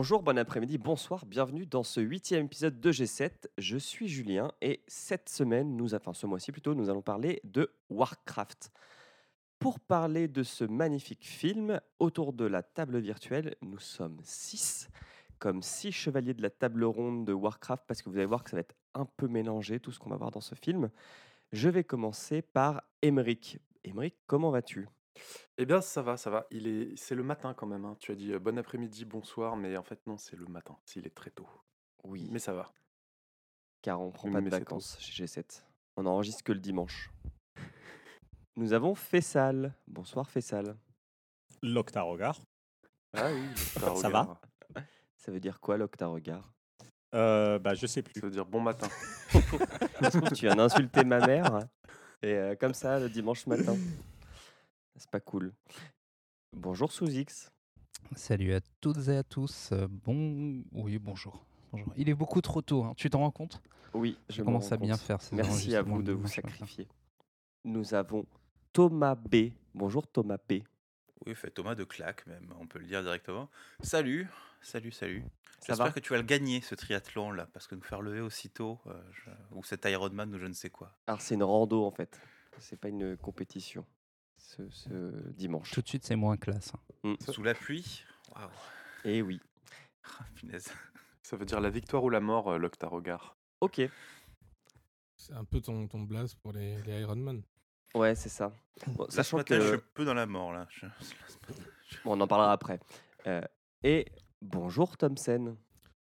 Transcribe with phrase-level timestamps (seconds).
[0.00, 3.32] Bonjour, bon après-midi, bonsoir, bienvenue dans ce huitième épisode de G7.
[3.58, 7.70] Je suis Julien et cette semaine, nous, enfin ce mois-ci plutôt, nous allons parler de
[7.90, 8.72] Warcraft.
[9.58, 14.88] Pour parler de ce magnifique film, autour de la table virtuelle, nous sommes six,
[15.38, 18.48] comme six chevaliers de la table ronde de Warcraft, parce que vous allez voir que
[18.48, 20.88] ça va être un peu mélangé tout ce qu'on va voir dans ce film.
[21.52, 23.58] Je vais commencer par Emeric.
[23.84, 24.88] Emeric, comment vas-tu?
[25.58, 26.46] Eh bien, ça va, ça va.
[26.50, 27.84] Il est, c'est le matin quand même.
[27.84, 27.96] hein.
[28.00, 30.76] Tu as dit euh, bon après-midi, bonsoir, mais en fait non, c'est le matin.
[30.86, 31.48] S'il est très tôt,
[32.04, 32.72] Oui, mais ça va.
[33.82, 34.64] car on prend pas de mais c'est tôt.
[34.76, 35.62] vacances chez G7.
[35.96, 37.10] On enregistre que le dimanche.
[38.56, 39.74] Nous avons Fessal.
[39.86, 40.76] Bonsoir Fessal.
[41.62, 42.40] L'Octarogar.
[43.14, 44.22] Ah oui, Ça va?
[44.22, 44.40] regard.
[45.16, 46.50] Ça veut dire quoi l'octa-regard
[47.14, 48.14] Euh, bah, je sais plus.
[48.18, 48.88] Ça veut dire bon matin.
[50.34, 51.58] Tu viens d'insulter ma mère
[52.22, 53.76] et euh, comme ça le dimanche matin.
[55.00, 55.54] C'est pas cool.
[56.54, 57.50] Bonjour sous X.
[58.16, 59.70] Salut à toutes et à tous.
[59.72, 61.46] euh, Bon, oui, bonjour.
[61.72, 61.90] Bonjour.
[61.96, 62.84] Il est beaucoup trop tôt.
[62.84, 62.92] hein.
[62.98, 63.62] Tu t'en rends compte?
[63.94, 65.22] Oui, je Je m'en commence rends à bien faire.
[65.22, 66.86] ces Merci à vous de vous sacrifier.
[67.64, 68.26] Nous avons
[68.74, 69.52] Thomas B.
[69.74, 70.60] Bonjour Thomas B.
[71.24, 73.48] Oui, fait Thomas de claque même, on peut le dire directement.
[73.82, 74.28] Salut,
[74.60, 75.24] salut, salut.
[75.66, 78.78] J'espère que tu vas le gagner ce triathlon là, parce que nous faire lever aussitôt,
[78.86, 80.94] euh, je- ou cet Ironman ou je ne sais quoi.
[81.06, 82.20] Alors c'est une rando en fait.
[82.58, 83.86] C'est pas une compétition.
[84.40, 84.88] Ce, ce
[85.32, 85.70] dimanche.
[85.70, 86.72] Tout de suite, c'est moins classe.
[86.74, 86.80] hein.
[87.10, 87.32] Mm.
[87.32, 88.48] Sous la pluie Waouh,
[89.04, 89.40] Et oui.
[90.04, 90.72] Ah, punaise.
[91.22, 93.36] Ça veut dire la victoire ou la mort, euh, l'octa-regard.
[93.60, 93.80] Ok.
[95.16, 97.42] C'est un peu ton, ton blaze pour les, les Ironman.
[97.94, 98.52] Ouais, c'est ça.
[98.88, 100.66] Bon, Là, ce sachant matin, je suis que un peu dans la mort là.
[100.70, 100.86] Je-
[102.04, 102.80] bon, on en parlera après.
[103.26, 103.42] Euh,
[103.82, 104.06] et
[104.40, 105.56] bonjour Thompson.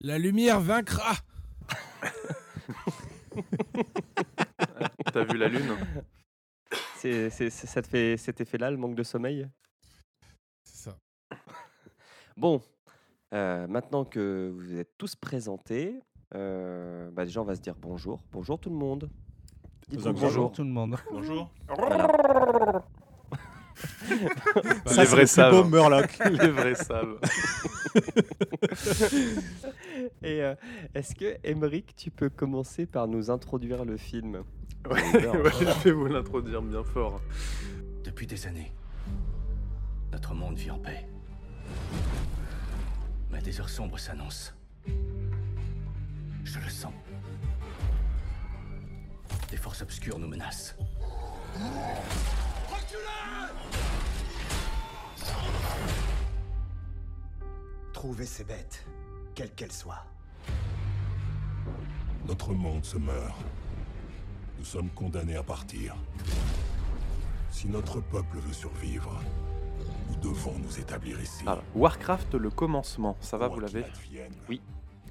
[0.00, 1.14] La lumière vaincra
[5.12, 5.76] T'as vu la lune?
[7.04, 9.46] C'est, ça te fait cet effet-là, le manque de sommeil?
[10.62, 10.96] C'est ça.
[12.36, 12.60] Bon,
[13.32, 16.00] euh, maintenant que vous êtes tous présentés,
[16.34, 18.20] euh, bah déjà on va se dire bonjour.
[18.32, 19.08] Bonjour tout le monde.
[19.88, 20.12] Bonjour.
[20.14, 20.52] bonjour.
[20.52, 20.96] tout le monde.
[21.12, 21.48] Bonjour.
[21.68, 22.08] Voilà.
[24.10, 26.30] Les Ça, vrais c'est le.
[26.30, 27.20] Les vrais savent.
[30.22, 30.54] Et euh,
[30.94, 34.42] est-ce que, Emeric, tu peux commencer par nous introduire le film?
[34.90, 37.20] Ouais, ouais, je vais vous l'introduire bien fort.
[38.04, 38.72] Depuis des années,
[40.12, 41.06] notre monde vit en paix.
[43.30, 44.52] Mais des heures sombres s'annoncent.
[44.86, 46.92] Je le sens.
[49.50, 50.76] Des forces obscures nous menacent.
[58.04, 58.84] Trouvez ces bêtes,
[59.34, 60.04] quelles qu'elles soient.
[62.26, 63.34] Notre monde se meurt.
[64.58, 65.96] Nous sommes condamnés à partir.
[67.50, 69.18] Si notre peuple veut survivre,
[70.10, 71.44] nous devons nous établir ici.
[71.46, 73.86] Ah, Warcraft, le commencement, ça va, Quoi vous l'avez.
[74.50, 74.60] Oui.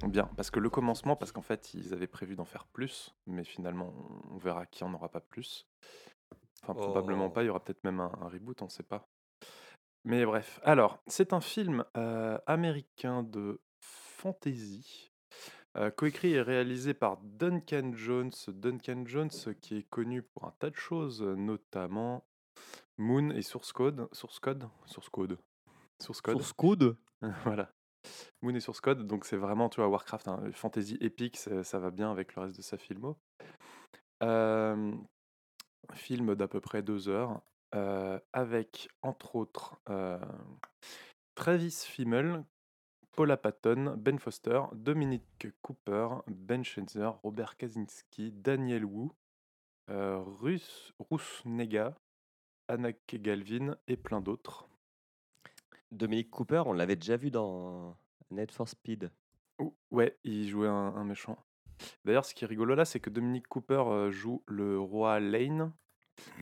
[0.06, 3.44] Bien, parce que le commencement, parce qu'en fait, ils avaient prévu d'en faire plus, mais
[3.44, 3.92] finalement,
[4.30, 5.66] on verra qu'il n'y en aura pas plus.
[6.62, 7.30] Enfin, probablement Oh.
[7.32, 9.10] pas, il y aura peut-être même un, un reboot, on ne sait pas.
[10.06, 15.14] Mais bref, alors, c'est un film euh, américain de fantasy,
[15.78, 18.32] euh, coécrit et réalisé par Duncan Jones.
[18.48, 19.30] Duncan Jones,
[19.62, 22.26] qui est connu pour un tas de choses, notamment
[22.98, 24.08] Moon et Source Code.
[24.12, 25.38] Source Code Source Code.
[26.02, 26.38] Source Code.
[26.38, 26.98] Source Code?
[27.46, 27.72] Voilà.
[28.42, 31.80] Moon et Source Code, donc c'est vraiment, tu vois, Warcraft, hein, fantasy épique, ça, ça
[31.80, 33.18] va bien avec le reste de sa filmo.
[34.22, 34.94] Euh,
[35.94, 37.42] film d'à peu près deux heures,
[37.76, 40.20] euh, avec entre autres euh,
[41.36, 42.44] Travis Fimmel,
[43.16, 49.12] Paula Patton, Ben Foster, Dominic Cooper, Ben Schenzer, Robert Kaczynski, Daniel Wu,
[49.90, 51.96] euh, Rus, Rus Nega,
[52.68, 54.68] Anak Galvin et plein d'autres.
[55.92, 57.96] Dominique Cooper, on l'avait déjà vu dans
[58.32, 59.12] Need for Speed.
[59.92, 61.38] Ouais, il jouait un, un méchant.
[62.06, 65.72] D'ailleurs, ce qui est rigolo là, c'est que Dominic Cooper euh, joue le roi Lane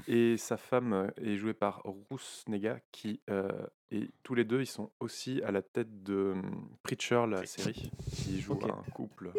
[0.07, 4.68] et sa femme est jouée par Ruth Nega, qui euh, et tous les deux, ils
[4.68, 8.69] sont aussi à la tête de hum, Preacher, la série, qui joue Ok.
[8.69, 9.31] un couple.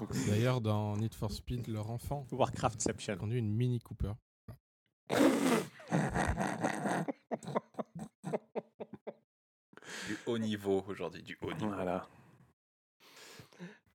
[0.00, 3.16] Donc, D'ailleurs, dans Need for Speed, leur enfant Warcraftception.
[3.16, 4.12] conduit une Mini Cooper.
[10.06, 11.68] Du haut niveau aujourd'hui, du haut niveau.
[11.74, 12.06] Voilà.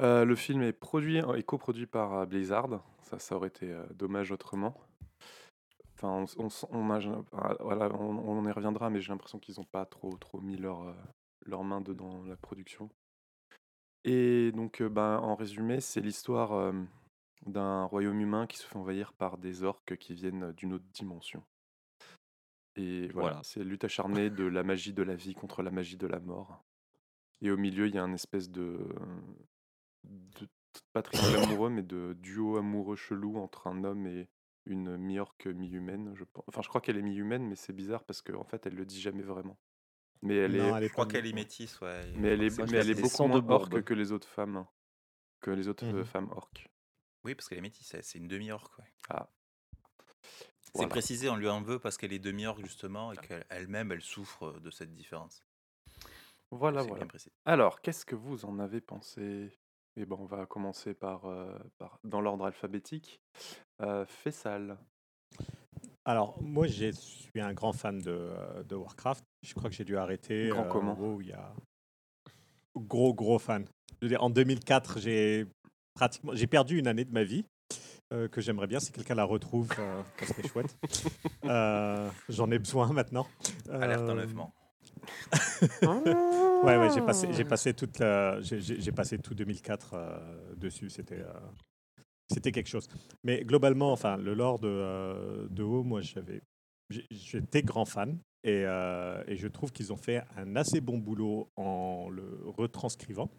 [0.01, 2.81] Euh, le film est produit et coproduit par Blizzard.
[3.04, 4.75] Ça, ça aurait été euh, dommage autrement.
[6.01, 9.12] Enfin, on, s- on s- on a- ah, voilà, on, on y reviendra, mais j'ai
[9.12, 10.94] l'impression qu'ils n'ont pas trop, trop mis leur, euh,
[11.46, 12.90] leur main dedans la production.
[14.06, 16.72] Et donc, euh, ben, en résumé, c'est l'histoire euh,
[17.46, 21.44] d'un royaume humain qui se fait envahir par des orques qui viennent d'une autre dimension.
[22.78, 23.42] Et voilà, Voilà.
[23.44, 26.63] c'est lutte acharnée de la magie de la vie contre la magie de la mort.
[27.42, 28.88] Et au milieu, il y a un espèce de,
[30.06, 30.48] de
[30.94, 34.30] pas triangle amoureux, mais de duo amoureux chelou entre un homme et
[34.69, 36.13] une mi-orque mi-humaine.
[36.16, 36.44] Je pense.
[36.48, 39.01] Enfin, je crois qu'elle est mi-humaine, mais c'est bizarre parce qu'en fait, elle le dit
[39.01, 39.57] jamais vraiment.
[40.21, 42.12] Mais elle Non, est, elle est Je crois qu'elle est métisse, ouais.
[42.16, 44.66] mais elle est, mais elle est beaucoup moins orque que les autres femmes,
[45.42, 46.06] que les autres euh, Mhm.
[46.06, 46.68] femmes orques.
[47.24, 48.77] Oui, parce qu'elle est métisse, c'est une demi-orque.
[48.80, 48.86] ouais.
[49.10, 49.30] Ah.
[50.62, 50.89] C'est Voilà.
[50.89, 54.69] précisé, on lui en veut parce qu'elle est demi-orque justement et qu'elle-même, elle souffre de
[54.69, 55.44] cette différence.
[56.51, 56.98] Voilà, voilà.
[56.98, 57.31] bien précisé.
[57.45, 59.51] Alors, qu'est-ce que vous en avez pensé?
[60.01, 63.19] Eh ben, on va commencer par, euh, par dans l'ordre alphabétique.
[63.81, 64.78] Euh, Fessal.
[66.06, 69.25] Alors, moi, je suis un grand fan de, euh, de Warcraft.
[69.46, 70.48] Je crois que j'ai dû arrêter.
[70.48, 70.94] Grand euh, comment?
[70.94, 71.54] WoW il y a...
[72.78, 73.66] Gros, gros fan.
[74.00, 75.46] Je veux dire, en 2004, j'ai
[75.96, 77.44] pratiquement j'ai perdu une année de ma vie
[78.13, 79.69] euh, que j'aimerais bien si quelqu'un la retrouve.
[79.78, 80.78] euh, ça serait chouette.
[81.45, 83.25] Euh, J'en ai besoin maintenant.
[83.72, 84.54] Alerte enlèvement.
[86.63, 86.90] Ouais, ouais,
[87.31, 90.90] j'ai passé, toute, la- j'ai- passé tout 2004 euh, dessus.
[90.90, 91.34] C'était, euh,
[92.30, 92.88] c'était quelque chose.
[93.24, 96.42] Mais globalement, enfin, le lore de, euh, de WoW, moi, j'avais,
[97.10, 101.50] j'étais grand fan et, euh, et je trouve qu'ils ont fait un assez bon boulot
[101.56, 103.30] en le retranscrivant.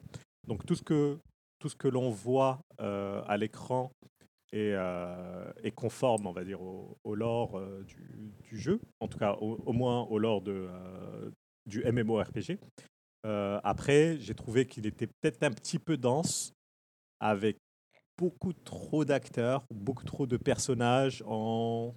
[0.46, 1.18] Donc tout ce que,
[1.58, 3.92] tout ce que l'on voit à l'écran
[4.52, 4.74] est,
[5.62, 8.80] est conforme, on va dire, au, au lore du, jeu.
[9.00, 10.68] En tout cas, au, au moins au lore de,
[11.66, 12.58] du MMORPG.
[13.26, 16.52] Euh, après, j'ai trouvé qu'il était peut-être un petit peu dense,
[17.20, 17.58] avec
[18.18, 21.94] beaucoup trop d'acteurs, beaucoup trop de personnages en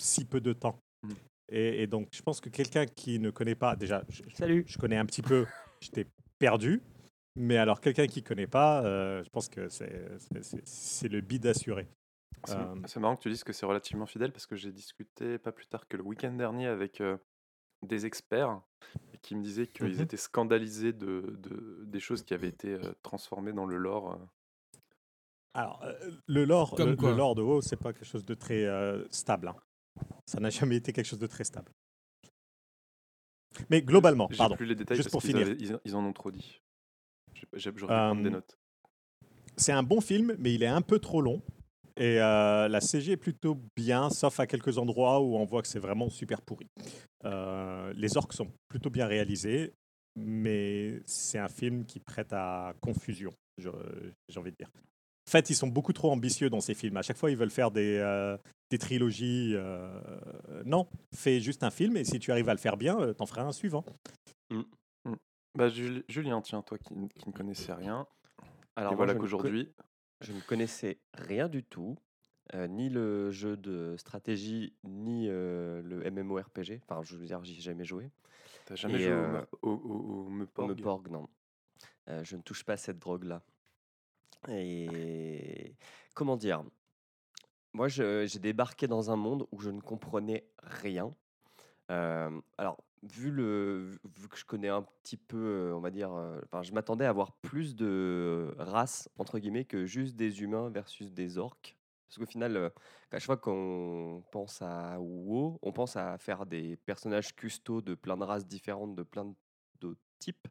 [0.00, 0.78] si peu de temps.
[1.02, 1.12] Mm.
[1.50, 4.64] Et, et donc, je pense que quelqu'un qui ne connaît pas, déjà, je, Salut.
[4.66, 5.46] je connais un petit peu,
[5.80, 6.06] j'étais
[6.38, 6.82] perdu.
[7.36, 11.88] Mais alors, quelqu'un qui ne connaît pas, euh, je pense que c'est le bid assuré.
[12.44, 15.38] C'est Euh, c'est marrant que tu dises que c'est relativement fidèle parce que j'ai discuté
[15.38, 17.16] pas plus tard que le week-end dernier avec euh,
[17.82, 18.60] des experts
[19.22, 20.00] qui me disaient qu'ils Mhm.
[20.00, 24.12] étaient scandalisés de, de- des choses qui avaient été euh, transformées dans le lore.
[24.12, 24.78] euh.
[25.54, 28.34] Alors, euh, le lore, Comme le, le lore de WoW, c'est pas quelque chose de
[28.34, 29.48] très euh, stable.
[29.48, 29.56] hein.
[30.26, 31.72] Ça n'a jamais été quelque chose de très stable.
[33.70, 34.56] Mais globalement, pardon.
[34.56, 35.46] plus les détails juste pour qu'ils finir.
[35.46, 36.60] avaient- ils, ils en ont trop dit.
[37.54, 38.58] J'aurais prendre des Euh, notes.
[39.56, 41.42] C'est un bon film, mais il est un peu trop long.
[41.98, 45.68] Et euh, la CG est plutôt bien, sauf à quelques endroits où on voit que
[45.68, 46.68] c'est vraiment super pourri.
[47.24, 49.72] Euh, les orques sont plutôt bien réalisés,
[50.14, 53.68] mais c'est un film qui prête à confusion, j'ai
[54.38, 54.70] envie de dire.
[55.26, 56.96] En fait, ils sont beaucoup trop ambitieux dans ces films.
[56.96, 58.38] À chaque fois, ils veulent faire des, euh,
[58.70, 59.54] des trilogies.
[59.56, 60.00] euh,
[60.64, 63.42] non, fais juste un film et si tu arrives à le faire bien, t'en feras
[63.42, 63.84] un suivant.
[65.56, 68.06] Bah, Jul- Julien, tiens, toi qui, ne connaissais rien.
[68.76, 69.72] Alors et voilà qu'aujourd'hui,
[70.20, 71.96] Je ne connaissais rien du tout,
[72.54, 76.80] euh, ni le jeu de stratégie, ni euh, le MMORPG.
[76.82, 78.10] Enfin, je veux dire, j'y ai jamais joué.
[78.64, 81.28] t'as jamais Et, joué au, euh, au, au, non.
[82.22, 83.42] Je ne touche pas à cette drogue-là.
[84.48, 85.74] Et
[86.14, 86.64] comment dire?
[87.74, 91.14] Moi, j'ai débarqué dans un monde où je ne comprenais rien.
[91.88, 96.40] Alors, vu, le, vu que je connais un petit peu, euh, on va dire, euh,
[96.44, 101.12] enfin, je m'attendais à avoir plus de races, entre guillemets, que juste des humains versus
[101.12, 101.76] des orques.
[102.08, 102.70] Parce qu'au final, euh,
[103.10, 107.94] à chaque fois qu'on pense à WoW, on pense à faire des personnages custos de
[107.94, 109.34] plein de races différentes, de plein de
[109.80, 110.48] d'autres types.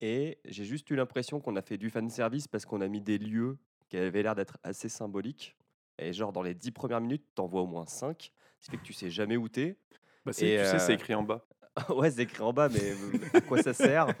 [0.00, 3.18] Et j'ai juste eu l'impression qu'on a fait du fanservice parce qu'on a mis des
[3.18, 3.58] lieux
[3.88, 5.56] qui avaient l'air d'être assez symboliques.
[5.98, 8.32] Et genre, dans les dix premières minutes, t'en vois au moins cinq.
[8.60, 9.76] Ce qui fait que tu sais jamais où t'es.
[10.24, 11.46] Bah, Et, tu sais, c'est euh, écrit en bas.
[11.90, 12.92] ouais, c'est écrit en bas, mais
[13.34, 14.14] à quoi ça sert?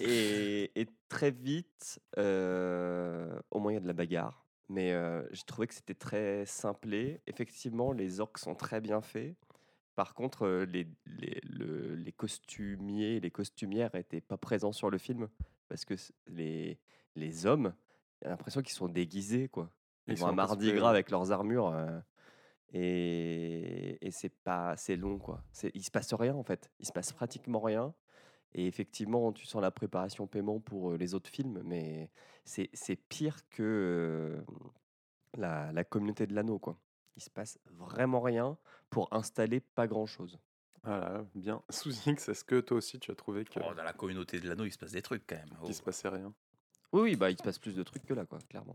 [0.00, 4.44] Et, et très vite, euh, au moins il y a de la bagarre.
[4.68, 7.20] Mais euh, j'ai trouvé que c'était très simplé.
[7.26, 9.34] Effectivement, les orques sont très bien faits.
[9.96, 14.98] Par contre, euh, les, les, le- les costumiers les costumières n'étaient pas présents sur le
[14.98, 15.28] film
[15.68, 15.94] parce que
[16.28, 16.78] les,
[17.16, 17.72] les hommes,
[18.22, 19.48] j'ai l'impression qu'ils sont déguisés.
[19.48, 19.70] quoi.
[20.06, 21.68] Ils, Ils vont à Mardi Gras avec leurs armures.
[21.68, 21.98] euh,
[22.72, 25.42] et, et c'est pas c'est long quoi.
[25.52, 26.70] C'est il se passe rien en fait.
[26.80, 27.94] Il se passe pratiquement rien.
[28.54, 32.10] Et effectivement, tu sens la préparation paiement pour les autres films, mais
[32.44, 34.42] c'est c'est pire que
[35.36, 36.78] la, la communauté de l'anneau quoi.
[37.16, 38.56] Il se passe vraiment rien
[38.90, 40.38] pour installer pas grand chose.
[40.84, 41.62] Voilà, bien.
[41.70, 44.48] Sous X, est-ce que toi aussi tu as trouvé que- Oh, dans la communauté de
[44.48, 45.48] l'anneau, il se passe des trucs quand même.
[45.62, 45.72] qu'il Oh.
[45.72, 46.32] se passait rien
[46.92, 48.74] Oui, oui, bah il se passe plus de trucs que là quoi, clairement.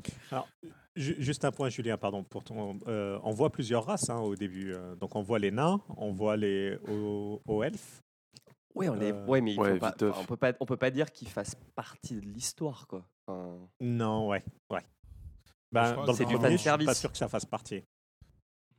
[0.96, 2.24] Ju- Juste un point, Julien, pardon.
[2.24, 4.74] Pour ton, euh, on voit plusieurs races hein, au début.
[4.74, 8.01] euh, donc, on voit les nains, on voit les hauts hauts elfes.
[8.75, 9.12] Oui, on est.
[9.12, 11.55] Euh, Ouais, mais ouais, pas- enfin, on peut pas on peut pas dire qu'il fasse
[11.75, 13.03] partie de l'histoire quoi.
[13.27, 14.82] Enfin, Non, ouais, ouais.
[15.72, 17.84] Ben, crois dans le c'est du premier, je suis pas sûr que ça fasse partie.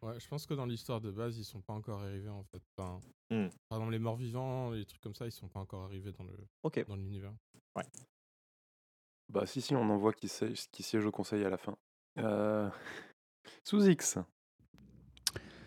[0.03, 2.63] Ouais, je pense que dans l'histoire de base, ils sont pas encore arrivés en fait.
[2.77, 3.01] Enfin,
[3.31, 3.49] Hmm.
[3.71, 6.25] Par exemple, les morts vivants, les trucs comme ça, ils sont pas encore arrivés dans
[6.25, 6.85] le Ok.
[6.87, 7.33] dans l'univers.
[9.29, 11.77] Bah si, si, on en voit qui, siège- qui siège au conseil à la fin.
[12.19, 12.69] Euh...
[13.65, 14.19] Sous X,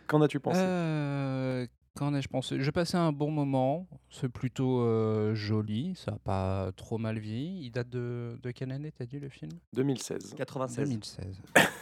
[0.07, 0.59] qu'en as-tu pensé?
[0.61, 2.61] Euh, Qu'en ai-je pensé?
[2.61, 3.87] J'ai passé un bon moment.
[4.11, 5.95] C'est plutôt euh, joli.
[5.95, 7.65] Ça n'a pas trop mal vieilli.
[7.65, 9.51] Il date de, de quelle année, t'as dit le film?
[9.73, 10.35] 2016.
[10.35, 10.89] 96.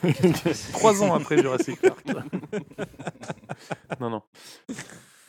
[0.03, 0.71] 2016.
[0.71, 2.05] Trois ans après Jurassic Park.
[3.99, 4.21] non, non.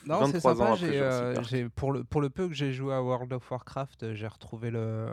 [0.07, 0.75] Non, 23 c'est sympa.
[0.77, 4.15] j'ai, euh, pour, le, pour le peu que j'ai joué à World of Warcraft, euh,
[4.15, 5.09] j'ai retrouvé le,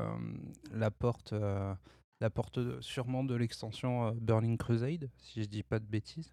[0.72, 1.74] la porte, euh,
[2.22, 6.32] la porte de- sûrement de l'extension euh, Burning Crusade, si je dis pas de bêtises.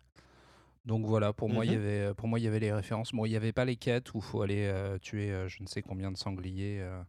[0.86, 1.80] Donc voilà, pour moi, il y Mhm.
[1.80, 3.12] avait, pour moi, il y avait les références.
[3.12, 5.62] Bon, il n'y avait pas les quêtes où il faut aller euh, tuer euh, je
[5.62, 7.02] ne sais combien de sangliers euh,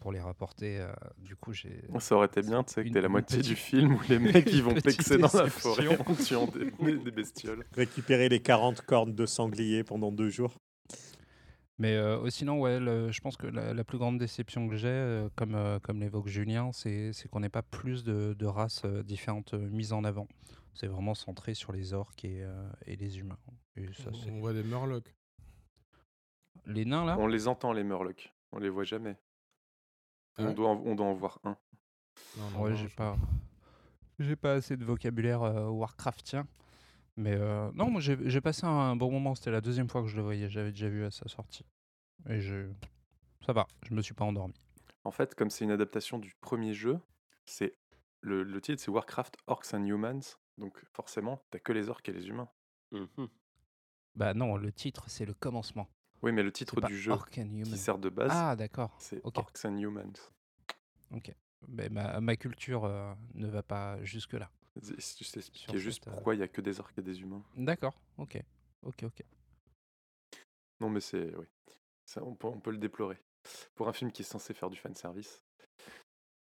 [0.00, 0.78] pour les rapporter.
[0.80, 1.80] euh, du coup, j'ai.
[1.98, 4.52] Ça aurait été bien, tu sais, que t'es la moitié du film où les mecs
[4.52, 7.64] ils vont pexer dans la forêt en tuant des bestioles.
[7.74, 10.54] Récupérer les 40 cornes de sanglier pendant deux jours.
[11.80, 14.88] Mais euh, sinon, ouais, le- je pense que la, la plus grande déception que j'ai,
[14.88, 18.82] euh, comme, euh, comme l'évoque Julien, c'est c'est qu'on n'ait pas plus de, de races
[18.84, 20.26] euh, différentes euh, mises en avant.
[20.74, 23.38] C'est vraiment centré sur les orques et, euh, et les humains.
[23.76, 25.14] Et ça, c'est- On voit des Murlocs.
[26.66, 27.16] Les nains, là?
[27.18, 28.32] On les entend, les Murlocs.
[28.52, 29.16] On les voit jamais.
[30.36, 31.56] Ah On, doit en, on doit en voir un.
[32.36, 33.16] Non, non, Ouais, non, j'ai je- pas,
[34.18, 36.46] j'ai pas assez de vocabulaire euh, Warcraftien.
[37.18, 39.34] Mais euh, non, moi j'ai passé un bon moment.
[39.34, 40.48] C'était la deuxième fois que je le voyais.
[40.48, 41.64] J'avais déjà vu à sa sortie.
[42.28, 42.70] Et je...
[43.44, 44.54] ça va, je me suis pas endormi.
[45.02, 47.00] En fait, comme c'est une adaptation du premier jeu,
[47.44, 47.74] c'est
[48.20, 50.20] le, le titre c'est Warcraft Orcs and Humans.
[50.58, 52.48] Donc forcément, t'as que les orques et les humains.
[52.92, 53.28] Mhm.
[54.14, 55.88] Bah non, le titre c'est le commencement.
[56.22, 57.64] Oui, mais le titre du jeu Orc and Human.
[57.64, 58.94] qui sert de base, Ah d'accord.
[59.00, 59.38] c'est ok.
[59.38, 60.30] Orcs and Humans.
[61.66, 64.48] Ben, ma, ma culture euh, ne va pas jusque là.
[64.48, 67.02] C'est- c'est- Je t'expliquais juste cette, euh, pourquoi il y a que des orques et
[67.02, 67.42] des humains.
[67.56, 68.00] D'accord.
[68.16, 68.40] Ok.
[68.82, 69.02] Ok.
[69.04, 69.22] Ok.
[70.80, 71.34] Non, mais c'est.
[71.36, 71.46] Oui.
[72.04, 73.18] Ça, on, peut, on peut le déplorer.
[73.74, 75.44] Pour un film qui est censé faire du fanservice.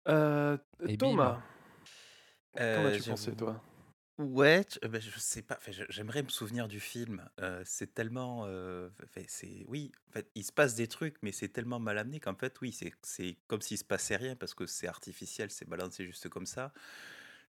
[0.09, 0.57] Euh,
[0.87, 1.43] Et Thomas,
[2.55, 3.63] qu'en Euh, as-tu pensé, toi?
[4.19, 5.57] Ouais, tu- euh, ben, je sais pas.
[5.57, 7.27] enfin, je- J'aimerais me souvenir du film.
[7.41, 9.93] euh, c'est tellement, euh, enfin, c'est oui.
[10.09, 12.73] En fait, il se passe des trucs, mais c'est tellement mal amené qu'en fait, oui,
[12.73, 16.47] c'est c'est comme s'il se passait rien parce que c'est artificiel, c'est balancé juste comme
[16.47, 16.73] ça.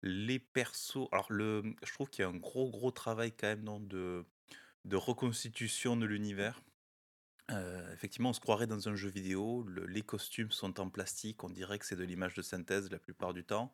[0.03, 1.07] Les persos.
[1.11, 4.25] Alors le, je trouve qu'il y a un gros gros travail quand même non, de
[4.85, 6.61] de reconstitution de l'univers.
[7.51, 9.63] Euh, effectivement, on se croirait dans un jeu vidéo.
[9.67, 11.43] le- les costumes sont en plastique.
[11.43, 13.73] On dirait que c'est de l'image de synthèse la plupart du temps.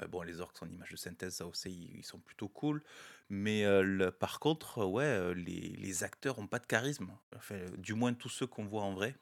[0.00, 2.82] Euh, bon, les orques sont en image de synthèse, ça aussi, ils, sont plutôt cool.
[3.28, 7.10] Mais euh, le- par contre, ouais, les, les acteurs ont pas de charisme.
[7.36, 9.16] Enfin, du moins tous ceux qu'on voit en vrai.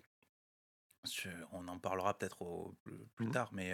[1.05, 2.73] Je- on en parlera peut-être
[3.17, 3.31] plus, Mhm.
[3.33, 3.73] tard, mais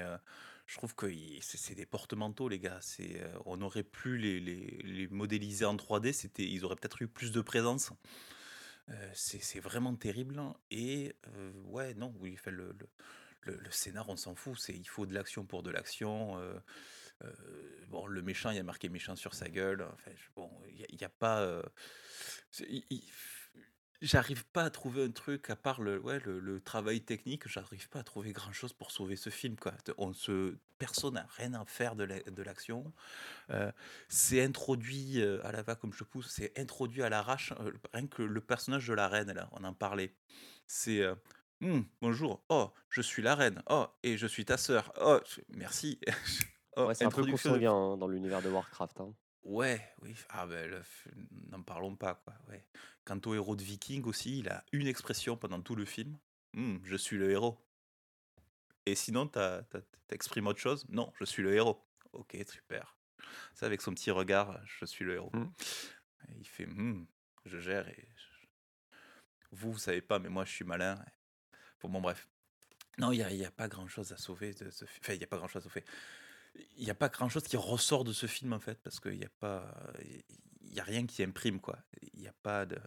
[0.66, 2.78] je trouve que c'est des porte-manteaux, les gars.
[2.80, 7.32] C'est, euh, on aurait pu les, modéliser en 3D, c'était, ils auraient peut-être eu plus
[7.32, 7.92] de présence.
[8.90, 10.38] Euh, c'est vraiment terrible.
[10.38, 10.54] hein.
[10.70, 12.74] Et euh, ouais, non, oui, le,
[13.42, 14.58] le, scénar, on s'en fout.
[14.68, 16.38] Il faut de l'action pour de l'action.
[17.88, 19.86] bon, le méchant, il y a marqué méchant sur sa gueule.
[20.34, 21.62] Bon, il n'y a, pas.
[24.04, 27.48] J'arrive pas à trouver un truc à part le, ouais, le, le travail technique.
[27.48, 29.56] J'arrive pas à trouver grand chose pour sauver ce film.
[29.56, 29.72] Quoi.
[29.96, 32.92] On se, personne n'a rien à faire de la- de l'action.
[33.50, 33.72] Euh,
[34.08, 36.28] c'est introduit euh, à la va comme je pousse.
[36.30, 37.52] C'est introduit à l'arrache.
[37.60, 40.14] euh, rien que le personnage de la reine, là, on en parlait.
[40.66, 41.14] C'est euh,
[41.62, 42.44] Hum, bonjour.
[42.50, 43.62] Oh, je suis la reine.
[43.70, 44.92] Oh, et je suis ta sœur.
[45.00, 45.98] Oh, je- merci.
[46.76, 49.00] Oh, Ouais, c'est un peu introduction de- consanguin hein, dans l'univers de Warcraft.
[49.00, 49.14] hein.
[49.44, 50.14] Ouais, oui.
[50.30, 51.08] Ah ben, le f-
[51.50, 52.34] n'en parlons pas, quoi.
[52.48, 52.64] Ouais.
[53.04, 56.16] Quant au héros de Viking aussi, il a une expression pendant tout le film.
[56.56, 57.58] Hum, je suis le héros.
[58.86, 60.86] Et sinon, t'as- t'as- t'exprimes autre chose?
[60.88, 61.82] Non, je suis le héros.
[62.12, 62.96] Ok, super.
[63.54, 65.32] C'est avec son petit regard, je suis le héros.
[66.28, 67.06] Et il fait, Hum,
[67.44, 68.46] je gère et je-
[69.52, 71.02] vous, vous savez pas, mais moi, je suis malin.
[71.80, 72.28] Bon, bon bref.
[72.98, 75.00] Non, il n'y a, y a pas grand-chose à sauver de ce film.
[75.02, 75.84] Enfin, il n'y a pas grand-chose à sauver.
[76.76, 79.24] Il n'y a pas grand-chose qui ressort de ce film, en fait, parce qu'il n'y
[79.24, 79.74] a pas...
[80.62, 81.78] Il y a rien qui imprime, quoi.
[82.14, 82.78] Il n'y a pas de...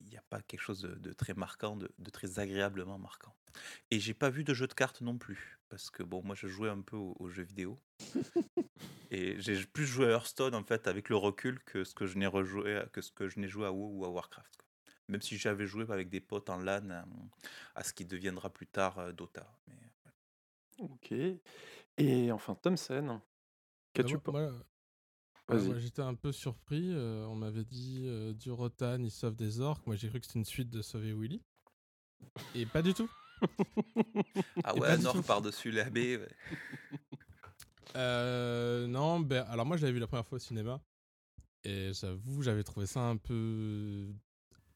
[0.00, 3.34] Il n'y a pas quelque chose de, de très marquant, de, de très agréablement marquant.
[3.90, 6.46] Et j'ai pas vu de jeu de cartes non plus, parce que bon, moi je
[6.48, 7.78] jouais un peu aux, aux jeux vidéo.
[9.10, 12.18] Et j'ai plus joué à Hearthstone en fait avec le recul que ce que je
[12.18, 14.56] n'ai rejoué, que ce que je n'ai joué à WoW ou à Warcraft.
[14.56, 14.66] quoi.
[15.08, 17.04] Même si j'avais joué avec des potes en LAN
[17.74, 19.50] à ce qui deviendra plus tard euh, Dota.
[19.66, 19.74] Mais.
[20.78, 21.14] Ok.
[21.98, 23.20] Et enfin, Thompson,
[23.92, 24.64] qu'as-tu Bah, pas moi- moi-
[25.48, 25.68] Vas-y.
[25.68, 26.90] moi, j'étais un peu surpris.
[26.92, 29.86] euh, on m'avait dit euh, du Rotan, il sauve des orques.
[29.86, 31.42] Moi, j'ai cru que c'était une suite de Sauver Willy.
[32.54, 33.08] Et pas du tout.
[34.64, 35.22] Ah ouais, Nord tout.
[35.22, 36.16] par-dessus la baie.
[36.18, 36.28] ouais.
[37.96, 40.80] Euh, non, ben, alors moi, je l'avais vu la première fois au cinéma.
[41.64, 44.12] Et j'avoue, j'avais trouvé ça un peu,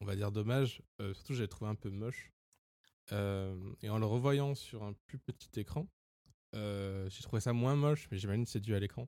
[0.01, 0.81] on va dire, dommage.
[0.99, 2.31] Euh, surtout, j'avais trouvé un peu moche.
[3.11, 5.87] Et en le revoyant sur un plus petit écran,
[6.53, 9.07] j'ai trouvé ça moins moche, mais j'imagine que c'est dû à l'écran.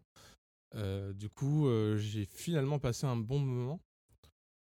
[0.75, 3.79] Euh, du coup, euh, j'ai finalement passé un bon moment.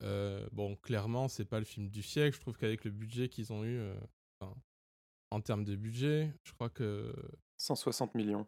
[0.03, 2.36] Euh, bon, clairement, c'est pas le film du siècle.
[2.36, 3.96] Je trouve qu'avec le budget qu'ils ont eu, euh,
[4.39, 4.53] enfin,
[5.32, 7.13] en termes de budget, je crois que
[7.58, 8.46] 160 millions.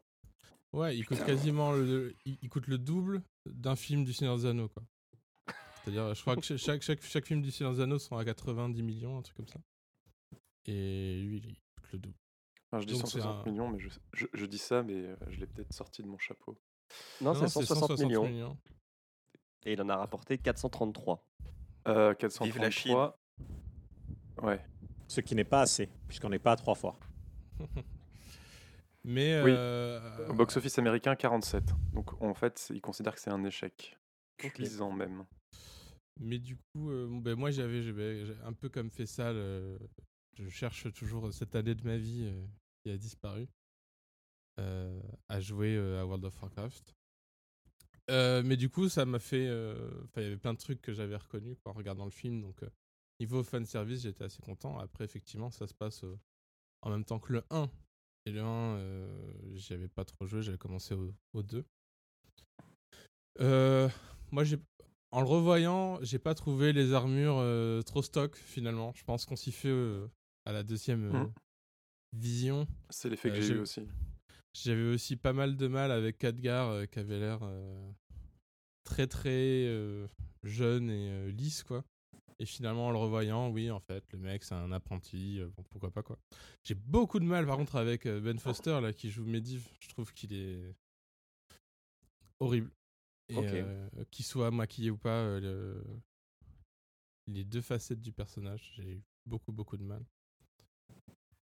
[0.74, 4.46] Ouais, il coûte quasiment le, il, il coûte le double d'un film du Seigneur des
[4.46, 4.84] Anneaux, quoi.
[5.84, 8.26] C'est-à-dire, je crois que cha- chaque, chaque, chaque film du Seigneur des Anneaux sont à
[8.26, 9.62] 90 millions, un truc comme ça.
[10.66, 12.18] Et lui, il coûte le double.
[12.72, 14.94] Enfin, je dis Donc, c'est 160 un- millions, mais je, je, je dis ça, mais
[14.96, 16.58] euh, je l'ai peut-être sorti de mon chapeau.
[17.22, 18.28] Non, c'est 160 millions.
[18.28, 18.58] millions.
[19.66, 21.26] Et il en a rapporté 433.
[21.88, 22.94] Euh, Vive la Chine.
[22.94, 23.20] 433.
[24.44, 24.66] Ouais.
[25.08, 27.00] Ce qui n'est pas assez, puisqu'on n'est pas à trois fois.
[29.04, 29.52] Mais Oui.
[29.56, 31.64] euh, Au box-office américain, 47.
[31.94, 33.98] Donc en fait, c'est- ils considèrent que c'est un échec.
[34.38, 35.26] Cuisant même.
[36.20, 39.32] Mais du coup, euh, ben, moi j'avais un peu comme fait ça.
[39.32, 39.80] le-
[40.38, 42.46] je cherche toujours cette année de ma vie euh,
[42.82, 43.48] qui a disparu
[44.60, 46.96] euh, à jouer euh, à World of Warcraft.
[48.10, 49.50] Mais du coup, ça m'a fait.
[50.04, 52.42] Enfin, il y avait plein de trucs que j'avais reconnus quoi, en regardant le film.
[52.42, 52.64] Donc,
[53.20, 54.78] niveau fan service, j'étais assez content.
[54.80, 56.06] Après, effectivement, ça se passe
[56.84, 57.70] en même temps que le 1.
[58.26, 61.66] Et le 1, euh, j'y avais pas trop joué, j'avais commencé au, au 2.
[63.40, 63.90] Euh,
[64.32, 64.58] moi, j'ai
[65.12, 67.44] en le revoyant, j'ai pas trouvé les armures
[67.86, 68.94] trop stock finalement.
[68.96, 69.72] Je pense qu'on s'y fait
[70.48, 71.34] à la deuxième euh, Mhm.
[72.14, 72.68] vision.
[72.90, 73.82] C'est l'effet que Euh, j'ai j'ai- eu aussi.
[74.54, 77.42] J'avais aussi pas mal de mal avec Khadgar euh, qui avait l'air
[78.86, 79.68] très très
[80.44, 81.84] jeune et lisse quoi.
[82.40, 85.64] Et finalement en le revoyant, oui en fait le mec c'est un apprenti, euh, bon,
[85.70, 86.18] pourquoi pas quoi.
[86.64, 89.90] J'ai beaucoup de mal par contre avec euh, Ben Foster là qui joue Medivh, je
[89.90, 90.74] trouve qu'il est
[92.40, 92.72] horrible.
[93.30, 93.46] Et Ok.
[93.52, 95.84] euh, qu'il soit maquillé ou pas, le-
[97.28, 100.04] les deux facettes du personnage, j'ai eu beaucoup beaucoup de mal.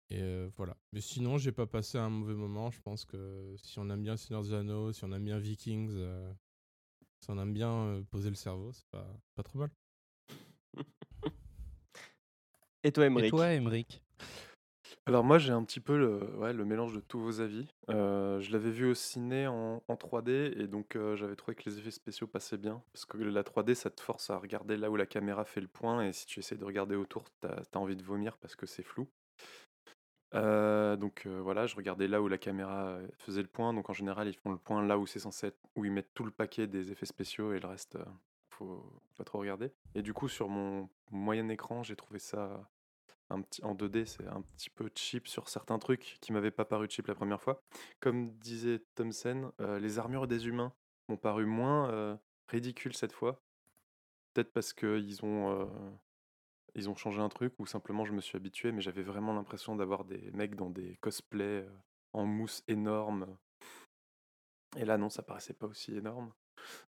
[0.10, 0.78] Et euh, voilà.
[0.94, 2.70] Mais sinon, j'ai pas passé un mauvais moment.
[2.70, 5.90] Je pense que si on aime bien Seigneur des Anneaux, si on aime bien Vikings,
[5.92, 6.32] euh,
[7.22, 9.72] si on aime bien euh, poser le cerveau, c'est pas, pas trop mal.
[12.84, 14.04] Et toi, Et Emmerich toi, Emmerich
[15.08, 17.68] Alors moi j'ai un petit peu le, ouais, le mélange de tous vos avis.
[17.90, 21.68] Euh, je l'avais vu au ciné en, en 3D et donc euh, j'avais trouvé que
[21.68, 22.84] les effets spéciaux passaient bien.
[22.94, 25.68] Parce que la 3D ça te force à regarder là où la caméra fait le
[25.68, 28.68] point et si tu essaies de regarder autour t'as as envie de vomir parce que
[28.68, 29.08] c'est flou.
[30.36, 33.74] Euh, donc euh, voilà, je regardais là où la caméra euh, faisait le point.
[33.74, 36.14] Donc en général ils font le point là où c'est censé être, où ils mettent
[36.14, 37.98] tout le paquet des effets spéciaux et le reste
[38.50, 39.72] faut pas trop regarder.
[39.96, 42.70] Et du coup sur mon moyen écran j'ai trouvé ça
[43.30, 46.66] un petit, en 2D, c'est un petit peu cheap sur certains trucs qui m'avaient pas
[46.66, 47.64] paru cheap la première fois.
[48.00, 50.74] Comme disait Thomsen, euh, les armures des humains
[51.08, 53.42] m'ont paru moins ridicules cette fois.
[54.34, 55.68] Peut-être parce qu'ils ont,
[56.76, 59.76] ils ont changé un truc ou simplement je me suis habitué, mais j'avais vraiment l'impression
[59.76, 61.70] d'avoir des mecs dans des cosplays euh,
[62.14, 63.38] en mousse énorme.
[64.78, 66.32] Et là, non, ça paraissait pas aussi énorme.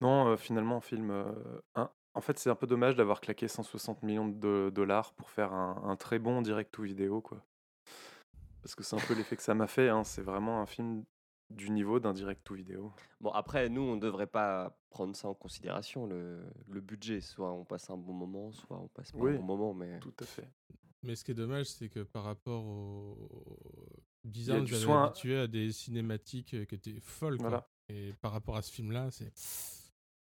[0.01, 1.11] Non, euh, finalement, un film.
[1.11, 1.33] euh,
[1.75, 5.53] un- en fait, c'est un peu dommage d'avoir claqué 160 millions de dollars pour faire
[5.53, 7.43] un, très bon direct ou vidéo, quoi.
[8.61, 9.89] Parce que c'est un peu l'effet que ça m'a fait.
[9.89, 11.03] hein, C'est vraiment un film
[11.53, 12.91] du niveau d'un direct ou vidéo?
[13.21, 17.21] Bon, après, nous, on ne devrait pas prendre ça en considération, le, le budget.
[17.21, 19.31] Soit on passe un bon moment, soit on passe pas Oui.
[19.35, 19.73] un bon moment.
[19.73, 20.49] Mais Tout à fait.
[21.03, 23.17] Mais ce qui est dommage, c'est que par rapport au
[24.23, 25.03] y a design, du j'avais soin.
[25.05, 27.37] habitué à des cinématiques euh, qui étaient folles.
[27.37, 27.49] quoi.
[27.49, 27.67] Voilà.
[27.89, 29.31] Et par rapport à ce film-là, c'est.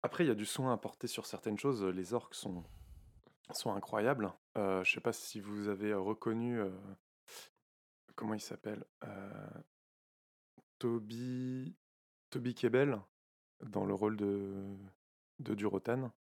[0.01, 1.83] Après, il y a du soin à porter sur certaines choses.
[1.83, 2.63] Les orques sont,
[3.51, 4.33] sont incroyables.
[4.57, 6.59] Euh, je sais pas si vous avez reconnu.
[6.59, 6.69] euh,
[8.15, 9.49] comment il s'appelle Euh,
[10.83, 11.73] Toby.
[12.29, 12.99] Toby Kebbell
[13.61, 14.75] dans le rôle de,
[15.39, 16.11] de Durotan?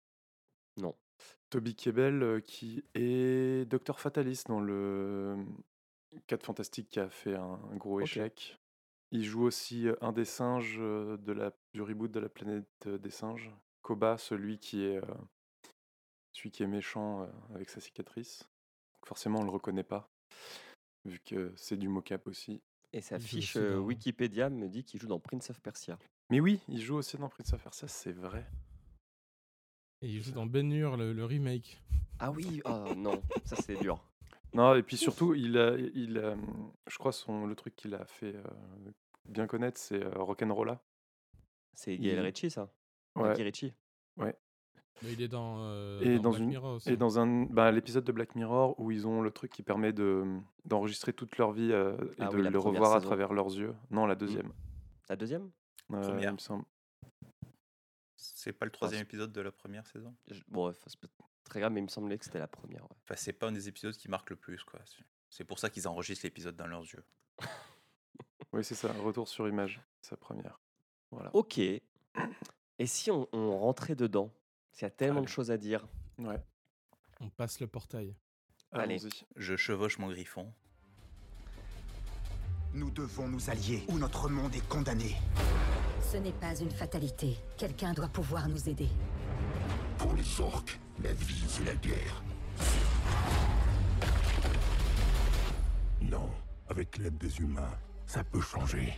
[0.77, 0.95] non.
[1.49, 5.35] Toby Kebbell euh, qui est Docteur Fatalis dans le
[6.27, 8.57] 4 Fantastique qui a fait un, gros échec.
[9.11, 12.87] Il joue aussi euh, un des singes euh, de la, du reboot de la planète
[12.87, 13.51] des singes.
[13.81, 15.15] Koba, celui qui est, euh,
[16.31, 18.49] celui qui est méchant euh, avec sa cicatrice.
[18.93, 20.09] Donc forcément, on le reconnaît pas,
[21.03, 22.61] vu que c'est du mocap aussi.
[22.93, 25.97] Et sa Il fiche euh, Wikipédia me dit qu'il joue dans Prince of Persia.
[26.29, 28.45] Mais oui, il joue aussi dans Prince of Persia, c'est vrai.
[30.01, 31.81] Et il joue dans Ben Hur, le, le remake.
[32.19, 33.99] Ah oui, oh non, ça c'est dur.
[34.53, 36.35] Non, et puis surtout, il a, il a,
[36.87, 38.43] je crois son, le truc qu'il a fait euh,
[39.25, 40.79] bien connaître, c'est euh, Rock'n'Rolla.
[41.73, 42.71] C'est Il- Ritchie, ça?
[43.15, 43.33] Ouais.
[43.33, 43.73] Guy Ritchie.
[45.01, 46.89] Mais il est dans, euh, Et dans Black une- Mirror aussi.
[46.91, 49.91] Et dans un bah, l'épisode de Black Mirror où ils ont le truc qui permet
[49.91, 50.23] de
[50.65, 53.73] d'enregistrer toute leur vie euh, et Ah de oui, le revoir à travers leurs yeux.
[53.91, 54.53] Non, la deuxième.
[55.09, 55.49] La deuxième?
[55.91, 56.29] Euh, Première.
[56.29, 56.63] il me semble.
[58.15, 60.15] C'est pas le troisième épisode de la première saison?
[60.29, 61.07] Je- Bon, ouais, c'est pas
[61.43, 62.83] très grave, mais il me semblait que c'était la première.
[62.83, 62.95] ouais.
[63.03, 64.79] Enfin, c'est pas un des épisodes qui marque le plus, quoi.
[64.85, 67.03] C'est- C'est pour ça qu'ils enregistrent l'épisode dans leurs yeux.
[68.53, 70.59] Oui, c'est ça, retour sur image, sa première.
[71.11, 71.31] Voilà.
[71.33, 71.57] Ok.
[71.57, 71.81] Et
[72.85, 74.29] si on, on rentrait dedans?
[74.73, 75.85] Qu'il y a tellement de choses à dire.
[76.17, 76.41] Ouais,
[77.21, 78.15] On passe le portail.
[78.71, 78.95] Allez.
[78.95, 79.25] allons-y.
[79.35, 80.51] Je chevauche mon griffon.
[82.73, 85.15] Nous devons nous allier ou notre monde est condamné.
[86.01, 87.37] Ce n'est pas une fatalité.
[87.57, 88.89] Quelqu'un doit pouvoir nous aider.
[89.99, 92.23] Pour les orques, la vie, c'est la guerre.
[96.01, 96.29] Non,
[96.67, 98.93] avec l'aide des humains, ça peut changer.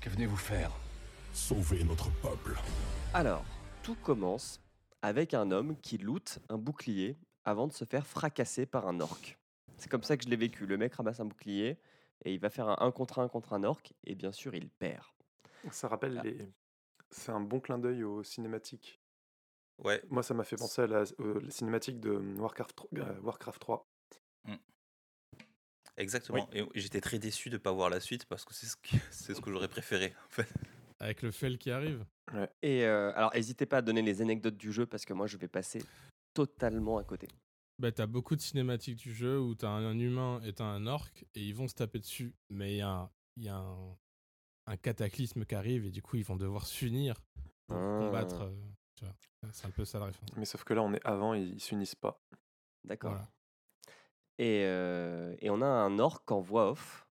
[0.00, 0.70] Que venez-vous faire?
[1.32, 2.54] Sauver notre peuple.
[3.14, 3.44] Alors,
[3.82, 4.60] tout commence
[5.04, 9.36] avec un homme qui loot un bouclier avant de se faire fracasser par un orc.
[9.76, 10.64] C'est comme ça que je l'ai vécu.
[10.66, 11.78] Le mec ramasse un bouclier
[12.24, 14.70] et il va faire un 1 contre 1 contre un orc et bien sûr il
[14.70, 15.04] perd.
[15.70, 16.22] Ça rappelle Ah.
[16.24, 16.48] les.
[17.10, 18.98] C'est un bon clin d'œil aux cinématiques.
[19.78, 23.20] Ouais, Moi, ça m'a fait penser à la, euh, la cinématique de Warcraft, tro- euh,
[23.20, 23.86] Warcraft 3.
[25.96, 26.48] exactement.
[26.52, 29.34] Et j'étais très déçu de pas voir la suite parce que c'est ce que, c'est
[29.34, 30.14] ce que j'aurais préféré.
[30.26, 30.48] En fait.
[31.04, 32.04] Avec le fel qui arrive.
[32.62, 35.36] Et euh, alors, n'hésitez pas à donner les anecdotes du jeu parce que moi je
[35.36, 35.80] vais passer
[36.32, 37.28] totalement à côté.
[37.78, 40.86] Bah, t'as beaucoup de cinématiques du jeu où t'as un, un humain et t'as un
[40.86, 42.32] orc et ils vont se taper dessus.
[42.48, 43.96] Mais il y a, il y a un,
[44.66, 47.20] un cataclysme qui arrive et du coup ils vont devoir s'unir
[47.66, 47.98] pour Ah.
[48.00, 48.40] combattre.
[48.42, 48.54] euh,
[48.96, 49.14] tu vois.
[49.52, 50.34] C'est un peu ça la référence.
[50.38, 52.18] Mais sauf que là, on est avant et ils s'unissent pas.
[52.84, 53.10] D'accord.
[53.10, 53.28] Voilà.
[54.38, 57.06] Et, euh, et on a un orc en voix off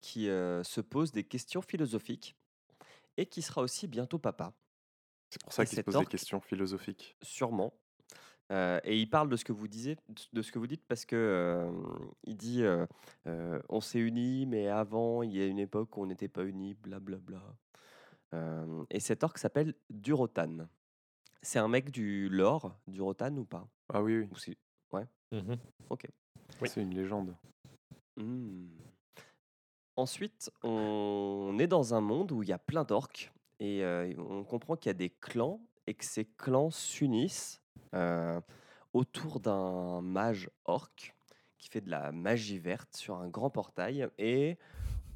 [0.00, 2.34] qui euh, se pose des questions philosophiques
[3.16, 4.52] et qui sera aussi bientôt papa,
[5.30, 7.16] C'est pour ça Et qu'ils se posent des questions philosophiques.
[7.22, 7.72] sûrement.
[8.50, 9.96] Euh, et il parle de ce que vous disiez,
[10.32, 11.70] de ce que vous dites parce que euh,
[12.24, 12.86] il dit euh,
[13.70, 16.74] on s'est unis, mais avant il y a une époque où on n'était pas unis,
[16.74, 17.40] blablabla.
[18.34, 20.66] Euh, et cet orc s'appelle Durotan.
[21.40, 23.66] C'est un mec du lore, Durotan ou pas?
[23.88, 24.56] Ah oui, oui, Ou c'est-
[25.32, 25.56] Mhm.
[26.66, 27.34] c'est une légende.
[28.18, 28.68] Hmm.
[29.96, 34.42] Ensuite, on est dans un monde où il y a plein d'orques et euh, on
[34.42, 37.60] comprend qu'il y a des clans et que ces clans s'unissent
[37.94, 38.40] euh,
[38.94, 41.14] autour d'un mage orc
[41.58, 44.56] qui fait de la magie verte sur un grand portail et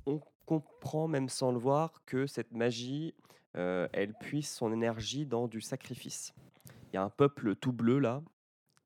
[0.04, 3.14] on comprend même sans le voir que cette magie,
[3.56, 6.34] euh, elle puise son énergie dans du sacrifice.
[6.92, 8.22] Il y a un peuple tout bleu là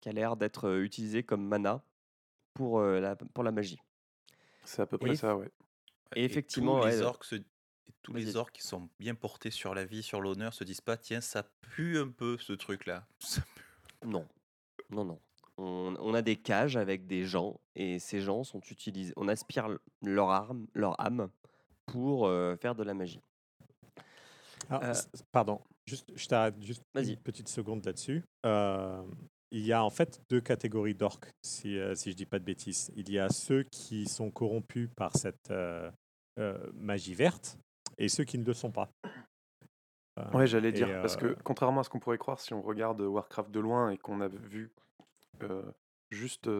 [0.00, 1.82] qui a l'air d'être utilisé comme mana
[2.54, 3.80] pour, la, pour la magie.
[4.64, 5.50] C'est à peu près Et- ça, ouais.
[6.16, 7.44] Et effectivement, tous les ouais, orques se- et
[8.02, 10.96] tous les orques qui sont bien portés sur la vie, sur l'honneur, se disent pas
[10.96, 13.06] tiens ça pue un peu ce truc là.
[14.04, 14.26] Non,
[14.90, 15.20] non, non.
[15.58, 19.12] On, on a des cages avec des gens et ces gens sont utilisés.
[19.16, 19.68] On aspire
[20.02, 21.28] leur, arme, leur âme
[21.84, 23.20] pour euh, faire de la magie.
[24.70, 24.94] Ah, Euh,
[25.32, 27.10] Pardon, juste, je t'arrête juste Vas-y.
[27.10, 28.24] une petite seconde là-dessus.
[28.46, 29.02] Euh,
[29.50, 32.44] il y a en fait deux catégories d'orques, si, euh, si je dis pas de
[32.44, 32.90] bêtises.
[32.94, 35.90] Il y a ceux qui sont corrompus par cette euh,
[36.38, 37.58] euh, magie verte
[37.98, 38.90] et ceux qui ne le sont pas.
[40.34, 43.50] Ouais, j'allais dire, parce que contrairement à ce qu'on pourrait croire si on regarde Warcraft
[43.50, 44.70] de loin et qu'on a vu
[46.10, 46.50] juste,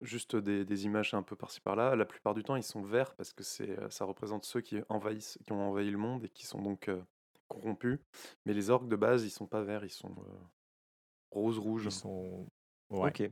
[0.00, 3.14] juste des, des images un peu par-ci par-là, la plupart du temps ils sont verts
[3.16, 6.62] parce que ça représente ceux qui envahissent, qui ont envahi le monde et qui sont
[6.62, 6.90] donc
[7.48, 7.98] corrompus.
[8.46, 10.14] Mais les orques de base, ils sont pas verts, ils sont
[11.32, 11.84] euh, rose-rouge.
[11.86, 12.46] ils sont.
[12.90, 13.08] ouais.
[13.08, 13.30] Ok.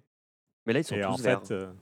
[0.66, 1.46] Mais là, ils sont Et tous en verts.
[1.46, 1.72] fait, euh,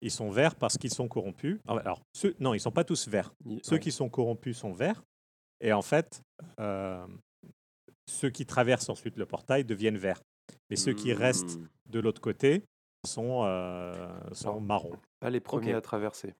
[0.00, 1.58] ils sont verts parce qu'ils sont corrompus.
[1.66, 3.32] Ah Alors, ceux, non, ils sont pas tous verts.
[3.62, 3.80] Ceux ouais.
[3.80, 5.02] qui sont corrompus sont verts.
[5.60, 6.22] Et en fait,
[6.58, 7.06] euh,
[8.06, 10.22] ceux qui traversent ensuite le portail deviennent verts.
[10.70, 11.68] Mais ceux qui restent Hmm.
[11.90, 12.64] de l'autre côté
[13.06, 14.96] sont, euh, sont marrons.
[15.20, 16.34] Pas les premiers à traverser.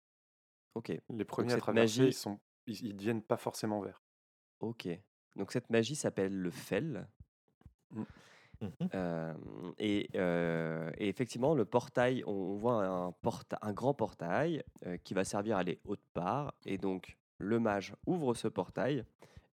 [0.75, 4.01] Ok, Les premiers à traverser, magie- ils, sont, ils, ils deviennent pas forcément verts.
[4.61, 4.89] ok.
[5.37, 7.09] Donc cette magie s'appelle le fel.
[8.61, 8.89] Mhm.
[8.95, 9.35] Euh,
[9.79, 14.97] et, euh, et effectivement, le portail, on, on voit un, porta- un grand portail euh,
[15.03, 16.55] qui va servir à aller autre part.
[16.67, 19.05] Et donc, le mage ouvre ce portail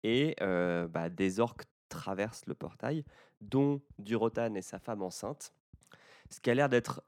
[0.04, 3.04] et euh, bah, des orques traversent le portail,
[3.42, 5.54] dont Durotan et sa femme enceinte.
[6.30, 7.02] Ce qui a l'air d'être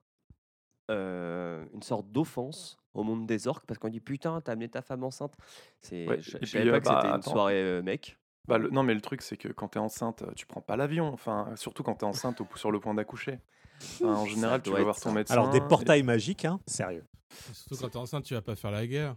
[0.92, 4.82] euh, une sorte d'offense au monde des orques parce qu'on dit putain, t'as amené ta
[4.82, 5.36] femme enceinte.
[5.80, 7.32] C'est, Ouais, je, je savais pas que bah, c'était une attends.
[7.32, 8.18] soirée euh, mec.
[8.48, 10.76] Bah, le- non, mais le truc, c'est que quand t'es enceinte, euh, tu prends pas
[10.76, 11.08] l'avion.
[11.14, 13.40] Enfin, surtout quand t'es enceinte au- sur le point d'accoucher.
[13.82, 15.34] Enfin, en général, tu vas voir ton médecin.
[15.34, 17.06] Alors, des et- portails magiques, hein, sérieux.
[17.32, 19.16] Et Surtout quand t'es enceinte, tu vas pas faire la guerre.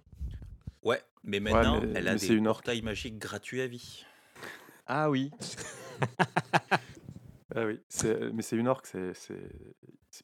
[0.83, 2.65] Ouais, mais maintenant mais- elle a des une orque.
[2.65, 4.05] portails magiques gratuits à vie.
[4.87, 5.31] Ah oui.
[7.55, 7.81] Ah oui,
[8.35, 9.12] mais c'est une orque, c'est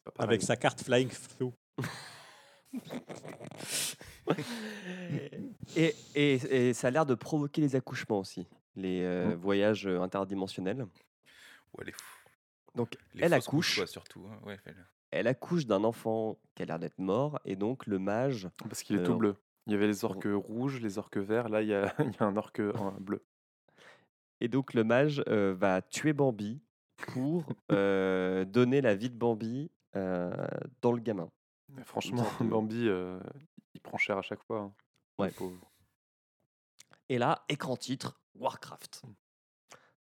[0.04, 0.28] pas pareil.
[0.28, 1.52] Avec sa carte Flying Through.
[5.76, 8.46] et, et, et ça a l'air de provoquer les accouchements aussi.
[8.76, 9.40] Les euh, Mmh.
[9.40, 10.86] voyages interdimensionnels.
[11.76, 12.28] Ouais, les, fou-
[12.74, 14.26] Donc, les elle couches, accouche, quoi, surtout.
[14.30, 14.38] hein.
[14.44, 17.98] Ouais, fait le- elle accouche d'un enfant qui a l'air d'être mort, et donc le
[17.98, 18.48] mage.
[18.68, 19.36] Parce qu'il est euh, tout bleu.
[19.66, 21.48] Il y avait les orques rouges, les orques verts.
[21.50, 23.24] Là, il y a, il y a un orque un bleu.
[24.40, 26.60] Et donc le mage euh, va tuer Bambi
[26.96, 30.32] pour euh, donner la vie de Bambi euh,
[30.80, 31.30] dans le gamin.
[31.68, 33.20] Mais franchement, Bambi, euh,
[33.74, 34.60] il prend cher à chaque fois.
[34.60, 34.72] hein.
[35.18, 35.30] Ouais.
[35.30, 35.70] pauvre.
[37.12, 39.02] Et là, écran titre, Warcraft.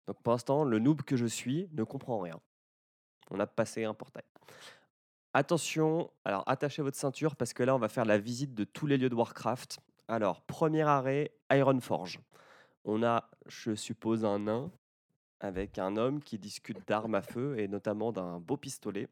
[0.07, 2.39] Donc pour l'instant, le noob que je suis ne comprend rien.
[3.29, 4.23] On a passé un portail.
[5.31, 8.87] Attention, alors attachez votre ceinture parce que là, on va faire la visite de tous
[8.87, 9.77] les lieux de Warcraft.
[10.07, 12.19] Alors, premier arrêt, Ironforge.
[12.83, 14.71] On a, je suppose, un nain
[15.39, 19.07] avec un homme qui discute d'armes à feu et notamment d'un beau pistolet.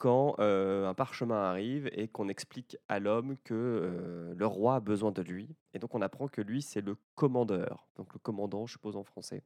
[0.00, 4.80] Quand euh, un parchemin arrive et qu'on explique à l'homme que euh, le roi a
[4.80, 5.54] besoin de lui.
[5.74, 7.86] Et donc on apprend que lui, c'est le commandeur.
[7.96, 9.42] Donc le commandant, je suppose en français.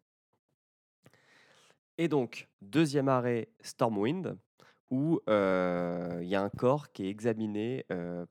[1.99, 4.38] Et donc, deuxième arrêt, Stormwind,
[4.93, 7.85] où euh, il y a un corps qui est examiné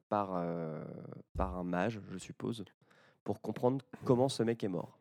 [0.07, 0.41] par,
[1.35, 2.63] par un mage, je suppose,
[3.25, 4.97] pour comprendre comment ce mec est mort.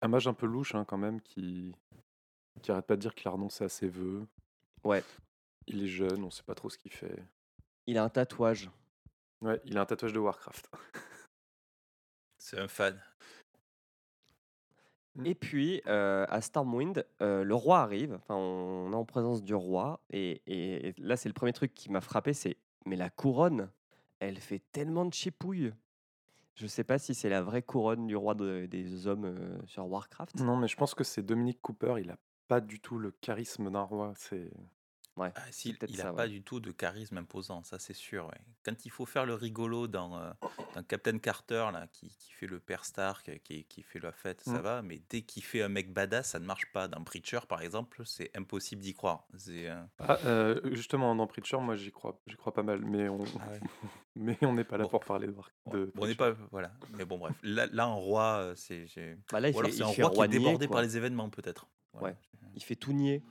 [0.00, 1.74] Un mage un peu louche, hein, quand même, qui
[2.62, 4.26] qui arrête pas de dire qu'il a renoncé à ses vœux.
[4.84, 5.02] Ouais,
[5.66, 7.16] Il est jeune, on sait pas trop ce qu'il fait.
[7.86, 8.70] il a un tatouage.
[9.40, 10.70] Ouais, il a un tatouage de Warcraft.
[12.38, 13.00] C'est un fan.
[15.24, 18.14] Et puis, euh, à Stormwind, euh, le roi arrive.
[18.14, 20.00] Enfin, on est en présence du roi.
[20.10, 23.70] Et, et- et là, c'est le premier truc qui m'a frappé, c'est mais la couronne,
[24.18, 25.72] elle fait tellement de chipouilles.
[26.56, 29.86] Je sais pas si c'est la vraie couronne du roi de- des hommes euh, sur
[29.86, 30.40] Warcraft.
[30.40, 31.94] Non, mais je pense que c'est Dominique Cooper.
[32.00, 34.12] Il a pas du tout le charisme d'un roi.
[34.16, 34.50] C'est
[35.16, 36.16] Ouais, Ah, il n'a ouais.
[36.16, 38.26] pas du tout de charisme imposant, ça c'est sûr.
[38.26, 38.40] ouais.
[38.64, 40.32] Quand il faut faire le rigolo dans, euh,
[40.74, 44.40] dans Captain Carter, là, qui, qui fait le père Stark, qui, qui fait la fête,
[44.40, 44.62] ça Mm.
[44.62, 46.88] va, mais dès qu'il fait un mec badass, ça ne marche pas.
[46.88, 49.28] Dans Preacher, par exemple, c'est impossible d'y croire.
[49.48, 53.22] Euh, Ah, euh, justement dans Preacher, moi j'y crois, j'y crois pas mal, mais on,
[53.40, 53.60] Ah ouais.
[54.16, 54.90] mais on n'est pas là Bon.
[54.90, 56.32] pour parler de, War- de bon, on n'est pas.
[56.50, 56.72] Voilà.
[56.94, 57.36] Mais bon, bref.
[57.44, 58.88] Là, là un roi, euh, c'est.
[58.88, 60.74] j'ai- Bah là, il Ou alors fait, c'est il un roi qui est débordé quoi.
[60.78, 61.68] par les événements, peut-être.
[61.92, 62.08] Voilà.
[62.08, 62.16] Ouais.
[62.56, 63.22] Il fait tout nier.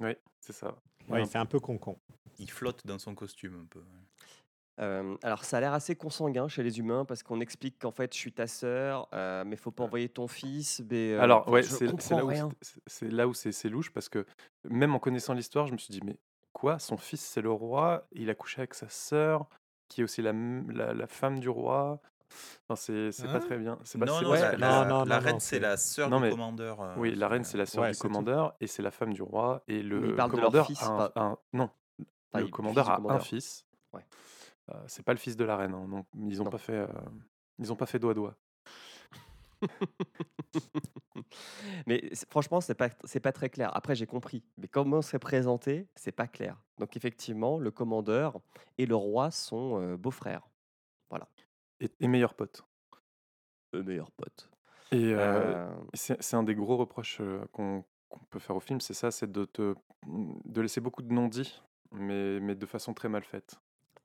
[0.00, 0.74] Oui, c'est ça.
[1.08, 1.98] Ouais, il fait un peu con-con.
[2.38, 3.82] Il flotte dans son costume un peu.
[4.80, 8.12] Euh, alors, ça a l'air assez consanguin chez les humains parce qu'on explique qu'en fait,
[8.14, 10.82] je suis ta sœur, euh, mais faut pas envoyer ton fils.
[10.90, 14.24] Mais, euh, Alors, ouais, c'est c'est là où c'est- c'est c'est c'est louche parce que
[14.64, 16.18] même en connaissant l'histoire, je me suis dit, mais
[16.52, 19.46] quoi Son fils, c'est le roi, il a couché avec sa sœur,
[19.88, 22.00] qui est aussi la, m- la, la femme du roi.
[22.68, 23.78] Enfin, c'est c'est Hein pas très bien.
[23.84, 24.84] C'est pas Non, la, que non, la- ça.
[24.86, 26.80] non, la non, reine, c'est la sœur du mais- commandeur.
[26.80, 28.02] euh, Oui, la reine, c'est- la sœur Ouais, du tout.
[28.02, 29.62] commandeur et c'est la femme du roi.
[29.68, 31.70] Et le il parle de leur commandeur fils, a un, pas- un- non,
[32.32, 33.64] Enfin, le commandeur a un fils.
[33.92, 34.04] Ouais.
[34.70, 35.74] Euh, c'est pas le fils de la reine.
[35.74, 36.50] hein, donc ils ont Non.
[36.50, 36.86] pas fait, euh,
[37.58, 38.36] ils ont pas fait doigt doigt.
[41.86, 43.70] mais franchement, c'est pas, c'est pas très clair.
[43.76, 44.44] Après, j'ai compris.
[44.58, 46.56] Mais comment c'est présenté, c'est pas clair.
[46.78, 48.40] Donc, effectivement, le commandeur
[48.78, 50.42] et le roi sont euh, beaux-frères.
[51.10, 51.28] Voilà.
[51.82, 52.64] Et, et meilleur pote.
[54.16, 54.48] Potes.
[54.92, 57.20] Et euh, Euh, c'est c'est un des gros reproches
[57.52, 57.84] qu'on
[58.30, 59.74] peut faire au film, c'est ça, c'est de te
[60.06, 63.56] de laisser beaucoup de non-dits, mais, mais de façon très mal faite.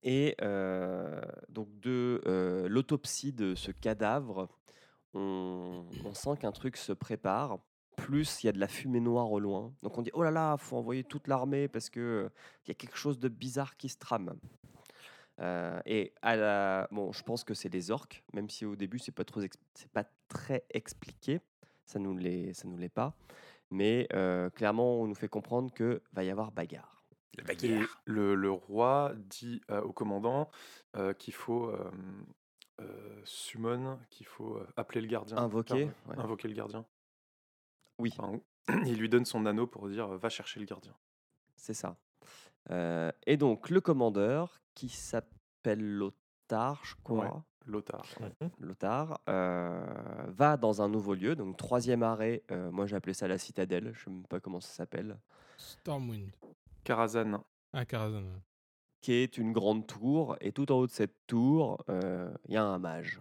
[0.03, 4.47] Et euh, donc de euh, l'autopsie de ce cadavre,
[5.13, 7.59] on, on sent qu'un truc se prépare.
[7.97, 9.73] Plus il y a de la fumée noire au loin.
[9.81, 12.29] Donc on dit oh là là, faut envoyer toute l'armée parce que euh,
[12.63, 14.35] il y a quelque chose de bizarre qui se trame.
[15.39, 18.97] Euh, et à la, bon, je pense que c'est les orques, même si au début
[18.99, 21.41] c'est pas trop, c'est pas très expliqué.
[21.85, 23.15] Ça nous l'est, ça nous l'est pas.
[23.69, 27.03] Mais euh, clairement, on nous fait comprendre que va y avoir bagarre.
[27.37, 28.01] La Et bagarre.
[28.05, 30.49] le, le roi dit euh, au commandant
[30.95, 31.91] euh, qu'il faut euh,
[32.81, 35.37] euh, summon, qu'il faut euh, appeler le gardien.
[35.37, 36.17] Invoquer, ouais.
[36.17, 36.85] Invoquer le gardien.
[37.99, 38.13] Oui.
[38.17, 38.39] Enfin,
[38.85, 40.95] il lui donne son anneau pour dire va chercher le gardien.
[41.55, 41.97] C'est ça.
[42.71, 47.41] Euh, et donc, le commandeur, qui s'appelle Lothar, je crois, Ouais.
[47.65, 48.05] Lothar.
[48.59, 49.85] Lothar, euh,
[50.29, 53.91] va dans un nouveau lieu, donc troisième arrêt, euh, moi j'ai appelé ça la citadelle,
[53.93, 55.17] je ne sais même pas comment ça s'appelle,
[55.57, 56.31] Stormwind.
[56.85, 57.43] Karazhan.
[57.73, 58.21] Ah, Karazhan.
[58.23, 58.41] ouais.
[59.01, 62.57] qui est une grande tour, et tout en haut de cette tour, euh, il y
[62.57, 63.19] a un mage.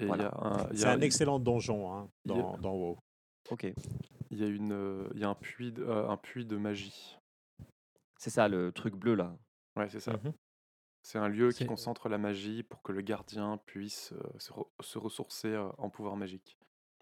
[0.00, 0.24] Voilà.
[0.24, 2.98] y a un, il y C'est un excellent donjon hein, a- dans, WoW.
[3.50, 3.66] Ok,
[4.30, 6.56] il y a une, euh, il y a un puits, de, euh, un puits de
[6.56, 7.18] magie.
[8.16, 9.36] C'est ça le truc bleu là.
[9.76, 10.12] Ouais, c'est ça.
[10.12, 10.32] Mhm.
[11.02, 14.66] C'est un lieu qui concentre la magie pour que le gardien puisse euh, se, re-
[14.80, 16.58] se ressourcer euh, en pouvoir magique.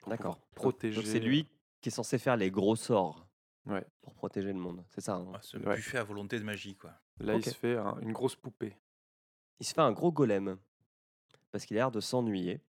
[0.07, 0.38] D'accord.
[0.55, 0.96] Protéger.
[0.96, 1.48] Donc c'est lui
[1.81, 3.27] qui est censé faire les gros sorts
[3.66, 3.83] Ouais.
[4.03, 5.14] pour protéger le monde, c'est ça.
[5.14, 5.33] hein?
[5.35, 5.77] Ah, Ouais.
[5.77, 6.92] buffet à volonté de magie, quoi.
[7.18, 8.77] Là, il se fait un- une grosse poupée.
[9.61, 10.59] il se fait un gros golem
[11.50, 12.61] parce qu'il a l'air de s'ennuyer.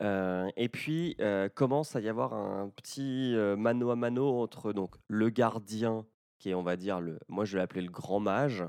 [0.00, 4.72] Euh, et puis euh, commence à y avoir un petit euh, mano à mano entre
[4.72, 6.06] donc le gardien,
[6.40, 8.64] qui est on va dire le, moi je vais l'appeler le grand mage,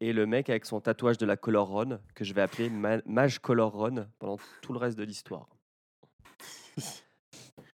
[0.00, 3.00] et le mec avec son tatouage de la Color Run que je vais appeler Ma-
[3.06, 5.48] Mage Color Run pendant tout le reste de l'histoire.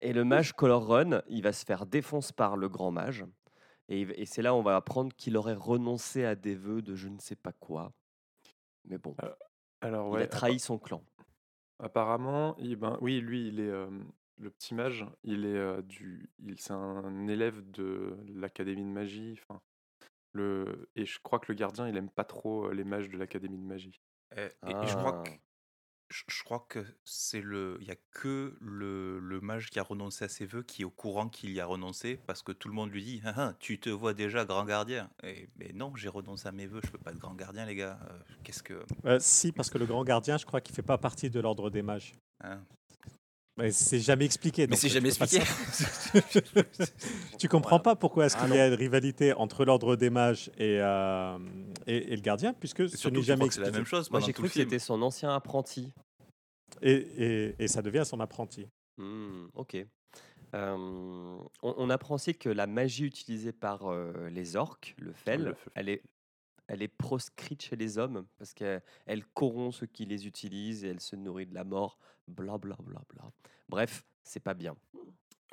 [0.02, 3.26] Et le mage Color Run, il va se faire défoncer par le grand mage.
[3.88, 6.96] Et, et c'est là où on va apprendre qu'il aurait renoncé à des vœux de
[6.96, 7.92] je ne sais pas quoi.
[8.86, 9.16] Mais bon,
[9.82, 11.04] Alors, il ouais, a trahi son clan.
[11.80, 13.90] Apparemment, il, ben, oui, lui, il est euh,
[14.42, 15.06] le petit mage.
[15.24, 19.40] Il est euh, du, il, c'est un élève de l'académie de magie.
[19.42, 19.62] Enfin,
[20.34, 23.58] le, et je crois que le gardien, il aime pas trop les mages de l'académie
[23.58, 24.00] de magie.
[24.38, 25.24] Euh, et, et je crois Ah.
[25.24, 25.32] que
[26.10, 29.84] je, je crois que c'est le il y a que le, le mage qui a
[29.84, 32.68] renoncé à ses vœux qui est au courant qu'il y a renoncé parce que tout
[32.68, 35.96] le monde lui dit Ah, ah, tu te vois déjà grand gardien et mais non
[35.96, 38.62] j'ai renoncé à mes vœux je peux pas être grand gardien les gars Euh, qu'est-ce
[38.64, 41.40] que Euh, si, parce que le grand gardien, je crois qu'il fait pas partie de
[41.40, 42.14] l'ordre des mages.
[43.58, 44.66] Mais c'est jamais expliqué.
[44.68, 45.40] mais c'est tu jamais expliqué
[47.38, 50.80] tu comprends pas pourquoi est-ce Ah y a une rivalité entre l'ordre des mages et,
[50.80, 51.38] euh,
[51.88, 53.78] et, et le gardien, puisque ce n'est jamais que c'est la expliqué.
[53.80, 55.94] même chose Moi j'ai cru que c'était son ancien apprenti.
[56.82, 58.68] Et, et- et ça devient son apprenti.
[58.98, 59.76] Hmm, ok.
[60.54, 65.44] Euh, on, on apprend aussi que la magie utilisée par euh, les orques, le fel,
[65.44, 65.72] le fel.
[65.76, 66.02] elle est,
[66.72, 70.88] elle est proscrite chez les hommes parce qu'elle elle corrompt ceux qui les utilisent et
[70.90, 71.98] elle se nourrit de la mort.
[72.28, 73.30] Bla bla bla bla.
[73.68, 74.76] Bref, c'est pas bien.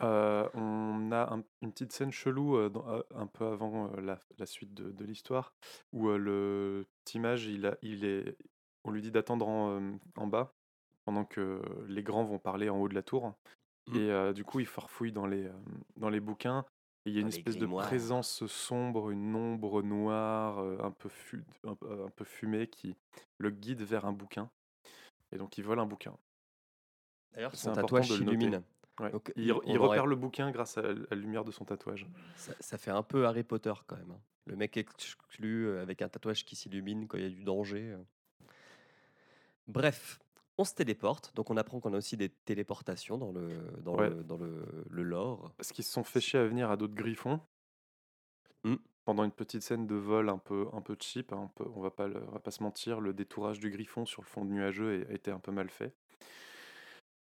[0.00, 4.20] Euh, on a un- une petite scène chelou euh, dans- euh, un peu avant la,
[4.38, 5.54] la suite de, de l'histoire
[5.92, 8.36] où le petit mage, il a, il est,
[8.84, 10.54] on lui dit d'attendre en, en bas
[11.04, 13.34] pendant que les grands vont parler en haut de la tour.
[13.88, 13.96] Mm.
[13.96, 15.50] Et du coup, il farfouille dans les,
[15.96, 16.64] dans les bouquins.
[17.08, 21.44] Il y a une espèce de présence sombre, une ombre noire, euh, un peu, fu-
[21.64, 22.96] un, peu- un peu fumée qui
[23.38, 24.50] le guide vers un bouquin.
[25.32, 26.16] Et donc, il vole un bouquin.
[27.34, 28.62] D'ailleurs, son tatouage s'illumine.
[29.00, 29.10] Ouais.
[29.72, 32.06] Il repère aurait- le bouquin grâce à la, à la lumière de son tatouage.
[32.36, 34.10] Ça, ça fait un peu Harry Potter quand même.
[34.10, 34.20] hein.
[34.46, 37.92] Le mec exclu euh, avec un tatouage qui s'illumine quand il y a du danger.
[37.92, 38.02] euh.
[39.66, 40.18] Bref,
[40.58, 41.32] on se téléporte.
[41.34, 43.48] Donc on apprend qu'on a aussi des téléportations dans le,
[43.82, 44.10] dans Ouais.
[44.10, 45.52] le, dans le, le lore.
[45.56, 47.40] Parce qu'ils se sont fait chier à venir à d'autres griffons.
[48.64, 48.74] Mm.
[49.04, 51.80] Pendant une petite scène de vol un peu, un peu cheap, hein, un peu, on
[51.80, 54.44] va pas, le- on va pas se mentir, le détourage du griffon sur le fond
[54.44, 55.94] nuageux a, été un peu mal fait.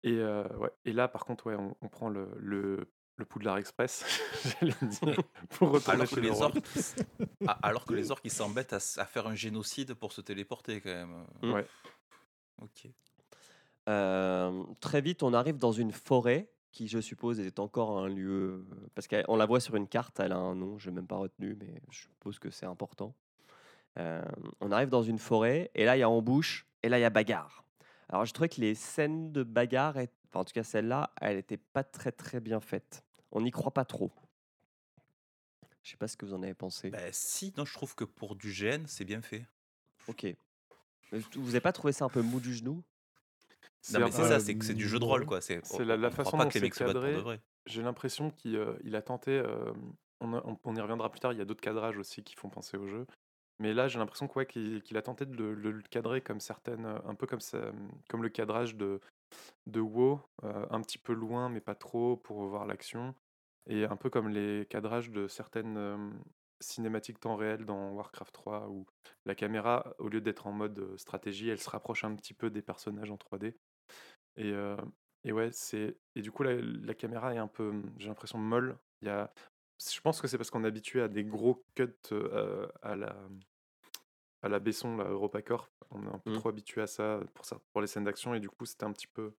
[0.03, 0.71] Et, euh, ouais.
[0.87, 4.05] Et là, par contre, ouais, on, on prend le, le, le Poudlard Express,
[4.61, 5.17] j'allais dire,
[5.51, 6.59] pour retourner alors que chez les orques
[7.47, 10.81] Ah, alors que les orques ils s'embêtent à, à faire un génocide pour se téléporter
[10.81, 11.53] quand même Mm.
[11.53, 11.67] Ouais.
[12.63, 12.89] ok
[13.87, 18.67] très vite, on arrive dans une forêt qui, je suppose, est encore un lieu.
[18.95, 21.17] Parce qu'on la voit sur une carte, elle a un nom, je n'ai même pas
[21.17, 23.15] retenu, mais je suppose que c'est important.
[23.97, 27.05] On arrive dans une forêt, et là, il y a embouche, et là, il y
[27.05, 27.65] a bagarre.
[28.09, 31.57] Alors, je trouvais que les scènes de bagarre, enfin, en tout cas celle-là, elle n'était
[31.57, 33.03] pas très très bien faite.
[33.33, 34.13] On n'y croit pas trop.
[35.83, 36.91] Je sais pas ce que vous en avez pensé.
[36.91, 39.47] Bah, si non je trouve que pour du GN c'est bien fait
[40.09, 40.27] Ok.
[41.13, 42.83] Vous n'avez pas trouvé ça un peu mou du genou?
[43.93, 45.41] Non mais c'est ça c'est que c'est du jeu de rôle quoi
[45.79, 46.61] c'est la, la façon dont c'est
[46.93, 47.15] cadré.
[47.67, 49.33] J'ai l'impression qu'il euh, il a tenté.
[49.39, 49.73] euh,
[50.21, 51.33] on, a- on- on y reviendra plus tard.
[51.33, 53.07] Il y a d'autres cadrages aussi qui font penser au jeu.
[53.61, 57.27] Mais là, j'ai l'impression ouais, qu'il a tenté de le, cadrer comme certaines, un peu
[57.27, 57.59] comme ça,
[58.09, 59.01] comme le cadrage de
[59.67, 63.15] de WoW, euh, un petit peu loin mais pas trop pour voir l'action,
[63.67, 66.13] et un peu comme les cadrages de certaines
[66.61, 68.87] cinématiques temps réel dans Warcraft 3 où
[69.27, 72.63] la caméra, au lieu d'être en mode stratégie, elle se rapproche un petit peu des
[72.63, 73.55] personnages en 3D.
[74.37, 74.77] Et, euh,
[75.25, 78.79] et ouais, c'est et du coup la, la caméra est un peu, j'ai l'impression molle.
[79.03, 79.33] Il y a,
[79.93, 83.17] je pense que c'est parce qu'on est habitué à des gros cuts euh, à la
[84.43, 85.71] à la Besson, la EuropaCorp.
[85.91, 86.35] On est un peu Mm.
[86.35, 88.93] trop habitué à ça pour ça pour les scènes d'action et du coup c'était un
[88.93, 89.33] petit peu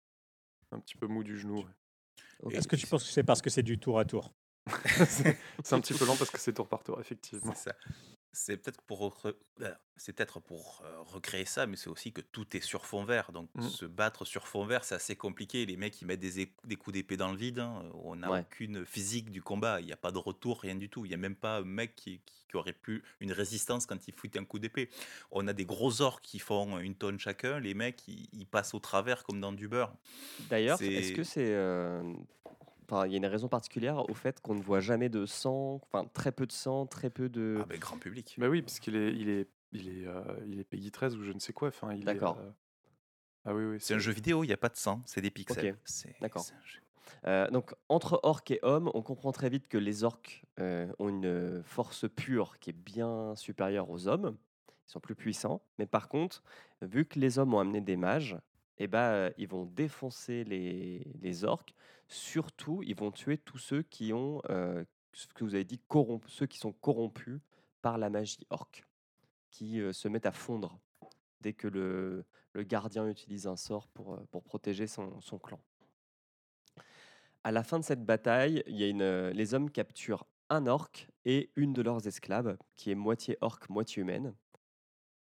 [0.72, 1.64] un petit peu mou du genou.
[2.44, 2.56] ouais.
[2.56, 4.34] Est-ce que tu penses que c'est parce que c'est du tour à tour?
[5.08, 7.54] C'est c'est un petit peu lent parce que c'est tour par tour effectivement.
[7.54, 7.76] C'est ça.
[8.38, 12.58] C'est peut-être pour euh, c'est peut-être pour euh, recréer ça, mais c'est aussi que tout
[12.58, 13.32] est sur fond vert.
[13.32, 13.62] Donc Mm.
[13.62, 15.66] se battre sur fond vert, c'est assez compliqué.
[15.66, 17.60] Les mecs ils mettent des, é- des coups d'épée dans le vide.
[17.60, 17.82] hein.
[18.04, 18.42] On n'a Ouais.
[18.42, 19.80] aucune physique du combat.
[19.80, 21.06] Il n'y a pas de retour, rien du tout.
[21.06, 22.22] Il n'y a même pas un mec qui,
[22.54, 24.90] aurait pu une résistance quand il fout un coup d'épée.
[25.30, 27.60] On a des gros orques qui font une tonne chacun.
[27.60, 29.94] Les mecs ils, ils passent au travers comme dans du beurre.
[30.50, 31.54] D'ailleurs, est-ce que c'est.
[31.54, 32.02] euh,
[32.88, 35.82] Enfin, il y a une raison particulière au fait qu'on ne voit jamais de sang,
[35.84, 37.58] enfin très peu de sang, très peu de.
[37.62, 38.36] Ah ben grand public.
[38.38, 41.24] Bah oui, parce qu'il est il est il est euh, il est Peggy 13 ou
[41.24, 41.70] je ne sais quoi.
[41.70, 42.38] Enfin, il est, D'accord.
[42.40, 42.52] euh,
[43.46, 43.78] Ah oui oui.
[43.80, 45.78] C'est un jeu vidéo, il n'y a pas de sang, c'est des pixels.
[46.22, 46.44] D'accord.
[46.44, 46.80] c'est un jeu.
[47.28, 51.10] Euh, donc, entre orques et hommes, on comprend très vite que les orques euh, ont
[51.10, 54.38] une force pure qui est bien supérieure aux hommes.
[54.88, 55.62] Ils sont plus puissants.
[55.80, 56.44] Mais par contre,
[56.82, 58.38] vu que les hommes ont amené des mages,
[58.78, 61.74] et bah, ils vont défoncer les, les orques.
[62.08, 66.32] Surtout, ils vont tuer tous ceux qui ont, euh, ce que vous avez dit, corrompus,
[66.34, 67.40] ceux qui sont corrompus
[67.82, 68.84] par la magie orque,
[69.52, 70.80] qui euh, se mettent à fondre
[71.42, 75.60] dès que le, le gardien utilise un sort pour, euh, pour protéger son, son clan.
[77.44, 81.08] À la fin de cette bataille, il y a une, les hommes capturent un orc
[81.26, 84.36] et une de leurs esclaves, qui est moitié orque, moitié humaine.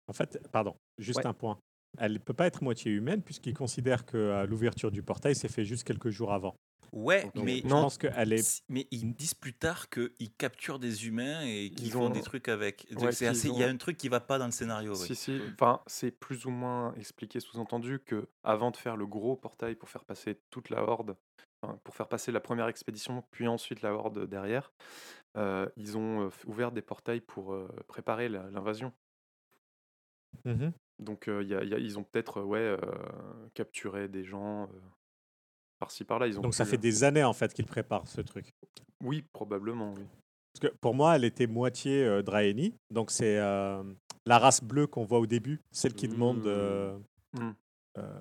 [0.09, 1.27] En fait, pardon, juste Ouais.
[1.27, 1.61] un point.
[1.99, 5.49] Elle ne peut pas être moitié humaine puisqu'il considère que euh, l'ouverture du portail s'est
[5.49, 6.55] fait juste quelques jours avant.
[6.93, 8.65] Ouais, Donc, mais je pense qu'elle est.
[8.69, 12.21] Mais ils disent plus tard qu'ils capturent des humains et qu'ils Ils font ont- des
[12.23, 12.87] trucs avec.
[12.97, 14.93] Ouais, Il y a un truc qui va pas dans le scénario.
[14.93, 15.07] oui.
[15.07, 15.41] Si, si.
[15.55, 19.89] Enfin, c'est plus ou moins expliqué, sous-entendu, que avant de faire le gros portail pour
[19.89, 21.17] faire passer toute la horde,
[21.63, 24.73] enfin, pour faire passer la première expédition, puis ensuite la horde derrière,
[25.37, 28.93] euh, ils ont euh, ouvert des portails pour euh, préparer l'invasion.
[30.45, 30.73] Mhm.
[31.01, 32.77] Donc, euh, il y a- il y a- ils ont peut-être ouais, euh,
[33.55, 34.67] capturé des gens euh,
[35.79, 36.27] par-ci par-là.
[36.27, 38.53] Ils ont Donc ça fait des années en fait qu'il prépare ce truc.
[39.03, 40.05] Oui, probablement, oui.
[40.53, 42.75] Parce que pour moi, elle était moitié euh, Draeni.
[42.91, 43.83] Donc c'est euh,
[44.27, 46.47] la race bleue qu'on voit au début, celle qui demande.
[46.47, 46.99] euh,
[47.33, 47.51] Mm.
[47.99, 48.21] euh,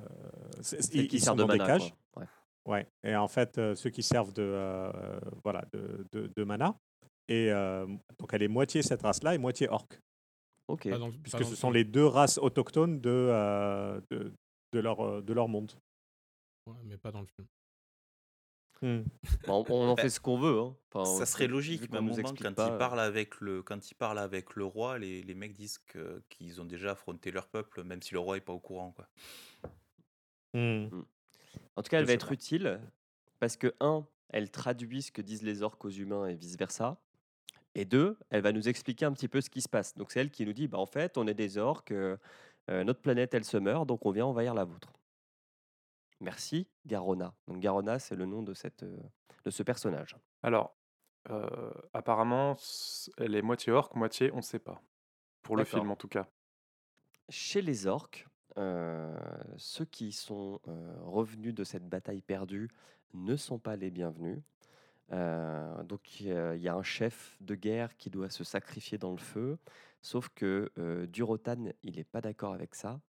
[0.62, 1.94] Celle ils, qui ils sert sont de dans des mana, cages.
[2.16, 2.26] Ouais.
[2.68, 2.88] Ouais.
[3.04, 6.76] Et en fait, euh, ceux qui servent de, euh, voilà, de, de, de mana.
[7.28, 7.86] Et euh,
[8.20, 9.88] donc elle est moitié cette race-là et moitié orc.
[10.70, 10.90] Ok.
[10.90, 14.32] Pas Puisque ce sont les deux races autochtones de, euh, de,
[14.74, 15.72] de leur, euh, de leur monde.
[16.68, 17.48] Ouais, mais pas dans le film.
[18.82, 19.04] Hmm.
[19.48, 20.58] Bon, on en fait ce qu'on veut.
[20.60, 20.76] hein.
[20.94, 23.00] Enfin, Ça serait logique, mais à un nous moment, explique quand, pas, il euh, parle
[23.00, 26.66] avec le, quand il parle avec le roi, les, les mecs disent que- qu'ils ont
[26.66, 28.92] déjà affronté leur peuple, même si le roi est pas au courant.
[28.94, 29.08] Quoi.
[30.54, 30.88] Hmm.
[31.76, 32.34] En tout cas, elle Je va être pas.
[32.34, 32.80] utile
[33.40, 36.98] parce que, un, elle traduit ce que disent les orques aux humains et vice-versa.
[37.76, 39.96] Et deux, elle va nous expliquer un petit peu ce qui se passe.
[39.96, 42.18] Donc, c'est elle qui nous dit bah, en fait, on est des orques, euh,
[42.70, 44.92] euh, notre planète, elle se meurt, donc on vient envahir la vôtre.
[46.20, 47.34] Merci, Garona.
[47.48, 48.98] Donc, Garona, c'est le nom de, cette, euh,
[49.46, 50.18] de ce personnage.
[50.44, 50.76] Alors,
[51.30, 52.56] euh, apparemment,
[53.18, 54.82] elle est moitié orque, moitié on ne sait pas.
[55.42, 56.28] Pour le film, en tout cas.
[57.30, 59.16] Chez les orques, euh,
[59.58, 62.70] ceux qui sont euh, revenus de cette bataille perdue
[63.14, 64.40] ne sont pas les bienvenus.
[65.12, 68.44] Euh, donc il y a- il y a un chef de guerre qui doit se
[68.44, 69.58] sacrifier dans le feu,
[70.02, 73.02] sauf que euh, Durotan, il n'est pas d'accord avec ça.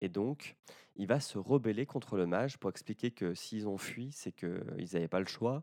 [0.00, 0.56] Et donc,
[0.96, 4.88] il va se rebeller contre le mage pour expliquer que s'ils ont fui, c'est qu'ils
[4.92, 5.62] n'avaient pas le choix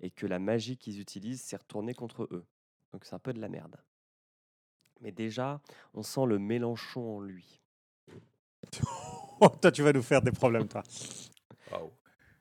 [0.00, 2.44] et que la magie qu'ils utilisent s'est retournée contre eux.
[2.92, 3.76] Donc c'est un peu de la merde.
[5.00, 5.60] Mais déjà,
[5.94, 7.60] on sent le Mélenchon en lui.
[9.40, 10.82] Oh, toi, tu vas nous faire des problèmes, toi.
[11.72, 11.90] Waouh.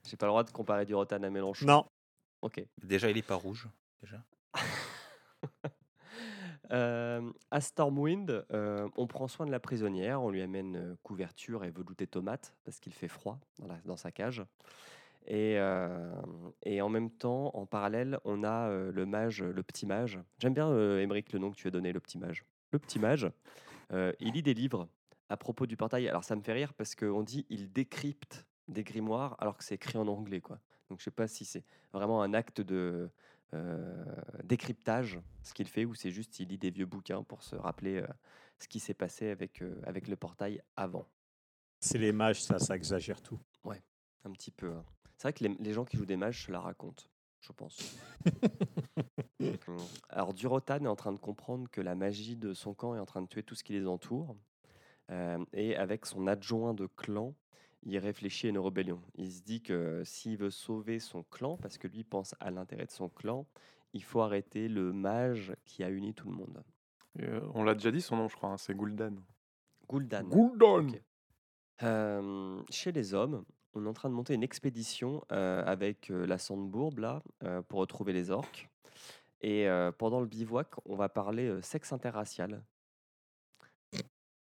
[0.07, 1.65] J'ai pas le droit de comparer Durotan à Mélenchon.
[1.65, 1.85] Non.
[2.41, 2.63] Ok.
[2.83, 3.67] Déjà, il est pas rouge.
[4.01, 4.23] Déjà.
[6.71, 11.65] Euh, à Stormwind, euh, on prend soin de la prisonnière, on lui amène euh, couverture
[11.65, 14.41] et velouté tomate parce qu'il fait froid dans, la- dans sa cage.
[15.25, 16.13] Et, euh,
[16.63, 20.17] et en même temps, en parallèle, on a le mage, le petit mage.
[20.39, 20.69] J'aime bien,
[20.99, 22.45] Émeric, le nom que tu as donné, le petit mage.
[22.71, 23.29] Le petit mage,
[23.91, 24.87] il lit des livres
[25.27, 26.07] à propos du portail.
[26.07, 29.75] Alors ça me fait rire parce qu'on dit il décrypte des grimoires alors que c'est
[29.75, 30.39] écrit en anglais.
[30.41, 30.59] quoi.
[30.91, 31.63] Donc je sais pas si c'est
[31.93, 33.09] vraiment un acte de
[33.53, 34.05] euh,
[34.43, 38.01] décryptage, ce qu'il fait, ou c'est juste il lit des vieux bouquins pour se rappeler
[38.01, 38.07] euh,
[38.59, 41.07] ce qui s'est passé avec, euh, avec le portail avant.
[41.79, 43.39] C'est les mages, ça, ça exagère tout.
[43.63, 43.81] Ouais,
[44.25, 44.73] un petit peu.
[44.73, 44.83] hein.
[45.15, 47.05] C'est vrai que les, les gens qui jouent des mages se la racontent,
[47.39, 47.77] je pense.
[49.39, 49.77] Hum,
[50.09, 53.07] Alors Durotan est en train de comprendre que la magie de son camp est en
[53.07, 54.35] train de tuer tout ce qui les entoure.
[55.09, 57.33] Euh, et avec son adjoint de clan,
[57.83, 59.01] il réfléchit à une rébellion.
[59.15, 62.85] Il se dit que s'il veut sauver son clan, parce que lui pense à l'intérêt
[62.85, 63.45] de son clan,
[63.93, 66.63] il faut arrêter le mage qui a uni tout le monde.
[67.19, 69.15] Euh, on l'a déjà dit son nom, je crois, hein, c'est Gul'dan.
[69.89, 70.23] Gul'dan.
[70.23, 70.87] Gul'dan.
[71.83, 76.37] Euh, chez les hommes, on est en train de monter une expédition euh, avec la
[76.37, 77.23] Sandbourbe là,
[77.67, 78.69] pour retrouver les orques.
[79.41, 79.67] Et
[79.97, 82.63] pendant le bivouac, on va parler sexe interracial.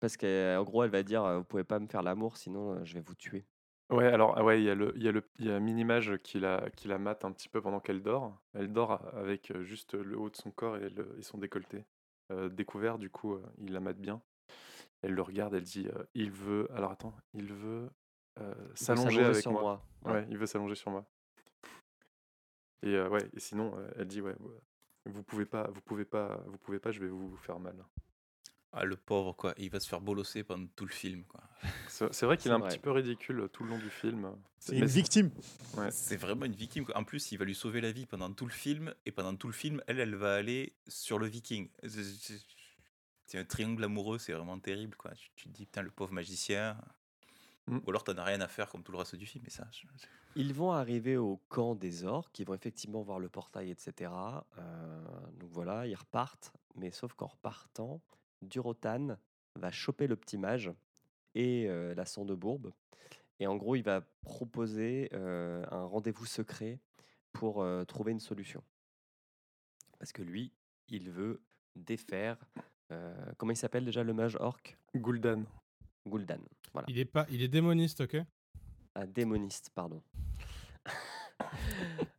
[0.00, 3.00] Parce qu'en gros, elle va dire Vous pouvez pas me faire l'amour, sinon je vais
[3.00, 3.44] vous tuer.
[3.90, 5.56] Ouais, alors ah ouais, il y a le, il y a le, il y a
[5.56, 8.40] une image qui la, qui la mate un petit peu pendant qu'elle dort.
[8.54, 11.84] Elle dort avec juste le haut de son corps et, le- et son décolleté
[12.30, 12.98] euh, découvert.
[12.98, 14.22] Du coup, euh, il la mate bien.
[15.02, 16.68] Elle le regarde, elle dit, euh, il veut.
[16.72, 17.90] Alors attends, il veut
[18.74, 19.60] s'allonger avec sur moi.
[19.62, 19.82] moi.
[20.04, 20.20] Ouais.
[20.20, 20.26] Ouais.
[20.30, 21.04] il veut s'allonger sur moi.
[22.82, 24.34] Et ouais, et sinon, elle dit, ouais,
[25.04, 27.84] vous pouvez pas, vous pouvez pas, vous pouvez pas, je vais vous faire mal.
[28.72, 29.52] Ah, le pauvre, quoi.
[29.58, 31.40] Il va se faire bolosser pendant tout le film, quoi.
[31.88, 32.68] C'est vrai qu'il est un vrai.
[32.68, 34.32] petit peu ridicule tout le long du film.
[34.60, 35.30] C'est une victime.
[35.76, 35.90] Ouais.
[35.90, 36.84] C'est vraiment une victime.
[36.84, 36.96] quoi.
[36.96, 38.94] En plus, il va lui sauver la vie pendant tout le film.
[39.06, 41.68] Et pendant tout le film, elle, elle va aller sur le viking.
[41.84, 44.96] C'est- un triangle amoureux, c'est vraiment terrible.
[44.96, 45.12] Quoi.
[45.12, 46.76] Tu, tu te dis, putain, le pauvre magicien.
[47.66, 47.78] Mm.
[47.86, 49.66] Ou alors t'en as rien à faire comme tout le reste du film, mais ça.
[49.72, 49.86] je-
[50.36, 54.10] Ils vont arriver au camp des orques, ils vont effectivement voir le portail, etc.
[54.58, 55.04] Euh,
[55.38, 58.00] donc voilà, ils repartent, mais sauf qu'en repartant,
[58.42, 59.16] Durotan
[59.56, 60.70] va choper le petit mage
[61.34, 62.72] et euh, la sang de bourbe.
[63.38, 66.78] Et en gros, il va proposer euh, un rendez-vous secret
[67.32, 68.62] pour euh, trouver une solution.
[69.98, 70.52] Parce que lui,
[70.88, 71.42] il veut
[71.76, 72.36] défaire.
[72.92, 74.76] euh, comment il s'appelle déjà le mage orc?
[74.94, 75.44] Gul'dan.
[76.06, 76.40] Gul'dan.
[76.72, 76.86] Voilà.
[76.90, 78.16] Il est pas, il est démoniste, ok?
[78.94, 80.02] Un démoniste, pardon.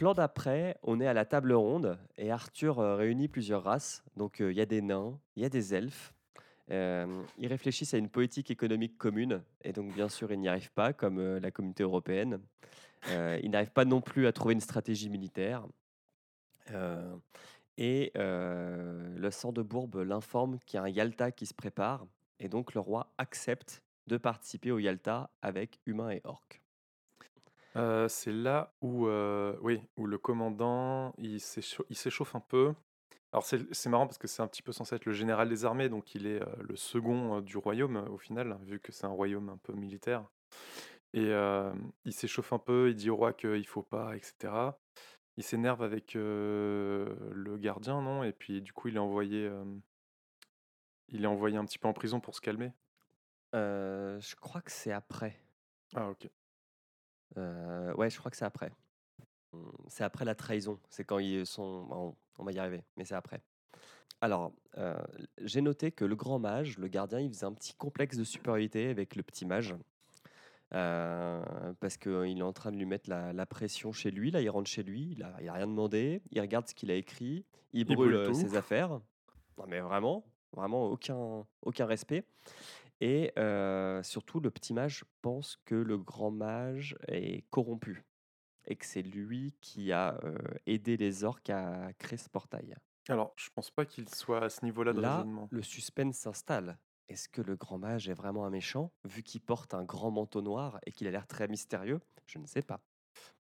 [0.00, 4.02] Plan d'après, on est à la table ronde et Arthur euh, réunit plusieurs races.
[4.16, 6.14] Donc euh, il y a des nains, il y a des elfes.
[6.70, 10.72] Euh, ils réfléchissent à une politique économique commune et donc bien sûr ils n'y arrivent
[10.72, 12.40] pas comme la communauté européenne.
[13.08, 15.66] Euh, ils n'arrivent pas non plus à trouver une stratégie militaire.
[17.76, 22.06] Et le sang de Bourbe l'informe qu'il y a un Yalta qui se prépare
[22.38, 26.59] et donc le roi accepte de participer au Yalta avec humains et orques.
[27.74, 29.06] C'est là où,
[29.62, 32.74] oui, où le commandant il s'échau- il s'échauffe un peu.
[33.32, 35.64] Alors c'est c'est marrant parce que c'est un petit peu censé être le général des
[35.64, 39.48] armées, donc il est le second du royaume au final, vu que c'est un royaume
[39.50, 40.24] un peu militaire.
[41.12, 41.30] Et
[42.04, 44.78] il s'échauffe un peu, il dit au roi qu'il faut pas, etc.
[45.36, 48.24] Il s'énerve avec le gardien, non?
[48.24, 49.50] Et puis du coup il est envoyé,
[51.08, 52.72] il est envoyé un petit peu en prison pour se calmer.
[53.52, 55.40] Je crois que c'est après.
[55.94, 56.28] Ah ok.
[57.36, 58.72] Euh, ouais, je crois que c'est après.
[59.52, 60.78] Hum, C'est après la trahison.
[60.88, 61.84] C'est quand ils sont.
[61.84, 63.40] bon, on va y arriver, mais c'est après.
[64.20, 64.98] Alors, euh,
[65.42, 68.88] j'ai noté que le grand mage, le gardien, il faisait un petit complexe de supériorité
[68.90, 69.74] avec le petit mage.
[70.72, 71.42] Euh,
[71.80, 74.30] parce qu'il est en train de lui mettre la, la pression chez lui.
[74.30, 76.22] Là, il rentre chez lui, il a, il a rien demandé.
[76.30, 77.44] Il regarde ce qu'il a écrit.
[77.72, 78.90] Il Il brûle, brûle euh, ses affaires.
[79.58, 82.24] Non, mais vraiment, vraiment aucun, aucun respect.
[83.00, 88.04] Et euh, surtout, le petit mage pense que le grand mage est corrompu
[88.66, 92.76] et que c'est lui qui a euh, aidé les orques à créer ce portail.
[93.08, 95.48] Alors je pense pas qu'il soit à ce niveau-là de Là, raisonnement.
[95.50, 96.78] le suspense s'installe.
[97.08, 100.42] Est-ce que le grand mage est vraiment un méchant, vu qu'il porte un grand manteau
[100.42, 102.00] noir et qu'il a l'air très mystérieux?
[102.26, 102.80] Je ne sais pas.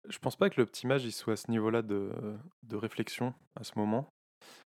[0.09, 3.33] Je pense pas que le petit mage il soit à ce niveau-là de, de réflexion
[3.55, 4.09] à ce moment,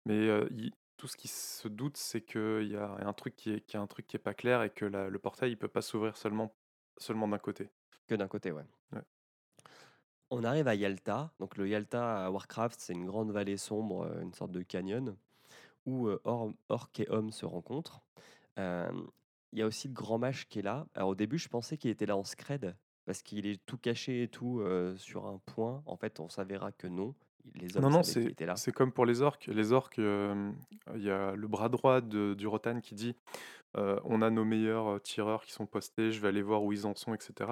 [0.06, 3.52] mais euh, il- tout ce qui se doute, c'est qu'il y a un truc qui
[3.54, 5.52] est, qu'il y a un truc qui est pas clair et que la- le portail
[5.52, 6.54] il peut pas s'ouvrir seulement,
[6.98, 7.70] seulement d'un côté.
[8.08, 8.66] Que d'un côté, ouais.
[8.94, 9.02] Ouais.
[10.30, 11.32] On arrive à Yalta.
[11.40, 15.16] Donc le Yalta à Warcraft, c'est une grande vallée sombre, euh, une sorte de canyon,
[15.86, 18.02] où euh, or- orques et hommes se rencontrent.
[18.60, 18.90] Euh,
[19.54, 20.86] Il y a aussi le grand mage qui est là.
[20.96, 22.76] Alors au début, je pensais qu'il était là en scred,
[23.06, 25.82] parce qu'il est tout caché et tout euh, sur un point.
[25.86, 27.16] En fait, on s'avérera que non.
[27.54, 29.48] Les hommes Non, non, c'est c'est comme pour les orques.
[29.48, 30.52] Les orques, euh,
[30.96, 33.16] il y a le bras droit de, du Rotan qui dit
[33.78, 36.72] euh, on a nos meilleurs euh, tireurs qui sont postés, je vais aller voir où
[36.72, 37.52] ils en sont, etc.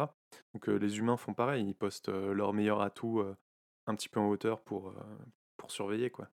[0.54, 3.24] Donc euh, les humains font pareil, ils postent leurs meilleurs atouts
[3.88, 4.94] un petit peu en hauteur pour,
[5.58, 6.30] pour surveiller, quoi.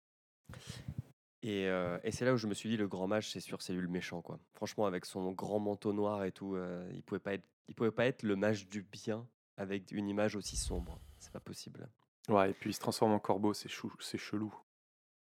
[1.42, 3.72] Et, et c'est là où je me suis dit, le grand mage, c'est sûr, c'est
[3.72, 4.38] lui le méchant, quoi.
[4.54, 6.56] Franchement, avec son grand manteau noir et tout,
[6.92, 10.36] il pouvait pas être, il pouvait pas être le mage du bien avec une image
[10.36, 11.00] aussi sombre.
[11.18, 11.88] C'est pas possible.
[12.28, 14.54] Ouais, et puis il se transforme en corbeau, c'est chou, c'est chelou.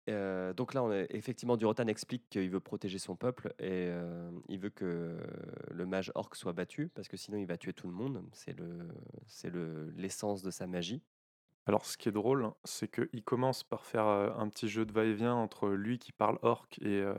[0.08, 4.30] Euh, donc là, on est, effectivement, Durotan explique qu'il veut protéger son peuple et euh,
[4.48, 5.18] il veut que
[5.70, 8.24] le mage orc soit battu parce que sinon il va tuer tout le monde.
[8.32, 8.88] C'est le,
[9.26, 11.02] c'est le, l'essence de sa magie.
[11.66, 15.34] Alors, ce qui est drôle, c'est qu'il commence par faire un petit jeu de va-et-vient
[15.34, 17.14] entre lui qui parle orc et euh,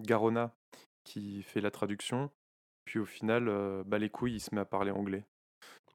[0.00, 0.54] Garona
[1.04, 2.30] qui fait la traduction.
[2.84, 3.46] Puis au final,
[3.86, 5.24] bah, les couilles, il se met à parler anglais.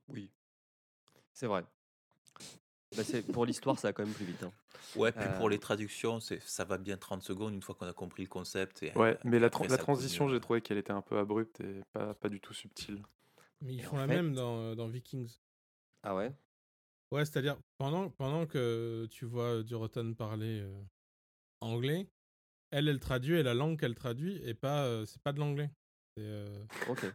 [0.07, 0.31] Oui,
[1.33, 1.63] c'est vrai.
[2.95, 4.43] Bah, pour l'histoire, ça va quand même plus vite.
[4.43, 4.51] hein.
[4.95, 7.93] Ouais, puis Euh, pour les traductions, ça va bien 30 secondes une fois qu'on a
[7.93, 8.83] compris le concept.
[8.83, 11.81] Et, Ouais, euh, mais la, après, transition, j'ai trouvé qu'elle était un peu abrupte et
[11.93, 13.01] pas, pas du tout subtile.
[13.61, 15.37] Mais ils Et font la fait- même dans, euh, dans Vikings.
[16.03, 16.33] Ah ouais?
[17.11, 20.81] Ouais, c'est-à-dire, pendant, pendant que tu vois Durotan parler euh,
[21.61, 22.07] anglais,
[22.71, 25.71] elle, elle traduit, et la langue qu'elle traduit, est pas, euh, c'est pas de l'anglais.
[26.15, 27.05] C'est euh, Ok.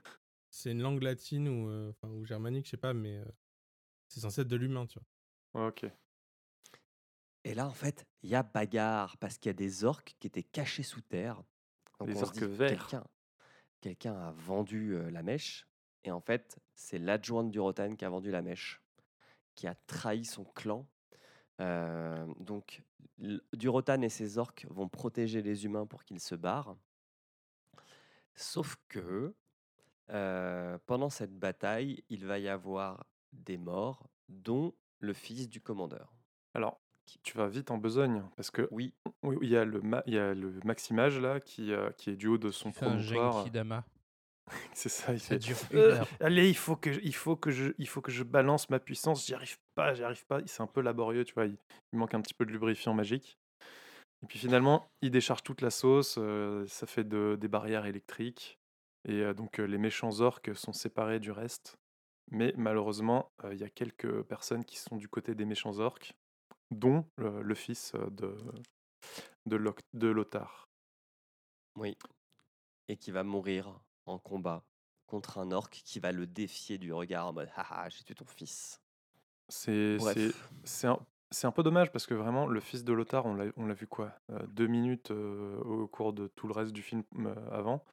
[0.51, 3.25] c'est une langue latine ou, euh, ou germanique, je sais pas, mais euh,
[4.09, 5.07] c'est censé être de l'humain, tu vois.
[5.55, 5.87] Ok.
[7.45, 10.27] Et là, en fait, il y a bagarre parce qu'il y a des orques qui
[10.27, 11.43] étaient cachés sous terre.
[11.99, 12.69] Donc on se orques dit, verts.
[12.71, 13.05] Quelqu'un,
[13.81, 15.67] quelqu'un a vendu euh, la mèche.
[16.05, 18.83] Et en fait, c'est l'adjointe du Rotan qui a vendu la mèche,
[19.55, 20.87] qui a trahi son clan.
[21.61, 22.83] Euh, donc,
[23.53, 26.77] Durotan et ses orques vont protéger les humains pour qu'ils se barrent.
[28.35, 29.35] Sauf que
[30.11, 34.75] euh, pendant cette bataille, il va y avoir des morts, dont
[35.05, 36.13] le fils du commandeur.
[36.55, 36.81] Alors,
[37.23, 40.15] tu vas vite en besogne parce que Oui, oui, il y a le, ma- il
[40.15, 43.45] y a le Maximage là qui, euh, qui est du haut de son promontoire.
[44.75, 47.51] C'est ça, il Ça fait dure «Euh, allez, il faut que je- il faut que
[47.51, 50.41] je il faut que je balance ma puissance, j'y arrive pas, j'y arrive pas.
[50.47, 51.57] C'est un peu laborieux, tu vois, il,
[51.93, 53.39] il manque un petit peu de lubrifiant magique.
[54.23, 58.59] Et puis finalement, il décharge toute la sauce, euh, ça fait de- des barrières électriques
[59.07, 61.77] et euh, donc euh, les méchants orques sont séparés du reste.
[62.31, 66.14] Mais malheureusement, il y a quelques personnes qui sont du côté des méchants orques,
[66.70, 68.37] dont le, fils de
[69.47, 70.68] de, Loc- de Lothar.
[71.77, 71.97] Oui.
[72.89, 74.64] Et qui va mourir en combat
[75.07, 78.25] contre un orc qui va le défier du regard en mode Haha, j'ai tué ton
[78.25, 78.81] fils.
[79.49, 80.14] C'est Bref.
[80.16, 80.99] c'est- c'est un,
[81.35, 84.12] c'est un peu dommage parce que vraiment, le fils de Lothar, on l'a vu quoi
[84.30, 87.85] euh, Deux minutes euh, au cours de tout le reste du film euh, avant.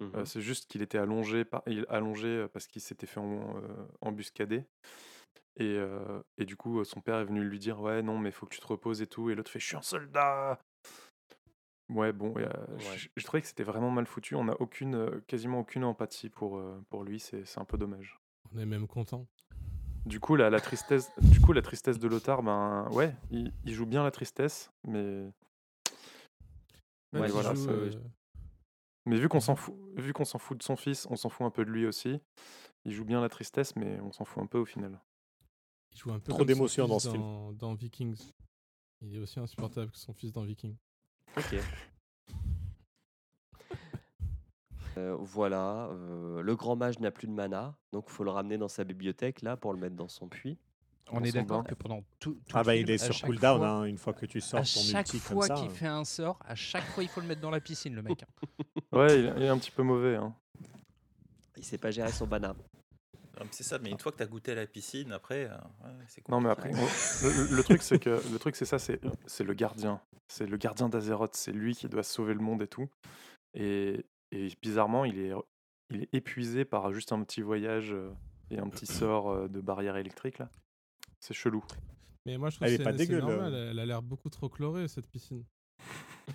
[0.00, 0.26] Euh, Mhm.
[0.26, 4.64] c'est juste qu'il était allongé, par, il, allongé parce qu'il s'était fait en- euh, embuscader.
[5.56, 8.32] Et, euh, et du coup, son père est venu lui dire Ouais, non, mais il
[8.32, 9.30] faut que tu te reposes et tout.
[9.30, 10.58] Et l'autre fait Je suis un soldat
[11.88, 12.44] Ouais, bon, euh,
[12.76, 12.96] Ouais.
[12.96, 14.36] je, je trouvais que c'était vraiment mal foutu.
[14.36, 17.18] On n'a aucune, quasiment aucune empathie pour, euh, pour lui.
[17.18, 18.20] C'est c'est un peu dommage.
[18.54, 19.26] On est même content.
[20.06, 23.72] Du coup, la, la tristesse, du coup, la tristesse de Lothar, ben ouais, il, il
[23.74, 25.30] joue bien la tristesse, mais
[27.12, 27.90] Ouais, Ouais, il voilà, joue, ça- euh,
[29.06, 31.44] mais vu qu'on s'en fout, vu qu'on s'en fout de son fils, on s'en fout
[31.46, 32.20] un peu de lui aussi.
[32.84, 35.00] Il joue bien la tristesse, mais on s'en fout un peu au final.
[35.92, 37.22] il joue un peu Trop d'émotions dans ce film.
[37.22, 38.30] dans, dans Vikings.
[39.02, 40.76] Il est aussi insupportable que son fils dans Vikings.
[41.36, 41.54] Ok.
[44.96, 48.58] Euh, voilà, euh, le grand mage n'a plus de mana, donc il faut le ramener
[48.58, 50.58] dans sa bibliothèque là pour le mettre dans son puits.
[51.12, 53.58] On est d'accord que pendant tout, tout Ah le bah film, il est sur cooldown
[53.58, 55.86] fois- hein, une fois que tu sors À ton chaque multi comme fois qu'il fait
[55.86, 58.24] un sort, à chaque fois il faut le mettre dans la piscine, le mec.
[58.92, 60.16] Ouais, il, est- il est un petit peu mauvais.
[60.16, 60.34] Hein.
[61.56, 62.48] Il sait pas gérer son mana.
[62.48, 62.54] Non,
[63.42, 65.54] mais C'est ça, mais une fois que tu as goûté à la piscine, après, euh,
[65.84, 69.44] ouais, c'est Non, mais après, le, truc c'est que le truc c'est ça, c'est c'est
[69.44, 72.88] le gardien, c'est le gardien d'Azeroth, c'est lui qui doit sauver le monde et tout.
[73.54, 75.32] Et, et bizarrement, il est
[75.90, 77.94] il est épuisé par juste un petit voyage
[78.50, 80.48] et un petit sort euh, de barrière électrique là.
[81.18, 81.64] C'est chelou.
[82.26, 83.54] Mais moi, je trouve Elle que c'est normal.
[83.54, 85.44] Elle a l'air beaucoup trop chlorée, cette piscine.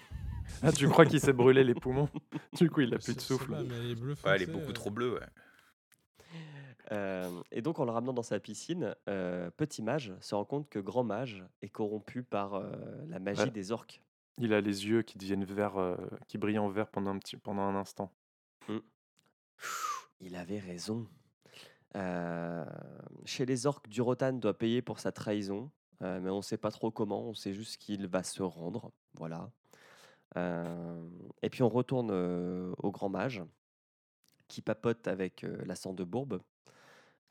[0.64, 2.08] Ah, tu crois qu'il s'est brûlé les poumons?
[2.54, 3.52] Du coup, il a Je plus de souffle.
[3.52, 4.74] pas, mais est bleu Ouais, elle est foncé, beaucoup euh.
[4.74, 5.20] trop bleue, ouais.
[6.91, 10.70] Euh, et donc en le ramenant dans sa piscine, euh, petit mage se rend compte
[10.70, 12.72] que grand mage est corrompu par euh,
[13.10, 13.50] la magie Ouais.
[13.52, 14.02] des orques.
[14.38, 15.96] Il a les yeux qui deviennent verts, euh,
[16.28, 18.12] qui brillent en vert pendant un petit, pendant un instant.
[20.20, 21.08] Il avait raison.
[21.96, 22.66] Euh,
[23.24, 25.72] chez les orques, Durotan doit payer pour sa trahison,
[26.02, 28.92] euh, mais on ne sait pas trop comment, on sait juste qu'il va se rendre.
[29.14, 29.50] Voilà.
[30.36, 31.08] Euh,
[31.42, 33.42] et puis on retourne euh, au grand mage,
[34.50, 36.42] qui papote avec euh, la sang de bourbe.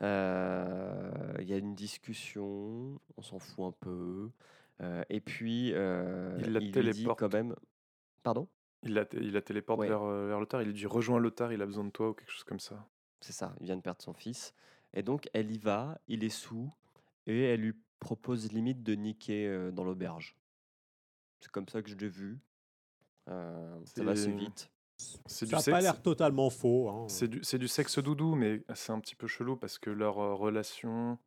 [0.03, 4.31] Euh, Il y a une discussion, on s'en fout un peu.
[4.83, 7.18] Euh, et puis, euh, Il la lui dit téléporte.
[7.18, 7.55] quand même...
[8.22, 8.49] Pardon?
[8.83, 9.89] Il la, il la téléporte Ouais.
[9.89, 10.62] vers, vers Lothar.
[10.62, 12.87] Il lui dit rejoins Lothar, il a besoin de toi ou quelque chose comme ça.
[13.20, 14.55] C'est ça, il vient de perdre son fils.
[14.93, 16.70] Et donc, elle y va, il est sous,
[17.27, 20.37] et elle lui propose limite de niquer euh, dans l'auberge.
[21.41, 22.39] C'est comme ça que je l'ai vu.
[23.29, 24.70] Euh, ça va assez vite.
[25.27, 26.89] C'est Ça n'a pas l'air totalement faux.
[26.91, 27.07] hein.
[27.09, 31.18] C'est du, sexe doudou, mais c'est un petit peu chelou parce que leur relation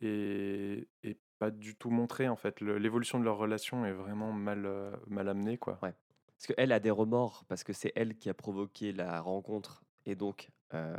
[0.00, 2.60] est, est pas du tout montrée en fait.
[2.60, 5.78] Le- L'évolution de leur relation est vraiment mal, euh, mal amenée quoi.
[5.82, 5.94] Ouais.
[6.36, 10.14] Parce qu'elle a des remords, parce que c'est elle qui a provoqué la rencontre, et
[10.14, 10.96] donc, euh,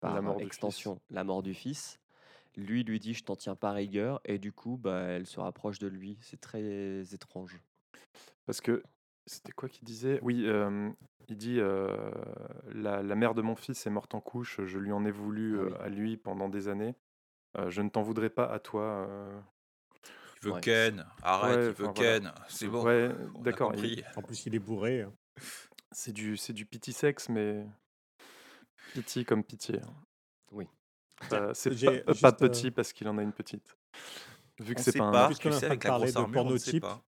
[0.00, 2.00] par mort du extension, la mort du fils.
[2.56, 5.78] Lui lui dit, je t'en tiens pas rigueur, et du coup, bah, elle se rapproche
[5.78, 6.18] de lui.
[6.22, 7.60] C'est très étrange.
[8.46, 8.82] Parce que
[9.26, 10.18] c'était quoi qu'il disait?
[10.22, 10.90] Oui, euh,
[11.28, 12.10] il dit euh,
[12.72, 15.58] la, la mère de mon fils est morte en couche, je lui en ai voulu
[15.58, 16.94] Ah euh, à lui pendant des années.
[17.68, 19.08] Je ne t'en voudrais pas à toi.
[20.42, 20.60] Il veut Ouais.
[20.60, 22.20] Ken, arrête, Ouais, il veut enfin, voilà.
[22.20, 22.82] Ken, c'est bon.
[22.84, 23.10] Ouais,
[23.40, 23.72] d'accord.
[24.16, 25.02] En plus, il est bourré.
[25.02, 25.12] hein.
[25.92, 27.66] C'est du, c'est du pity sexe, mais
[28.94, 29.80] pity comme pitié.
[29.80, 29.94] hein.
[30.52, 30.66] Oui.
[31.32, 33.76] Euh, c'est pas, juste, pas euh, petit parce qu'il en a une petite.
[34.60, 35.26] Vu que c'est pas, pas, un.
[35.28, 36.58] Puisqu'on tu est en sais, train avec de la parler grosse de armure, on ne
[36.58, 37.02] sait porno-type, pas.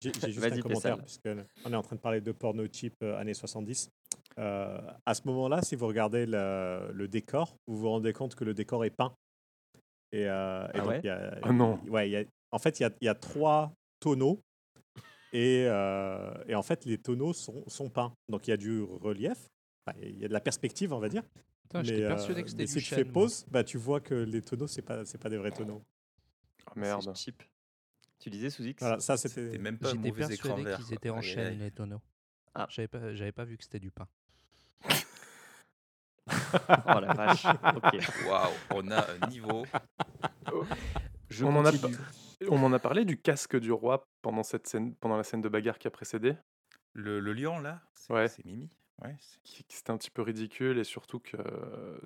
[0.00, 1.38] J'ai juste Vas-y, un commentaire, puisqu'on
[1.72, 3.90] est en train de parler de porno type euh, années 70.
[4.38, 8.44] Euh, à ce moment-là, si vous regardez le, le décor, vous vous rendez compte que
[8.44, 9.14] le décor est peint.
[10.12, 11.00] Et, euh, et Ah donc, ouais?
[11.02, 11.80] il y a- Ah non.
[11.84, 12.24] il- ouais, il y a-
[12.54, 14.44] en fait, il y a, il y a trois tonneaux.
[15.32, 18.14] Et, euh, et en fait, les tonneaux sont, sont peints.
[18.28, 19.50] Donc, il y a du relief.
[19.84, 21.24] Enfin, il y a de la perspective, on va dire.
[21.82, 24.00] J'étais Mais, persuadé euh, que c'était mais du si tu fais pause, bah, tu vois
[24.00, 25.82] que les tonneaux, c'est pas, c'est pas des vrais tonneaux.
[26.66, 27.12] Ah, merde.
[27.16, 27.42] Cheap.
[28.20, 31.10] Tu disais, sous X Voilà, ça, C'était même pas un J'étais mauvais persuadé qu'ils étaient
[31.10, 32.00] en chaîne, les tonneaux.
[32.54, 32.68] Ah.
[32.70, 34.06] J'avais pas, j'avais pas vu que c'était du pain.
[36.26, 37.44] Oh la vache.
[37.44, 38.26] Ok.
[38.26, 39.66] Waouh, on a un niveau.
[41.28, 41.96] Je On en, a, continue.
[42.50, 45.48] On en a parlé du casque du roi pendant, cette scène, pendant la scène de
[45.48, 46.36] bagarre qui a précédé?
[46.92, 48.26] Le, le lion, là, c'est Ouais.
[48.44, 48.70] Mimi?
[49.02, 51.36] Ouais, c'était un petit peu ridicule et surtout que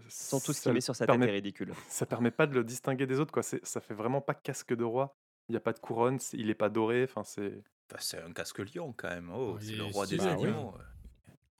[0.09, 1.74] Sans tout ce qu'il met sur sa tête permet- est ridicule.
[1.89, 3.43] ça permet pas de le distinguer des autres quoi.
[3.43, 5.14] C'est- Ça fait vraiment pas casque de roi.
[5.49, 7.05] Il n'y a pas de couronne, il est pas doré.
[7.05, 9.30] Enfin c'est Bah, c'est un casque lion quand même.
[9.34, 10.45] Oh, c'est le roi des stylé, oui.
[10.49, 10.74] animaux.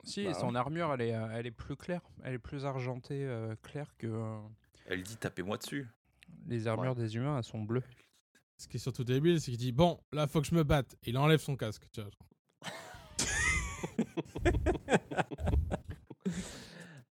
[0.05, 2.01] Si, Bah son armure, elle est, euh, elle est plus claire.
[2.25, 4.39] Elle est plus argentée, euh, claire que euh,
[4.87, 5.87] Elle dit tapez-moi dessus.
[6.47, 7.83] les armures des humains, elles sont bleues.
[8.59, 10.97] Ce qui est surtout débile, c'est qu'il dit Bon, là, faut que je me batte.
[11.05, 11.89] Il enlève son casque.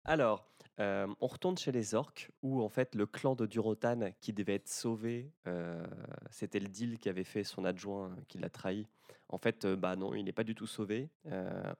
[0.04, 0.48] Alors,
[0.80, 4.54] euh, on retourne chez les orques, où en fait le clan de Durotan, qui devait
[4.54, 5.86] être sauvé, euh,
[6.30, 8.88] c'était le deal qu'avait fait son adjoint euh, qui l'a trahi.
[9.28, 11.10] En fait, bah non, il n'est pas du tout sauvé.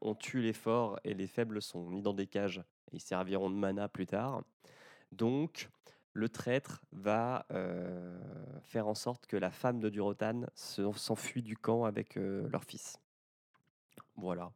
[0.01, 2.63] On tue les forts et les faibles sont mis dans des cages.
[2.93, 4.43] Ils serviront de mana plus tard.
[5.13, 5.69] Donc,
[6.15, 8.17] le traître va euh,
[8.63, 12.65] faire en sorte que la femme de Durotan se- s'enfuit du camp avec euh, leur
[12.65, 12.99] fils.
[14.17, 14.53] Voilà.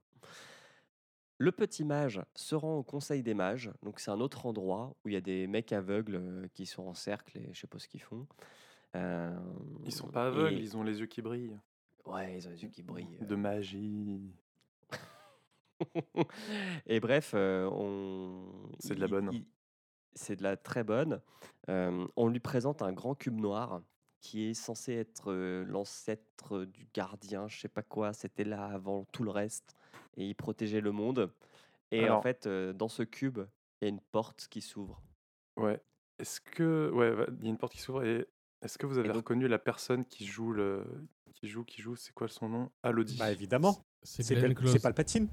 [1.41, 5.09] Le petit mage se rend au conseil des mages, donc c'est un autre endroit où
[5.09, 7.79] il y a des mecs aveugles euh, qui sont en cercle et je sais pas
[7.79, 8.27] ce qu'ils font.
[8.97, 9.37] Euh,
[9.85, 11.59] ils sont pas aveugles, et- ils ont les yeux qui brillent.
[12.07, 13.19] Ouais, ils ont les yeux qui brillent.
[13.21, 14.33] De magie.
[16.87, 18.71] et bref, on.
[18.81, 19.31] C'est de la bonne.
[20.19, 21.21] C'est de la très bonne.
[21.69, 23.83] Euh, on lui présente un grand cube noir
[24.21, 28.13] qui est censé être euh, l'ancêtre du gardien, je sais pas quoi.
[28.13, 29.77] C'était là avant tout le reste
[30.17, 31.33] et il protégeait le monde.
[31.93, 33.39] Et en fait, euh, dans ce cube,
[33.81, 35.01] il y a une porte qui s'ouvre.
[35.57, 35.81] Ouais.
[36.19, 38.27] Est-ce que ouais, il y a une porte qui s'ouvre et
[38.61, 40.85] est-ce que vous avez donc- reconnu la personne qui joue le
[41.33, 42.71] qui joue qui joue c'est quoi son nom?
[42.83, 43.17] Alodie.
[43.19, 43.85] Bah évidemment.
[44.03, 44.73] C'est Close.
[44.73, 45.29] c'est Palpatine.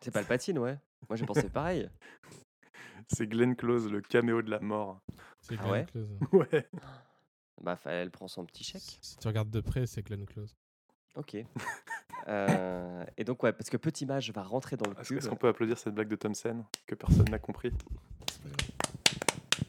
[0.00, 0.76] C'est pas le patine, ouais.
[1.08, 1.88] Moi j'ai pensé pareil.
[3.08, 5.00] C'est Glenn Close, le caméo de la mort.
[5.40, 6.08] C'est Ah Glenn ouais Close.
[6.32, 6.68] Ouais.
[7.62, 8.98] Bah, elle prend son petit chèque.
[9.00, 10.54] Si tu regardes de près, c'est Glenn Close.
[11.14, 11.36] Ok.
[12.26, 15.18] Euh, et donc, ouais, parce que Petit Mage va rentrer dans le Est-ce cube.
[15.18, 17.70] est-ce qu'on peut applaudir cette blague de Thompson que personne n'a compris?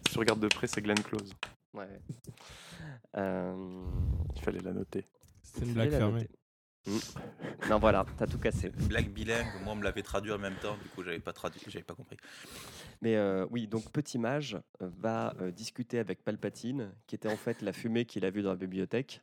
[0.07, 1.33] Si tu regardes de près, c'est Glenn Close.
[1.73, 1.99] Ouais.
[3.17, 3.83] Euh,
[4.35, 5.05] Il fallait la noter.
[5.43, 6.29] C'est une blague la fermée.
[6.87, 6.97] Mm.
[7.69, 8.69] Non, voilà, t'as tout cassé.
[8.69, 11.59] Blague bilingue, moi on me l'avait traduit en même temps, du coup j'avais pas traduit,
[11.67, 12.15] j'avais pas compris.
[13.05, 17.37] Mais euh, oui, donc Petit Mage euh, va euh, discuter avec Palpatine, qui était en
[17.37, 19.21] fait la fumée qu'il a vue dans la bibliothèque,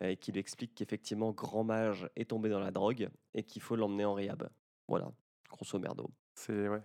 [0.00, 3.76] et qui lui explique qu'effectivement Grand Mage est tombé dans la drogue et qu'il faut
[3.76, 4.50] l'emmener en rehab.
[4.88, 5.12] Voilà,
[5.48, 6.10] grosso merdo.
[6.34, 6.82] C'est ouais.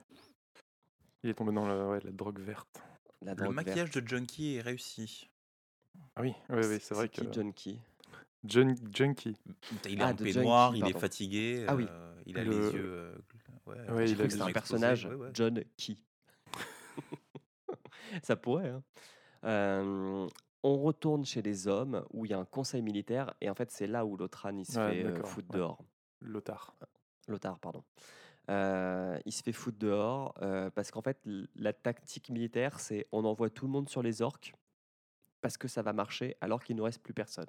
[1.23, 2.83] Il est tombé dans la, ouais, la drogue verte.
[3.23, 3.97] La Le maquillage verte.
[3.97, 5.31] de Junkie est réussi.
[6.15, 7.79] Ah oui, oui, oui, c'est vrai que qui Junkie?
[8.43, 9.35] Jun- Junkie.
[9.89, 11.87] Il est Ah, en de peignoir, Junkie, il est fatigué, Ah oui.
[11.89, 12.85] euh, il a Le- les yeux.
[12.85, 13.15] euh,
[13.65, 15.31] ouais, il cru a un personnage, ouais, ouais.
[15.33, 15.95] John Key.
[18.23, 18.69] Ça pourrait.
[18.69, 18.83] hein.
[19.43, 20.27] Euh,
[20.63, 23.69] on retourne chez les hommes où il y a un conseil militaire et en fait
[23.69, 25.57] c'est là où Lotran il se Ouais, fait euh, foutre ouais.
[25.57, 25.83] dehors.
[26.21, 26.75] Lothar.
[27.27, 27.83] Lothar, pardon.
[28.49, 30.33] Euh, il se fait foutre dehors
[30.73, 31.19] parce qu'en fait
[31.55, 34.53] la tactique militaire c'est on envoie tout le monde sur les orques
[35.41, 37.45] parce que ça va marcher alors qu'il ne reste plus personne.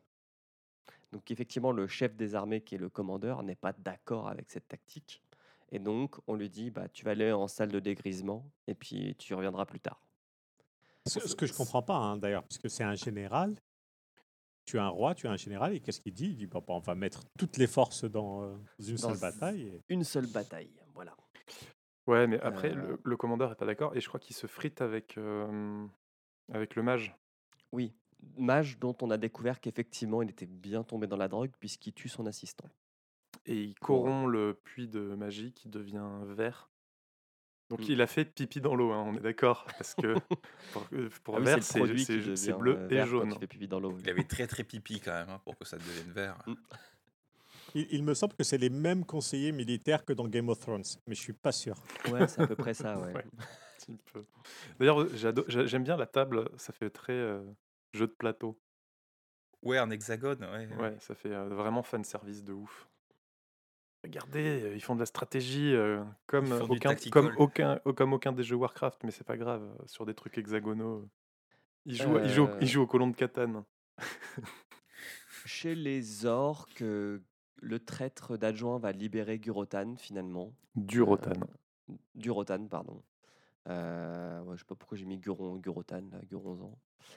[1.13, 4.69] Donc effectivement le chef des armées qui est le commandeur n'est pas d'accord avec cette
[4.69, 5.23] tactique
[5.71, 9.15] et donc on lui dit bah tu vas aller en salle de dégrisement et puis
[9.17, 10.06] tu reviendras plus tard.
[11.07, 13.55] Ce, ce que je comprends pas, hein, d'ailleurs, puisque c'est un général.
[14.65, 16.27] Tu as un roi, tu as un général, et qu'est-ce qu'il dit?
[16.31, 19.21] Il dit bah, bah, on va mettre toutes les forces dans euh, une Dans seule
[19.21, 19.63] bataille.
[19.63, 21.17] et- Une seule bataille, voilà.
[22.09, 22.75] Ouais, mais après, Euh.
[22.89, 25.87] le, le commandeur est pas d'accord et je crois qu'il se frite avec, euh,
[26.53, 27.15] avec le mage.
[27.73, 27.93] Oui,
[28.37, 32.09] mage dont on a découvert qu'effectivement il était bien tombé dans la drogue puisqu'il tue
[32.09, 32.69] son assistant.
[33.45, 36.71] Et il corrompt le puits de magie qui devient vert.
[37.69, 37.85] Donc Mm.
[37.93, 39.67] il a fait pipi dans l'eau, hein, on est d'accord.
[39.77, 40.15] Parce que
[40.73, 43.37] pour, euh, pour Ah oui, vert, c'est bleu euh, et vert jaune.
[43.39, 43.81] pipi dans.
[43.99, 46.37] Il avait très très pipi quand même hein, pour que ça devienne vert.
[47.75, 50.85] Il, il me semble que c'est les mêmes conseillers militaires que dans Game of Thrones,
[51.07, 51.75] mais je suis pas sûr.
[52.11, 53.13] Ouais, c'est à peu près ça, ouais.
[53.13, 53.25] Ouais.
[53.79, 54.25] Petit peu.
[54.79, 55.07] D'ailleurs,
[55.49, 57.43] j'aime bien la table, ça fait très euh,
[57.93, 58.59] jeu de plateau.
[59.63, 60.69] Ouais, en hexagone, ouais.
[60.77, 62.89] Ouais, ça fait euh, vraiment fan service de ouf.
[64.07, 68.33] Regardez, euh, ils font de la stratégie euh, comme, euh, aucun, comme, aucun, comme aucun
[68.33, 71.09] des jeux Warcraft, mais c'est pas grave, euh, sur des trucs hexagonaux.
[71.85, 72.59] Ils jouent, ils jouent, Euh.
[72.61, 73.65] ils jouent au colon de Catane.
[75.45, 77.21] Chez les orques, euh,
[77.61, 80.53] le traître d'adjoint va libérer Gurotan finalement.
[80.75, 81.31] Du Rotan.
[81.91, 83.03] Euh, Durotan, pardon.
[83.69, 86.77] Euh, ouais, je sais pas pourquoi j'ai mis Guron, Gurotan, là, Guronzan.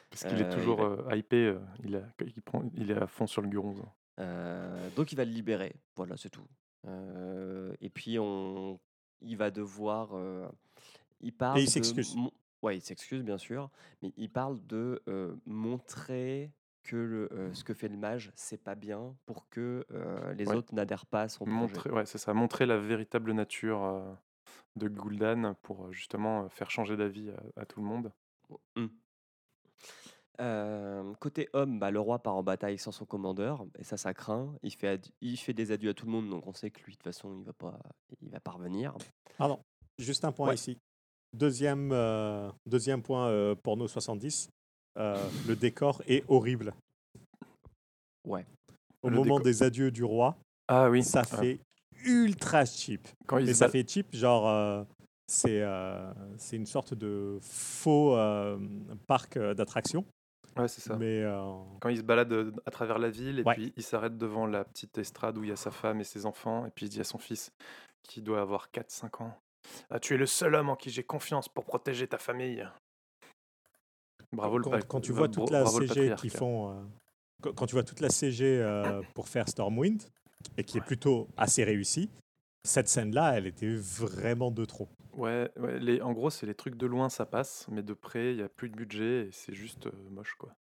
[0.10, 2.92] Parce qu'il est euh, il toujours va- euh, hypé, euh, il, a- il, prend, il
[2.92, 3.92] est à fond sur le Guronzan.
[4.20, 6.46] Euh, donc il va le libérer, voilà, c'est tout.
[6.88, 8.80] Euh, et puis on,
[9.22, 10.48] il va devoir, euh,
[11.22, 11.60] il parle.
[11.60, 12.16] il de s'excuse.
[12.16, 13.70] mon- Ouais, il s'excuse bien sûr,
[14.02, 16.52] mais il parle de euh, montrer
[16.84, 20.48] que le, euh, ce que fait le mage, c'est pas bien pour que euh, les
[20.48, 20.56] Ouais.
[20.56, 21.58] autres n'adhèrent pas à son projet.
[21.58, 23.84] Montrer, ouais, c'est ça, montrer la véritable nature.
[23.84, 24.14] euh,
[24.76, 28.12] de Gul'dan pour euh, justement euh, faire changer d'avis à, à tout le monde.
[28.76, 28.86] Mmh.
[30.40, 34.14] Euh, côté homme, bah, le roi part en bataille sans son commandeur, et ça, ça
[34.14, 34.54] craint.
[34.64, 36.94] Il fait, il fait des adieux à tout le monde, donc on sait que lui,
[36.94, 37.78] de toute façon, il va pas,
[38.22, 38.96] il va pas revenir.
[39.38, 39.60] Pardon,
[39.98, 40.56] juste un point Ouais.
[40.56, 40.78] ici.
[41.36, 44.50] Deuxième, euh, deuxième point euh, porno 70.
[44.98, 45.18] euh,
[45.48, 46.74] le décor est horrible.
[48.28, 48.46] Ouais.
[49.02, 50.36] Au Le moment décor- des adieux du roi,
[50.68, 51.60] Ah oui, ça ah, fait
[52.06, 53.08] ultra cheap.
[53.28, 54.84] quand ça fait cheap, genre, euh,
[55.28, 58.58] c'est euh, c'est une sorte de faux euh,
[59.08, 60.06] parc d'attractions.
[60.62, 60.96] Ouais, c'est ça.
[60.98, 61.42] Mais euh,
[61.82, 63.54] Quand il se balade euh, à travers la ville et Ouais.
[63.56, 66.26] puis il s'arrête devant la petite estrade où il y a sa femme et ses
[66.26, 67.52] enfants et puis il dit à son fils
[68.04, 69.38] qui doit avoir 4-5 ans
[69.90, 72.68] ah, Tu es le seul homme en qui j'ai confiance pour protéger ta famille.
[74.32, 76.82] Bravo le quand, pa- quand tu vois toute la CG qu'ils font, euh,
[77.42, 80.04] quand, quand tu vois toute la CG euh, pour faire Stormwind
[80.58, 82.10] et qui est plutôt assez réussie,
[82.64, 84.88] cette scène-là, elle était vraiment de trop.
[85.14, 88.32] Ouais, ouais, les, en gros, c'est les trucs de loin, ça passe, mais de près,
[88.32, 90.56] il n'y a plus de budget et c'est juste euh, moche, quoi.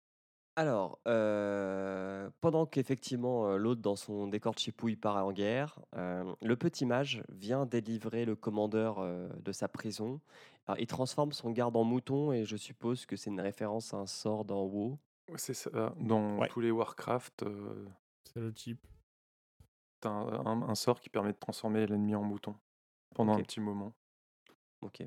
[0.55, 6.33] Alors, euh, pendant qu'effectivement euh, l'autre dans son décor de chipouille part en guerre, euh,
[6.41, 10.19] le petit mage vient délivrer le commandeur euh, de sa prison.
[10.67, 13.97] Alors, il transforme son garde en mouton et je suppose que c'est une référence à
[13.97, 14.97] un sort dans WoW.
[15.37, 15.93] C'est ça.
[16.01, 16.47] Dans Ouais.
[16.49, 17.85] tous les Warcraft, euh,
[18.25, 18.85] C'est le cheap.
[20.01, 22.55] t'as un, un- un sort qui permet de transformer l'ennemi en mouton
[23.15, 23.93] pendant un petit moment.
[24.81, 25.03] Ok.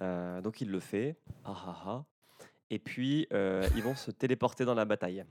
[0.00, 1.16] Euh, donc il le fait.
[1.44, 2.04] Ah ah ah.
[2.70, 5.24] Et puis euh, ils vont se téléporter dans la bataille.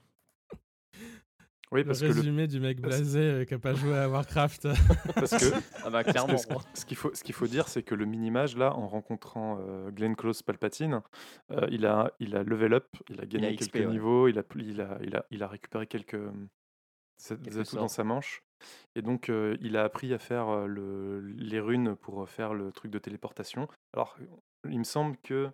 [1.72, 4.10] Oui, Le parce que, le, résumé du mec blasé euh, qui a pas joué à
[4.10, 4.68] Warcraft.
[5.16, 6.38] parce que, Ah bah parce que clairement.
[6.38, 9.58] ce, ce qu'il faut, ce qu'il faut dire, c'est que le mini-mage, là, en rencontrant
[9.62, 11.00] euh, Glenn Close Palpatine,
[11.52, 13.92] euh, il, a, il a level up, il a gagné XP, quelques ouais.
[13.94, 16.32] niveaux, il a, il, a, il, a, il a récupéré quelques, euh,
[17.30, 18.44] des Quelques atouts dans sa manche.
[18.96, 22.72] Et donc, euh, il a appris à faire euh, le, les runes pour faire le
[22.72, 23.68] truc de téléportation.
[23.94, 24.18] Alors,
[24.70, 25.50] il me semble que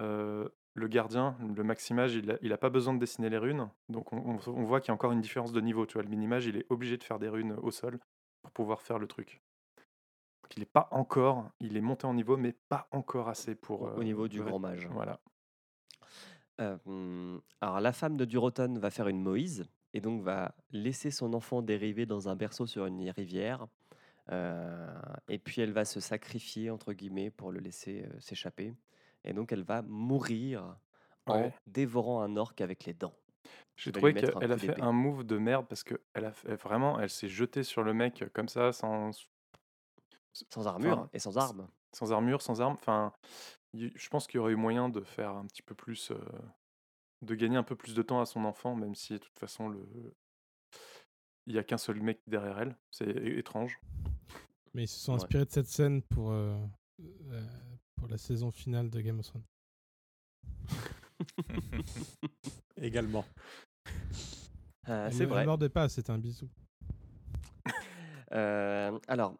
[0.00, 3.68] euh, le gardien, le maximage, il n'a il a pas besoin de dessiner les runes.
[3.88, 5.86] Donc, on, on- on voit qu'il y a encore une différence de niveau.
[5.86, 7.98] Tu vois, le minimage, il est obligé de faire des runes au sol
[8.42, 9.40] pour pouvoir faire le truc.
[10.42, 13.82] Donc, il n'est pas encore, il est monté en niveau, mais pas encore assez pour.
[13.82, 14.88] Au- au niveau du grand mage.
[14.94, 15.20] Voilà.
[16.58, 21.62] Alors la femme de Duroton va faire une Moïse et donc va laisser son enfant
[21.62, 23.66] dériver dans un berceau sur une rivière.
[24.30, 24.94] Euh,
[25.28, 28.74] et puis elle va se sacrifier entre guillemets pour le laisser euh, s'échapper.
[29.24, 30.76] Et donc elle va mourir
[31.26, 31.54] en Ouais.
[31.66, 33.14] dévorant un orc avec les dents.
[33.76, 34.82] J'ai trouvé qu'elle a fait d'épée.
[34.82, 37.94] un move de merde parce que elle a fait- vraiment, elle s'est jetée sur le
[37.94, 39.10] mec comme ça, sans,
[40.48, 41.68] Sans armure Enfin, et sans armes.
[41.92, 42.74] sans armure, sans arme.
[42.74, 43.12] Enfin,
[43.74, 46.18] je pense qu'il y aurait eu moyen de faire un petit peu plus, euh,
[47.22, 49.68] de gagner un peu plus de temps à son enfant, même si de toute façon
[49.68, 49.86] le,
[51.46, 52.76] il y a qu'un seul mec derrière elle.
[52.90, 53.78] C'est étrange.
[54.74, 55.18] Mais ils se sont Ouais.
[55.22, 56.56] inspirés de cette scène pour, euh,
[57.00, 57.46] euh,
[57.96, 59.44] pour la saison finale de Game of Thrones.
[62.76, 63.24] Également.
[64.88, 65.44] Euh, c'est ne vrai.
[65.44, 66.48] mordait pas, c'était un bisou.
[68.32, 69.34] Euh, alors,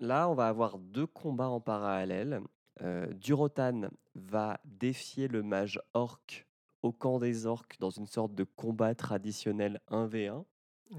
[0.00, 2.42] là, on va avoir deux combats en parallèle.
[2.82, 6.44] Euh, Durotan va défier le mage orc
[6.84, 10.44] au camp des orques dans une sorte de combat traditionnel 1v1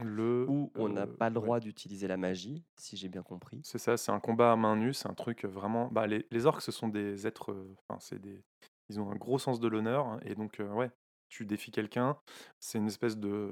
[0.01, 1.41] Le, où on n'a euh, pas le ouais.
[1.43, 3.61] droit d'utiliser la magie, si j'ai bien compris.
[3.63, 5.87] C'est ça, c'est un combat à main nue, c'est un truc vraiment.
[5.91, 7.51] Bah, les, les orques, ce sont des êtres.
[7.51, 8.43] euh, Enfin, c'est des.
[8.89, 10.89] Ils ont un gros sens de l'honneur, hein, et donc, euh, ouais,
[11.29, 12.17] tu défies quelqu'un,
[12.59, 13.51] c'est une espèce de.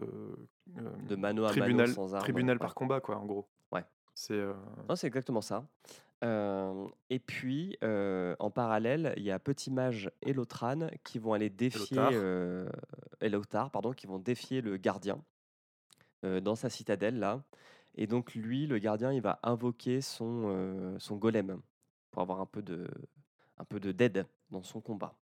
[0.78, 2.24] euh, De mano à tribunal, mano sans arme.
[2.24, 2.60] tribunal ouais.
[2.60, 3.48] par combat, quoi, en gros.
[3.72, 3.86] Ouais.
[4.16, 4.34] C'est.
[4.34, 4.54] euh,
[4.90, 5.68] Non, c'est exactement ça.
[6.24, 11.34] Euh, et puis, euh, en parallèle, il y a Petit Mage et Lotran qui vont
[11.34, 12.12] aller défier Lothar.
[12.14, 12.70] euh,
[13.22, 15.22] et Lothar, pardon, qui vont défier le gardien
[16.24, 17.44] dans sa citadelle là.
[17.96, 21.62] Et donc lui, le gardien, il va invoquer son, son golem
[22.12, 22.88] pour avoir un peu de
[23.58, 25.18] un peu de d'aide dans son combat.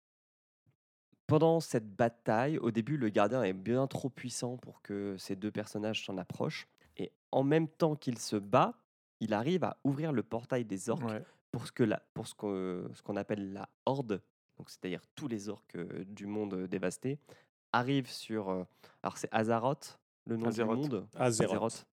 [1.26, 5.52] Pendant cette bataille, au début, le gardien est bien trop puissant pour que ces deux
[5.52, 6.68] personnages s'en approchent.
[6.97, 8.81] Et en même temps qu'il se bat,
[9.22, 11.24] il arrive à ouvrir le portail des orques ouais.
[11.51, 14.22] pour ce que la- pour ce qu'on ce qu'on appelle la horde,
[14.57, 17.17] donc c'est-à-dire tous les orques du monde dévasté,
[17.72, 18.49] arrivent sur.
[19.01, 20.82] alors c'est Azeroth, le nom Azeroth.
[20.82, 21.07] du monde.
[21.15, 21.86] Azeroth.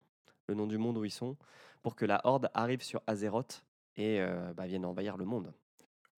[0.48, 1.36] le nom du monde où ils sont,
[1.82, 3.64] pour que la horde arrive sur Azeroth
[3.96, 5.52] et euh, bah, vienne envahir le monde.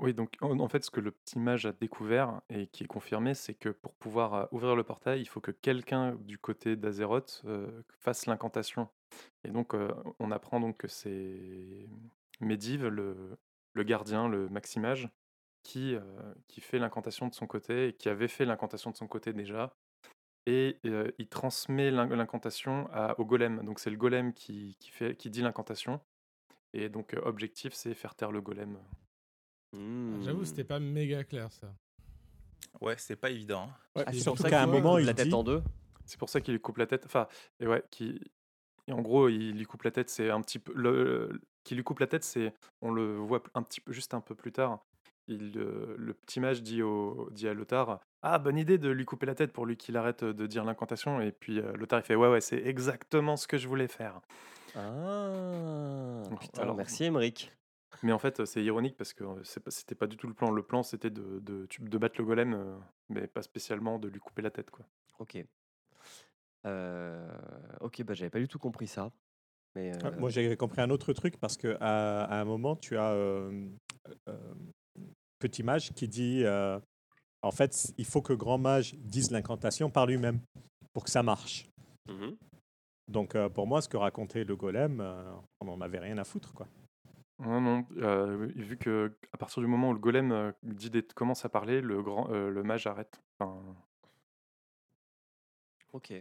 [0.01, 3.35] Oui, donc en, fait, ce que le petit mage a découvert et qui est confirmé,
[3.35, 7.43] c'est que pour pouvoir euh, ouvrir le portail, il faut que quelqu'un du côté d'Azeroth
[7.45, 8.89] euh, fasse l'incantation.
[9.45, 11.87] Et donc, euh, on apprend donc que c'est
[12.41, 13.37] Medivh, le,
[13.85, 15.11] gardien, le maximage,
[15.63, 15.97] qui,
[16.49, 19.77] qui fait l'incantation de son côté et qui avait fait l'incantation de son côté déjà.
[20.47, 20.79] Et
[21.19, 22.89] il transmet l'in- l'incantation
[23.19, 23.63] au golem.
[23.65, 26.01] Donc, c'est le golem qui, qui, fait, qui dit l'incantation.
[26.73, 28.79] Et donc, euh, objectif, c'est faire taire le golem.
[29.73, 30.23] Hmm.
[30.23, 31.73] J'avoue, c'était pas méga clair ça.
[32.81, 33.69] Ouais, c'est pas évident.
[33.69, 33.75] hein.
[33.97, 35.43] Ouais, Ah, c'est pour ça qu'à un qu'il moment, coupe il la tête dit- en
[35.45, 35.63] deux.
[36.07, 37.05] C'est pour ça qu'il lui coupe la tête.
[37.07, 37.27] Enfin,
[37.61, 38.21] et ouais, qui.
[38.89, 40.11] Et en gros, il lui coupe la tête.
[40.11, 40.73] C'est un petit peu.
[40.75, 42.53] Le, qui lui coupe la tête, c'est.
[42.83, 44.81] On le voit un petit peu, juste un peu plus tard.
[45.29, 49.05] Il, euh, le petit mage dit, au, dit à Lothar Ah, bonne idée de lui
[49.05, 51.21] couper la tête pour lui qu'il arrête de dire l'incantation.
[51.21, 54.21] Et puis euh, Lothar, il fait Ouais, ouais, c'est exactement ce que je voulais faire.
[54.75, 57.53] Ah, putain, alors- merci Emmerich.
[58.03, 60.51] Mais en fait, c'est ironique parce que c'était pas du tout le plan.
[60.51, 62.81] Le plan, c'était de, de, tu- de battre le golem,
[63.11, 64.71] mais pas spécialement de lui couper la tête.
[64.71, 64.87] Quoi.
[65.19, 65.45] Ok.
[66.67, 67.29] Euh,
[67.81, 69.11] ok, bah j'avais pas du tout compris ça.
[69.75, 72.97] Mais Ah, Moi, j'ai compris un autre truc parce que à, à un moment, tu
[72.97, 73.69] as euh,
[74.29, 74.55] euh,
[75.39, 76.79] Petit Mage qui dit euh,
[77.43, 80.41] en fait, il faut que Grand Mage dise l'incantation par lui-même
[80.93, 81.69] pour que ça marche.
[82.09, 82.37] mhm.
[83.09, 86.23] Donc, euh, pour moi, ce que racontait le golem, euh, on n'en avait rien à
[86.25, 86.53] foutre.
[86.55, 86.69] Quoi.
[87.41, 87.87] Non, non.
[87.97, 91.49] euh, vu que à partir du moment où le golem euh, dit des- commence à
[91.49, 93.21] parler, le, grand, euh, le mage arrête.
[93.39, 93.61] Enfin,
[95.93, 96.13] Ok.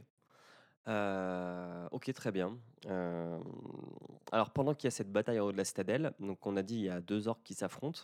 [0.87, 2.57] Euh, ok, très bien.
[2.87, 3.37] Euh,
[4.31, 6.63] alors, pendant qu'il y a cette bataille en haut de la citadelle, donc on a
[6.63, 8.01] dit il y a deux orques qui s'affrontent,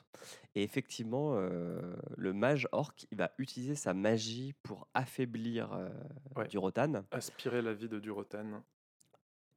[0.53, 5.89] et effectivement, euh, le mage orc, il va utiliser sa magie pour affaiblir euh,
[6.35, 6.47] Ouais.
[6.47, 7.05] Durotan.
[7.11, 8.61] aspirer la vie de Durotan.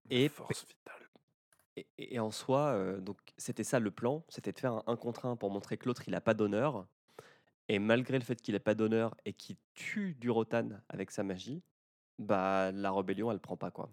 [0.09, 1.07] Et- force vitale.
[1.98, 5.26] Et, en soi, euh, donc c'était ça le plan, c'était de faire un 1 contre
[5.26, 6.86] 1 pour montrer que l'autre il a pas d'honneur.
[7.68, 11.62] Et malgré le fait qu'il ait pas d'honneur et qu'il tue Durotan avec sa magie,
[12.18, 13.90] bah la rébellion elle prend pas quoi.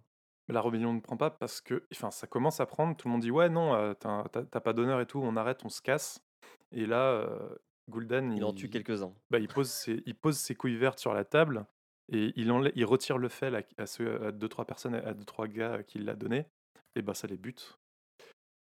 [0.47, 2.95] La rébellion ne prend pas parce que, enfin, ça commence à prendre.
[2.95, 5.19] Tout le monde dit ouais, non, euh, t'as pas d'honneur et tout.
[5.19, 6.23] On arrête, on se casse.
[6.71, 7.55] Et là, euh,
[7.89, 9.13] Gul'dan, Il en tue quelques-uns.
[9.31, 11.65] bah, il, pose ses, il pose ses couilles vertes sur la table
[12.09, 15.13] et il, enlè- il retire le fel à, à, ceux, à deux trois personnes, à
[15.15, 16.45] deux trois gars qui l'a donné.
[16.95, 17.77] Et bah ça les bute.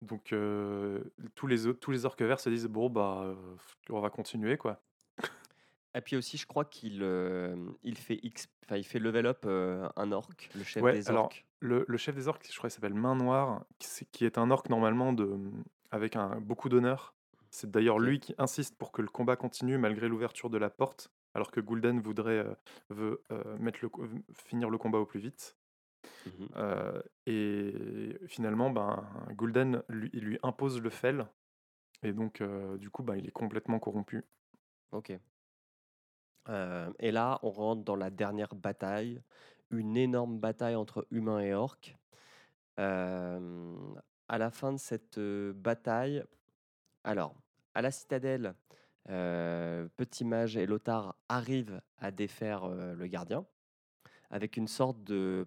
[0.03, 1.03] Donc euh,
[1.35, 3.35] tous les tous les orques verts se disent bon bah
[3.89, 4.83] on va continuer quoi.
[5.97, 7.55] Et puis aussi, je crois qu'il euh,
[7.85, 11.25] il fait X, il fait level up euh, un orc, le chef Ouais, des alors,
[11.25, 11.47] orques.
[11.61, 13.65] Le, le chef des orques, je crois qu'il s'appelle Main Noire,
[14.11, 15.39] qui, est un orque normalement de,
[15.93, 17.15] avec un, beaucoup d'honneur.
[17.51, 21.13] C'est d'ailleurs lui qui insiste pour que le combat continue malgré l'ouverture de la porte,
[21.33, 22.55] alors que Gul'dan voudrait euh,
[22.91, 23.23] veut,
[23.61, 23.91] mettre le,
[24.33, 25.57] finir le combat au plus vite.
[26.57, 31.27] Euh, et finalement, ben, Gul'dan lui, il lui impose le fel,
[32.03, 34.25] et donc euh, du coup, ben, il est complètement corrompu.
[34.93, 35.13] Ok.
[36.49, 39.23] Euh, et là, on rentre dans la dernière bataille,
[39.71, 41.97] une énorme bataille entre humains et orques.
[42.77, 46.25] À la fin de cette bataille,
[47.05, 47.35] alors,
[47.75, 48.55] à la citadelle,
[49.07, 53.47] Petit Mage et Lothar arrivent à défaire le gardien,
[54.31, 55.47] avec une sorte de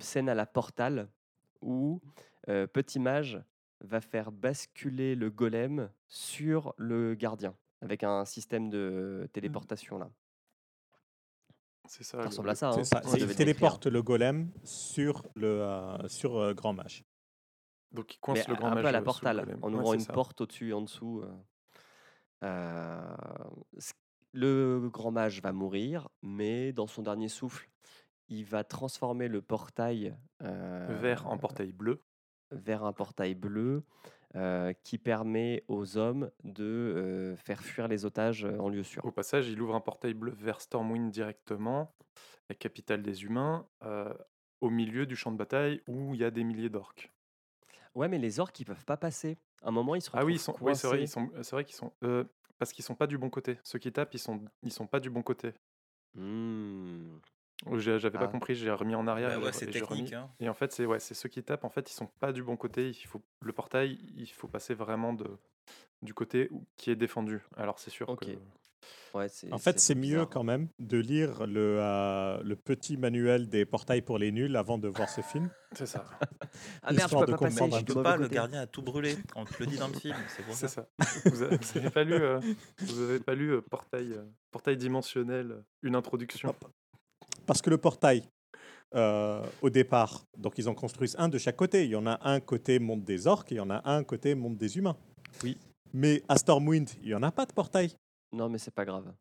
[0.00, 1.08] scène à la portale
[1.60, 2.00] où
[2.48, 3.42] euh, Petit Mage
[3.80, 10.10] va faire basculer le golem sur le gardien, avec un système de téléportation là.
[11.86, 12.12] C'est ça.
[12.12, 12.68] Ça le- ressemble à ça.
[12.70, 13.02] Hein, ça.
[13.04, 13.36] il décrire.
[13.36, 17.04] téléporte le golem sur, le, euh, sur euh, Grand Mage.
[17.92, 19.92] Donc il coince Mais le grand un mage peu à la euh, portale, en ouvrant
[19.94, 20.12] une ça.
[20.12, 21.20] porte au-dessus et en dessous.
[21.22, 21.32] euh.
[22.44, 23.14] Euh,
[24.32, 27.68] le grand mage va mourir, mais dans son dernier souffle,
[28.28, 32.02] il va transformer le portail euh, Vert en portail bleu.
[32.50, 33.84] vers un portail bleu
[34.34, 39.04] euh, qui permet aux hommes de euh, faire fuir les otages en lieu sûr.
[39.04, 41.94] Au passage, il ouvre un portail bleu vers Stormwind directement,
[42.48, 43.66] la capitale des humains,
[44.60, 47.12] au milieu du champ de bataille où il y a des milliers d'orques.
[47.94, 49.38] Ouais, mais les orques, ils peuvent pas passer.
[49.62, 51.30] À un moment, ils se retrouvent Ah oui, ils sont, oui, c'est vrai, ils sont,
[51.42, 52.24] c'est vrai qu'ils sont, euh,
[52.58, 53.58] parce qu'ils sont pas du bon côté.
[53.62, 55.52] Ceux qui tapent, ils sont, ils sont pas du bon côté.
[56.14, 57.18] Hmm.
[57.76, 58.18] J'avais Ah.
[58.20, 59.30] pas compris, j'ai remis en arrière.
[59.30, 60.12] Bah et ouais, j'ai- c'est technique.
[60.12, 60.30] hein.
[60.40, 61.64] Et en fait, c'est ouais, c'est ceux qui tapent.
[61.64, 62.88] En fait, ils sont pas du bon côté.
[62.90, 65.26] Il faut le portail, il faut passer vraiment de
[66.02, 67.40] du côté qui est défendu.
[67.56, 68.26] Alors c'est sûr Ok.
[68.26, 68.32] que
[69.14, 73.48] Ouais, c'est- En fait, c'est mieux quand même de lire le, euh, le petit manuel
[73.48, 75.48] des portails pour les nuls avant de voir ce film.
[75.72, 76.04] c'est ça.
[76.82, 78.66] Ah merde, je Histoire peux de pas passer, comprendre je peux pas, le gardien a
[78.66, 79.16] tout brûlé.
[79.36, 80.86] On te le dit dans le film, c'est pour C'est ça.
[81.24, 82.40] Vous avez, vous avez pas lu, euh,
[82.80, 86.54] vous avez pas lu euh, portail, euh, portail dimensionnel, euh, une introduction?
[87.46, 88.22] Parce que le portail,
[88.94, 91.84] euh, au départ, donc ils en construisent un de chaque côté.
[91.84, 94.04] Il y en a un côté monde des orques et il y en a un
[94.04, 94.96] côté monde des humains.
[95.42, 95.58] Oui.
[95.92, 97.92] Mais à Stormwind, il n'y en a pas de portail.
[98.32, 99.12] Non, mais c'est pas grave.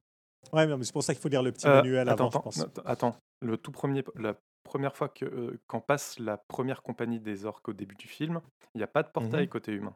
[0.52, 2.38] Ouais, mais c'est pour ça qu'il faut lire le petit Euh, manuel attends, avant, je
[2.38, 2.60] attends, pense.
[2.62, 3.16] attends, attends.
[3.42, 7.70] Le tout premier, la première fois que euh, quand passe la première compagnie des orques
[7.70, 8.42] au début du film,
[8.74, 9.50] il n'y a pas de portail Mhm.
[9.50, 9.96] côté humain.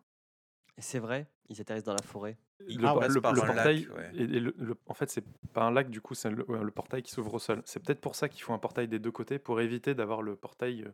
[0.80, 2.38] C'est vrai, ils atterrissent dans la forêt.
[2.68, 4.12] Ils Le, Ah ouais, le- par le un lac, portail, ouais.
[4.14, 5.24] et- et le- le- en fait, c'est
[5.54, 7.62] pas un lac, du coup, c'est le, portail qui s'ouvre au sol.
[7.66, 10.36] C'est peut-être pour ça qu'il faut un portail des deux côtés, pour éviter d'avoir le
[10.36, 10.92] portail euh,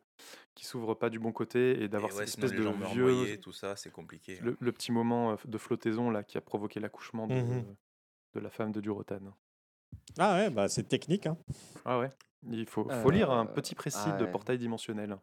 [0.55, 3.01] qui s'ouvre pas du bon côté et d'avoir ouais, cette espèce de vieux.
[3.01, 4.39] noyés, tout ça, c'est compliqué.
[4.41, 7.75] Le, le petit moment euh, de flottaison là qui a provoqué l'accouchement de, Mhm.
[8.35, 9.19] de la femme de Durotan.
[10.17, 11.27] Ah ouais, bah c'est technique.
[11.27, 11.37] Hein.
[11.85, 12.09] Ah ouais,
[12.49, 15.17] il faut, faut lire un Euh, petit précis ah de portail dimensionnel.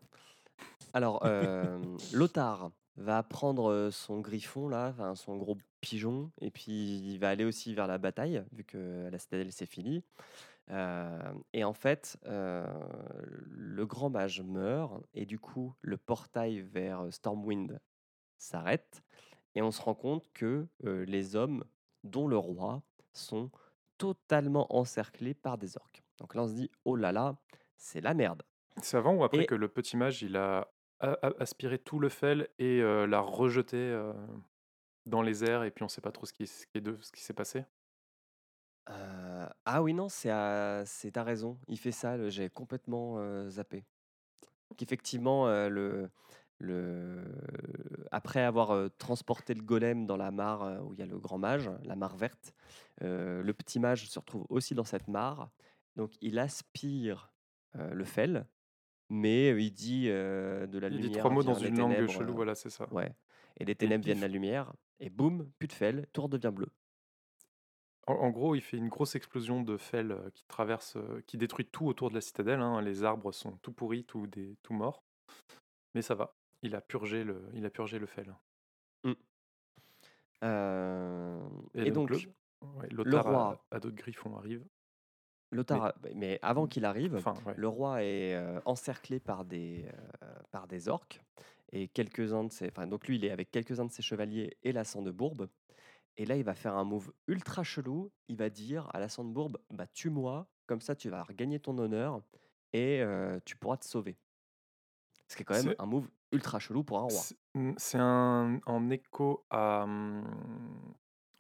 [0.93, 1.79] Alors, euh,
[2.13, 2.71] Lothar
[3.01, 7.75] va prendre son griffon, là, enfin, son gros pigeon, et puis il va aller aussi
[7.75, 10.05] vers la bataille, vu que la citadelle c'est fini.
[10.71, 12.65] Euh, et en fait, euh,
[13.49, 17.81] le grand mage meurt, et du coup, le portail vers Stormwind
[18.39, 19.03] s'arrête,
[19.55, 21.65] et on se rend compte que euh, les hommes,
[22.05, 22.83] dont le roi,
[23.13, 23.51] sont
[23.99, 26.03] totalement encerclés par des orques.
[26.19, 27.37] Donc là, on se dit, oh là là,
[27.77, 28.43] c'est la merde.
[28.81, 30.71] C'est avant ou après Et- que le petit mage il a
[31.01, 34.13] a- a- aspiré tout le fel et l'a rejeté euh,
[35.07, 37.23] dans les airs et puis on sait pas trop ce qui, est de, ce qui
[37.23, 37.65] s'est passé?
[39.65, 40.85] Ah oui, non, c'est à-
[41.17, 41.59] raison.
[41.69, 43.85] Il fait ça, j'ai complètement zappé.
[44.71, 45.69] Donc effectivement, euh,
[46.59, 47.25] le,
[48.11, 51.71] après avoir transporté le golem dans la mare où il y a le grand mage,
[51.85, 52.55] la mare verte,
[53.01, 55.51] le petit mage se retrouve aussi dans cette mare.
[55.97, 57.33] Donc il aspire
[57.75, 58.47] le fel,
[59.11, 61.11] mais euh, il dit euh, de la Il lumière.
[61.11, 62.91] dit trois mots dans une langue ténèbres, chelou, euh, voilà, c'est ça.
[62.93, 63.13] Ouais.
[63.59, 66.69] Et des ténèbres viennent de la lumière, et boum, plus de fel, tout redevient bleu.
[68.07, 70.97] En, en gros, il fait une grosse explosion de fel qui traverse,
[71.27, 72.61] qui détruit tout autour de la citadelle.
[72.61, 72.81] hein.
[72.81, 75.05] Les arbres sont tout pourris, tout, des, tout morts.
[75.95, 76.35] Mais ça va.
[76.63, 78.35] Il a purgé le, il a purgé le fel.
[80.43, 81.39] Euh,
[81.75, 82.33] Et et, donc, donc, le-
[83.07, 83.65] Ouais, a- roi.
[83.71, 84.67] a, d'autres griffons arrivent.
[85.53, 87.55] Lothar, mais avant qu'il arrive, Enfin, ouais.
[87.57, 89.85] le roi est euh, encerclé par des,
[90.23, 91.21] euh, par des orques.
[91.73, 92.69] Et quelques-uns de ses.
[92.69, 95.49] Enfin, donc lui, il est avec quelques-uns de ses chevaliers et la Sandebourbe.
[96.17, 98.11] Et là, il va faire un move ultra chelou.
[98.29, 102.21] Il va dire à la Sandebourbe bah, Tue-moi, comme ça tu vas regagner ton honneur
[102.73, 104.17] et euh, tu pourras te sauver.
[105.29, 107.11] Ce qui est quand même un move ultra chelou pour un roi.
[107.11, 110.25] C'est- mm, C'est un, en écho à, hum,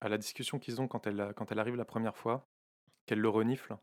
[0.01, 2.47] à la discussion qu'ils ont quand elle, quand elle arrive la première fois,
[3.07, 3.77] qu'elle le renifle.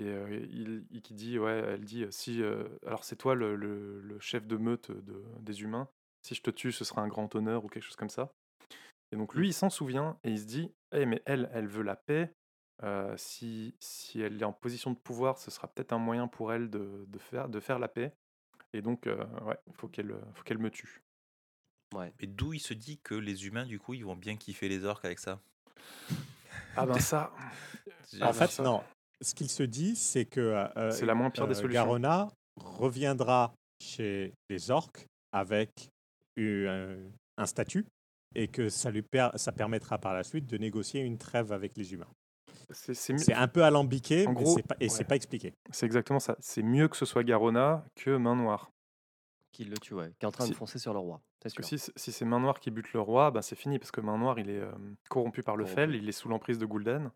[0.00, 3.34] Et euh, il, il qui dit, ouais, elle dit, euh, si, euh, alors c'est toi
[3.34, 5.88] le, le- le chef de meute de, des humains,
[6.26, 8.32] si je te tue, ce sera un grand honneur ou quelque chose comme ça.
[9.12, 11.82] Et donc lui, il s'en souvient et il se dit, Eh, mais elle, elle veut
[11.82, 12.32] la paix.
[12.82, 16.50] euh, si, si elle est en position de pouvoir, ce sera peut-être un moyen pour
[16.52, 18.14] elle de, de faire, de faire la paix.
[18.72, 21.02] Et donc, euh, ouais, il faut qu'elle faut qu'elle me tue.
[21.94, 22.12] Ouais.
[22.20, 24.84] Et d'où il se dit que les humains, du coup, ils vont bien kiffer les
[24.84, 25.40] orques avec ça?
[26.76, 27.32] Ah ben ça,
[28.22, 28.82] En fait, ça- non.
[29.22, 30.40] Ce qu'il se dit, c'est que
[30.76, 31.82] euh, C'est la moins pire des euh, solutions.
[31.84, 33.52] Garona reviendra
[33.82, 35.70] chez les orques avec
[36.38, 36.96] un,
[37.44, 37.86] statut
[38.34, 41.76] et que ça lui per- ça permettra par la suite de négocier une trêve avec
[41.76, 42.08] les humains.
[42.70, 45.04] c'est un peu alambiqué, En mais gros, c'est pas, et c'est ouais.
[45.04, 45.52] pas expliqué.
[45.70, 46.36] c'est exactement ça.
[46.40, 48.70] C'est mieux que ce soit Garona que Main Noire.
[49.52, 51.20] Qui le tue, ouais, qui est en train de foncer sur le roi.
[51.42, 53.78] C'est Parce que si, si c'est Main Noire qui bute le roi, ben c'est fini
[53.78, 54.70] parce que Main Noire il est euh,
[55.08, 55.80] corrompu par le Corrompu.
[55.80, 57.10] fel, il est sous l'emprise de Gul'dan.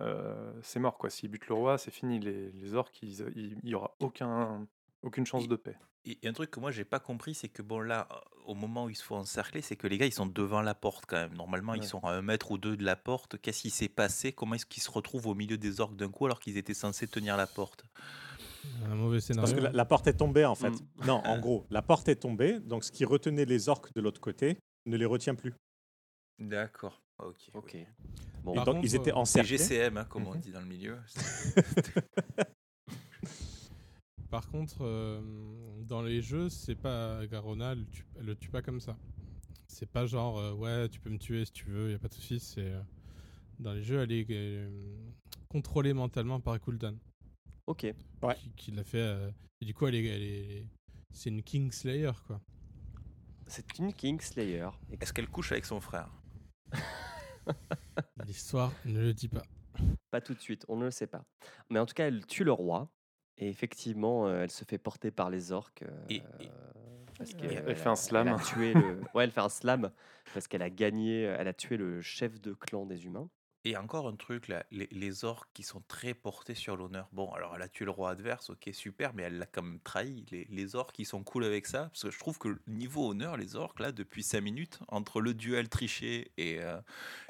[0.00, 1.10] Euh, c'est mort quoi.
[1.10, 2.18] S'il bute le roi, c'est fini.
[2.20, 4.66] Les, les orques, il y aura aucun,
[5.02, 5.76] aucune chance Et- de paix.
[6.06, 8.08] Et un truc que moi j'ai pas compris, c'est que bon là,
[8.46, 10.74] au moment où ils se font encercler, c'est que les gars ils sont devant la
[10.74, 11.34] porte quand même.
[11.34, 13.36] Normalement ils sont à un mètre ou deux de la porte.
[13.36, 14.32] Qu'est-ce qui s'est passé?
[14.32, 17.06] Comment est-ce qu'ils se retrouvent au milieu des orques d'un coup alors qu'ils étaient censés
[17.06, 17.84] tenir la porte?
[18.86, 19.54] Un mauvais Parce scénario.
[19.56, 20.70] que la, la porte est tombée, en fait.
[20.70, 21.06] Mm.
[21.06, 24.22] Non, en gros, la porte est tombée, donc ce qui retenait les orques de l'autre
[24.22, 24.56] côté
[24.86, 25.52] ne les retient plus.
[26.38, 27.02] D'accord.
[27.22, 27.50] Ok.
[27.54, 27.70] Ok.
[27.74, 27.86] oui.
[28.42, 29.58] Bon, donc, contre, ils étaient euh, C'est encerclés.
[29.58, 30.40] GCM, hein, comme on Mhm.
[30.40, 30.98] dit dans le milieu.
[34.30, 35.20] Par contre, euh,
[35.82, 38.96] dans les jeux, c'est pas Garona, elle, tue- elle le tue pas comme ça.
[39.66, 42.08] C'est pas genre euh, ouais, tu peux me tuer si tu veux, y a pas
[42.08, 42.38] de souci.
[42.38, 42.80] C'est euh,
[43.58, 44.70] dans les jeux, elle est euh,
[45.48, 46.94] contrôlée mentalement par Kuldan,
[47.66, 47.92] ok.
[48.22, 48.34] Ouais.
[48.36, 48.98] qui, qui l'a fait.
[48.98, 49.30] euh,
[49.60, 50.66] et du coup, elle est, elle est-
[51.12, 52.40] c'est une Kingslayer quoi.
[53.48, 54.68] C'est une Kingslayer.
[55.00, 56.08] Est-ce qu'elle couche avec son frère?
[58.26, 59.42] L'histoire ne le dit pas.
[60.10, 61.24] Pas tout de suite, on ne le sait pas.
[61.70, 62.90] Mais en tout cas, elle tue le roi.
[63.38, 65.82] Et effectivement, euh, elle se fait porter par les orques.
[65.82, 66.50] euh, Et- et-
[67.16, 68.28] parce Elle- fait a- un slam.
[68.28, 69.00] Elle a tué le...
[69.14, 69.90] Ouais, elle fait un slam
[70.34, 73.28] parce qu'elle a gagné, elle a tué le chef de clan des humains.
[73.64, 77.08] Et encore un truc, là, les, les orques qui sont très portés sur l'honneur.
[77.12, 79.80] Bon, alors elle a tué le roi adverse, ok, super, mais elle l'a quand même
[79.80, 80.24] trahi.
[80.30, 83.36] Les, les orques, ils sont cool avec ça, parce que je trouve que niveau honneur,
[83.36, 86.80] les orques, là, depuis 5 minutes, entre le duel triché et, euh,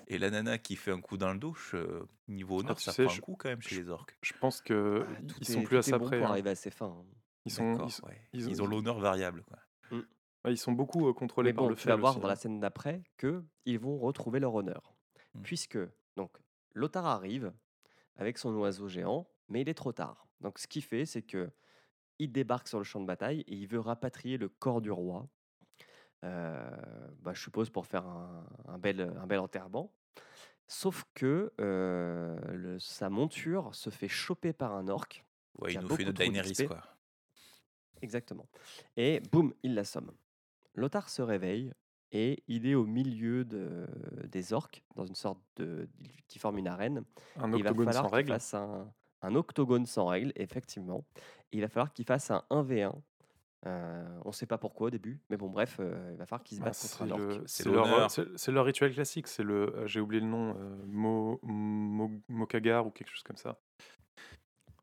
[0.06, 2.92] et la nana qui fait un coup dans le dos, je- niveau honneur, tu ça
[2.92, 4.16] sais, prend je- un coup quand même chez les orques.
[4.22, 6.18] Je pense que Ah, ils est- sont plus à ça bon près.
[6.18, 6.30] pour hein.
[6.30, 6.94] arriver à ses fins.
[6.96, 7.04] hein.
[7.44, 8.20] Ils sont, ils sont- ouais.
[8.34, 9.58] ils Ils, ont- l'honneur variable, quoi.
[10.44, 12.28] Ouais, ils sont beaucoup euh, contrôlés Mais par bon, le tu vas faible voir dans
[12.28, 14.94] la scène d'après que ils vont retrouver leur honneur.
[15.34, 15.42] Mm.
[15.42, 15.78] Puisque,
[16.20, 16.36] donc,
[16.74, 17.50] Lothar arrive
[18.16, 20.26] avec son oiseau géant, mais il est trop tard.
[20.40, 21.50] Donc, ce qu'il fait, c'est que
[22.18, 25.26] il débarque sur le champ de bataille et il veut rapatrier le corps du roi.
[26.24, 26.70] Euh,
[27.20, 29.90] bah, je suppose pour faire un, un bel, un bel enterrement.
[30.68, 35.24] Sauf que euh, le- sa monture se fait choper par un orc.
[35.58, 36.82] Ouais, il nous fait trop Daenerys, quoi.
[38.02, 38.46] Exactement.
[38.98, 40.12] Et boum, il l'assomme.
[40.74, 41.72] Lothar se réveille
[42.12, 43.86] et il est au milieu de,
[44.26, 45.88] des orques, dans une sorte de.
[46.28, 47.04] qui forme une arène.
[47.36, 48.32] Un Et il va octogone falloir sans qu'il règles.
[48.32, 48.92] fasse un,
[49.22, 51.04] un octogone sans règles, effectivement.
[51.52, 52.92] Et il va falloir qu'il fasse un 1v1.
[53.66, 56.42] Euh, on ne sait pas pourquoi au début, mais bon, bref, euh, il va falloir
[56.42, 57.18] qu'il se Bah, batte contre c'est un orc.
[57.20, 57.64] le- C'est
[58.54, 59.26] leur, rituel classique.
[59.28, 63.36] C'est le, euh, j'ai oublié le nom, euh, Mo, Mo- Mokagar ou quelque chose comme
[63.36, 63.58] ça.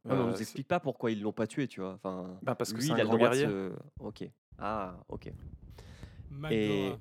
[0.05, 1.93] Mais on Euh, nous explique pas pourquoi ils l'ont pas tué, tu vois.
[1.93, 3.47] Enfin, Bah, parce que lui, il un a le grand droit de guerrier.
[3.47, 4.29] se- Ok.
[4.59, 5.31] Ah, ok.
[6.29, 6.99] Magdora.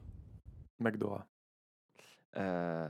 [0.78, 1.26] Magdora.
[2.36, 2.88] Euh,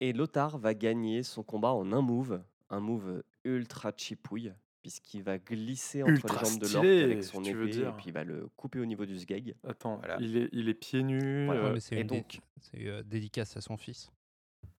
[0.00, 5.38] et Lothar va gagner son combat en un move, un move ultra chipouille, puisqu'il va
[5.38, 7.88] glisser entre Ultra les jambes de l'orc stylé, avec son épée, dire?
[7.90, 9.54] et puis il va le couper au niveau du sgeg.
[9.64, 10.16] Attends, Voilà.
[10.20, 11.50] il, est, il est pieds nus.
[11.50, 14.10] Euh, mais c'est et une dé- donc- c'est, euh, dédicace à son fils.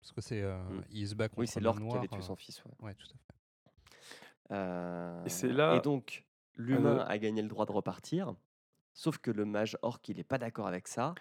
[0.00, 0.84] Parce que c'est, euh, Mm.
[0.90, 2.64] il se bat contre Oui, c'est l'orc qui avait tué son fils.
[2.64, 2.86] ouais.
[2.86, 4.54] Ouais, tout à fait.
[4.54, 6.24] Euh, Et c'est là- Et donc,
[6.56, 8.34] l'humain Euh, a gagné le droit de repartir,
[8.92, 11.14] sauf que le mage orc, il n'est pas d'accord avec ça.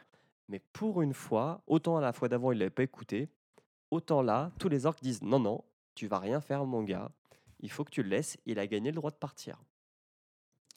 [0.51, 3.29] Mais pour une fois, autant à la fois d'avant, il l'avait pas écouté,
[3.89, 5.63] autant là, tous les orcs disent non, non,
[5.95, 7.09] tu vas rien faire, mon gars.
[7.61, 8.37] Il faut que tu le laisses.
[8.45, 9.57] Il a gagné le droit de partir.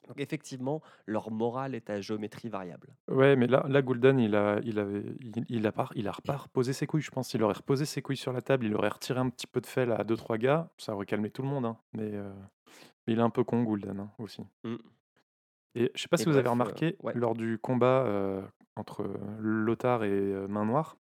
[0.07, 2.95] Donc effectivement, leur morale est à géométrie variable.
[3.09, 7.03] Ouais, mais là, là il a, il avait, il, il a il reposé ses couilles.
[7.03, 9.47] Je pense qu'il aurait reposé ses couilles sur la table, il aurait retiré un petit
[9.47, 11.65] peu de fel à deux trois gars, ça aurait calmé tout le monde.
[11.65, 11.79] hein.
[11.95, 12.33] Mais, euh,
[13.07, 14.43] mais il est un peu con Gul'dan hein, aussi.
[14.63, 14.77] Mm.
[15.77, 17.15] Et je sais pas Et si vous avez euh, remarqué ouais.
[17.15, 18.43] lors du combat euh,
[18.77, 19.05] entre
[19.41, 20.97] Lothar et Main Noire,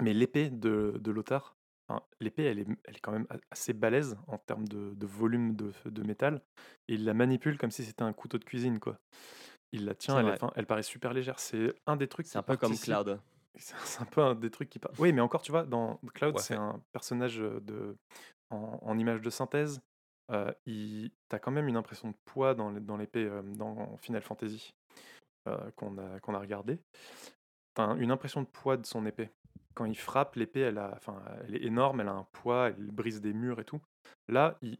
[0.00, 1.56] mais l'épée de, de Lothar,
[2.20, 5.72] l'épée elle est, elle est quand même assez balèze en termes de, de volume de,
[5.86, 6.42] de métal,
[6.88, 8.98] et il la manipule comme si c'était un couteau de cuisine quoi.
[9.72, 11.38] Il la tient, C'est elle, elle paraît super légère.
[11.38, 12.26] C'est un des trucs.
[12.26, 13.20] C'est qui un peu comme Cloud.
[13.56, 14.78] C'est c'est un peu un des trucs qui.
[14.78, 16.40] par- Oui, mais encore, tu vois, dans Cloud, Ouais.
[16.40, 17.96] c'est un personnage de
[18.50, 19.80] en, en image de synthèse.
[20.30, 21.10] Euh, il...
[21.28, 24.70] T'as quand même une impression de poids dans l'épée dans Final Fantasy
[25.76, 26.78] qu'on a, qu'on a regardé.
[27.74, 29.30] T'as une impression de poids de son épée.
[29.74, 30.92] Quand il frappe, l'épée, elle, a...
[30.96, 33.80] enfin, elle est énorme, elle a un poids, elle brise des murs et tout.
[34.28, 34.78] Là, il,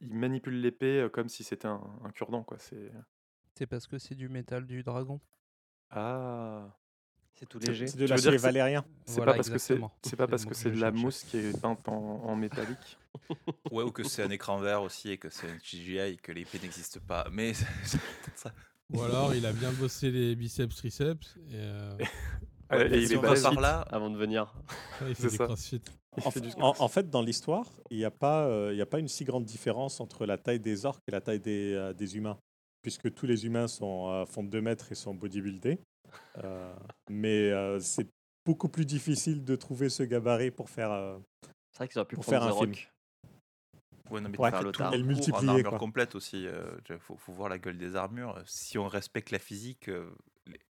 [0.00, 2.58] il manipule l'épée euh, comme si c'était un, un cure-dent, quoi.
[2.58, 2.92] C'est.
[3.54, 5.20] C'est parce que c'est du métal du dragon.
[5.90, 6.76] Ah.
[7.34, 7.86] C'est tout léger.
[7.86, 8.84] C'est de veux dire l'acier valérien.
[9.04, 11.60] C'est Voilà, pas parce que c'est pas parce que c'est de la mousse qui est
[11.60, 12.98] peinte en, en métallique.
[13.70, 16.32] Ouais, ou que c'est un écran vert aussi et que c'est un CGI et que
[16.32, 17.26] l'épée n'existe pas.
[17.30, 17.52] Mais
[17.84, 18.52] c'est peut-être ça.
[18.92, 21.96] Ou alors il a bien bossé les biceps, triceps et euh,
[22.70, 23.42] Ouais, et il est balèze.
[23.44, 24.52] par là, Avant de venir.
[25.02, 25.44] il fait C'est des ça.
[25.44, 25.80] crossfit.
[26.16, 28.76] Il En, fait du en- en fait, dans l'histoire, il n'y a, pas, euh, il
[28.78, 31.38] y a pas une si grande différence entre la taille des orques et la taille
[31.38, 32.38] des, euh, des humains,
[32.82, 35.78] puisque tous les humains sont, euh, font 2 mètres et sont bodybuildés.
[36.42, 36.74] Euh,
[37.08, 38.08] mais euh, c'est
[38.44, 40.90] beaucoup plus difficile de trouver ce gabarit pour faire.
[40.90, 41.18] euh,
[41.70, 42.72] C'est vrai qu'ils auraient pu Pour prendre faire The un film.
[44.10, 44.92] Ouais, non, mais Ouais, le tard.
[44.96, 44.98] le
[45.34, 45.78] En armure quoi.
[45.78, 46.46] complète aussi.
[46.88, 48.40] Il faut, faut voir la gueule des armures.
[48.46, 50.10] Si on respecte la physique, euh,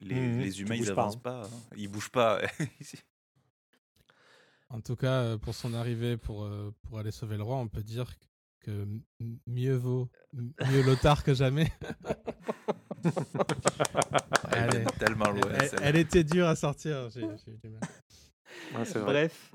[0.02, 1.20] les, Mhm, les humains, ils bouges pas, hein.
[1.24, 1.42] pas.
[1.46, 1.50] hein.
[1.78, 2.42] Ils bougent pas.
[4.70, 7.68] En tout cas, euh, pour son arrivée pour, euh, pour aller sauver le roi, on
[7.68, 8.12] peut dire
[8.62, 8.88] que
[9.48, 11.72] mieux vaut mieux Lothar que jamais.
[14.52, 14.80] Elle Allez.
[14.80, 15.42] vient tellement loin.
[15.54, 15.86] elle, celle-là.
[15.88, 17.10] elle était dure à sortir.
[17.52, 17.82] eu du mal.
[18.76, 19.02] Ouais.
[19.02, 19.52] Bref,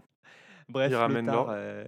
[0.69, 1.85] bref, Il ramène euh,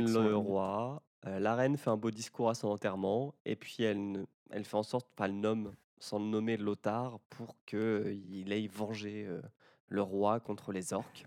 [0.00, 1.02] il son le roi.
[1.26, 4.64] Euh, la reine fait un beau discours à son enterrement et puis elle, ne- elle
[4.64, 9.42] fait en sorte, enfin, elle nomme sans le nommer Lothar pour qu'il aille venger euh,
[9.88, 11.26] le roi contre les orques.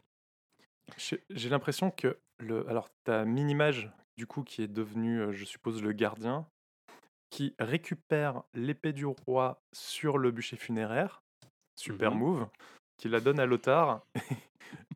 [0.97, 2.67] J'ai l'impression que le.
[2.67, 6.45] Alors, t'as Minimage, du coup, qui est devenu, euh, je suppose, le gardien,
[7.29, 11.21] qui récupère l'épée du roi sur le bûcher funéraire.
[11.75, 12.19] Super Mhm.
[12.19, 12.47] move.
[12.97, 14.01] Qui la donne à Lothar.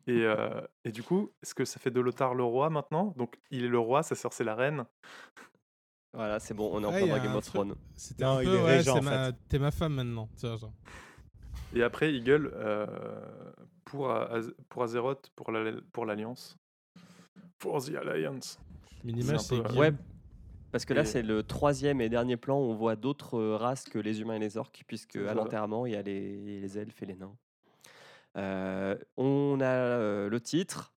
[0.08, 3.14] Et, euh, et du coup, est-ce que ça fait de Lothar le roi maintenant?
[3.16, 4.84] Donc, il est le roi, sa sœur, c'est la reine.
[6.14, 7.74] Voilà, c'est bon, on est en Ouais, plein dans Game of Thrones.
[7.94, 10.28] C'était un peu, ouais, ma- t'es ma femme maintenant.
[10.38, 10.72] tu vois, genre.
[11.74, 12.86] Et après, il gueule euh,
[13.84, 16.56] pour, Az- pour Azeroth, pour la- pour l'Alliance.
[17.60, 18.58] For the Alliance.
[19.04, 19.78] Minimage, C'est peu, euh.
[19.78, 19.92] Ouais,
[20.72, 23.56] parce que là, Et- c'est le troisième et dernier plan où on voit d'autres euh,
[23.56, 26.78] races que les humains et les orques, puisque à l'enterrement, il y a les, les
[26.78, 27.36] elfes et les nains.
[28.38, 30.92] Euh, on a euh, le titre,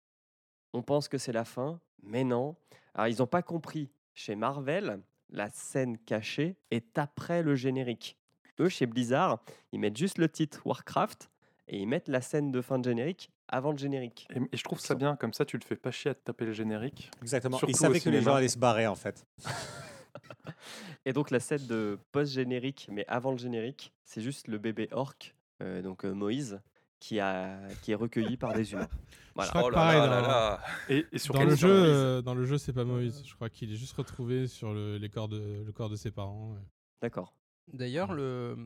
[0.72, 2.56] on pense que c'est la fin, mais non.
[2.94, 3.90] Alors, ils n'ont pas compris.
[4.14, 5.00] Chez Marvel,
[5.30, 8.18] la scène cachée est après le générique.
[8.60, 9.42] eux, chez Blizzard,
[9.72, 11.30] ils mettent juste le titre Warcraft
[11.68, 14.28] et ils mettent la scène de fin de générique avant le générique.
[14.34, 16.20] Et, et je trouve ça bien, comme ça tu le fais pas chier à te
[16.20, 17.10] taper le générique.
[17.22, 17.56] Exactement.
[17.56, 19.26] Surtout Ils savaient que les gens allaient se barrer en fait.
[21.04, 25.34] Et donc la scène de post-générique, mais avant le générique, c'est juste le bébé orc,
[25.62, 26.60] euh, donc euh, Moïse,
[27.02, 28.88] qui, a, qui est recueilli par des humains.
[29.34, 29.50] Voilà.
[29.52, 30.60] Je crois Oh que là pareil, là dans, là là.
[30.88, 33.22] Et, et sur dans le jeu, euh, dans le jeu, c'est pas Moïse.
[33.26, 36.10] Je crois qu'il est juste retrouvé sur le, les corps de, le corps de ses
[36.12, 36.52] parents.
[36.52, 36.60] ouais.
[37.00, 37.34] D'accord.
[37.72, 38.56] D'ailleurs, le-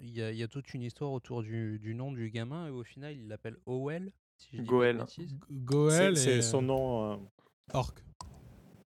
[0.00, 2.66] il y, a- il y a toute une histoire autour du, du nom du gamin
[2.66, 4.10] et au final, il l'appelle Owell.
[4.38, 4.98] Si je dis pas de Goël.
[4.98, 5.36] bêtises.
[5.50, 7.12] G- C'est et son nom.
[7.12, 7.16] euh,
[7.72, 7.94] Orc.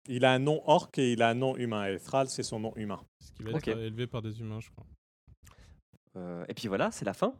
[0.08, 1.86] il a un nom orc et il a un nom humain.
[1.86, 3.00] Et Thrall, c'est son nom humain.
[3.20, 4.86] Ce qui va être euh, élevé par des humains, je crois.
[6.16, 7.34] Euh, et puis voilà, c'est la fin.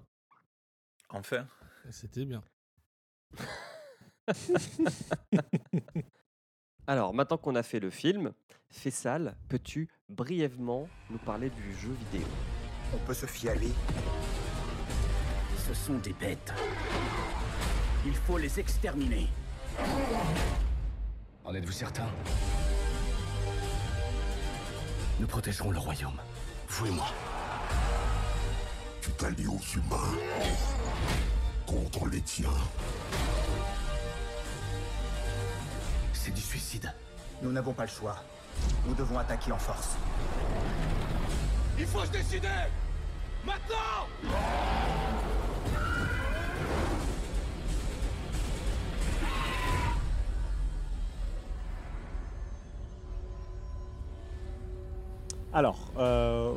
[1.11, 1.47] Enfin.
[1.91, 2.43] C'était bien.
[6.87, 8.33] Alors, maintenant qu'on a fait le film,
[8.71, 12.27] Fessal, peux-tu brièvement nous parler du jeu vidéo?
[12.95, 13.73] On peut se fier à lui.
[15.67, 16.53] Ce sont des bêtes.
[18.07, 19.29] Il faut les exterminer.
[21.45, 22.09] En êtes-vous certain?
[25.19, 26.19] Nous protégerons le royaume.
[26.69, 27.07] Vous et moi.
[29.03, 30.19] Tu t'allies aux humains
[31.67, 32.49] contre les tiens.
[36.13, 36.93] C'est du suicide.
[37.43, 38.17] Nous n'avons pas le choix.
[38.87, 39.97] Nous devons attaquer en force.
[41.79, 42.49] Il faut se décider
[43.45, 44.07] Maintenant
[55.53, 56.55] Alors, euh,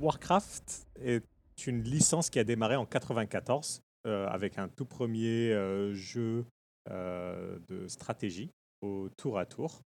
[0.00, 1.22] Warcraft est
[1.66, 6.44] une licence qui a démarré en 94 euh, avec un tout premier euh, jeu
[6.90, 8.50] euh, de stratégie
[8.82, 9.80] au tour à tour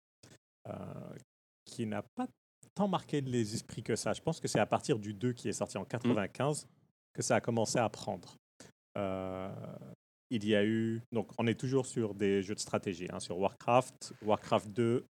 [1.64, 2.26] qui n'a pas
[2.74, 4.12] tant marqué les esprits que ça.
[4.12, 6.66] Je pense que c'est à partir du 2 qui est sorti en 95
[7.14, 8.36] que ça a commencé à prendre.
[10.30, 13.38] Il y a eu, donc on est toujours sur des jeux de stratégie, hein, sur
[13.38, 15.06] Warcraft, Warcraft 2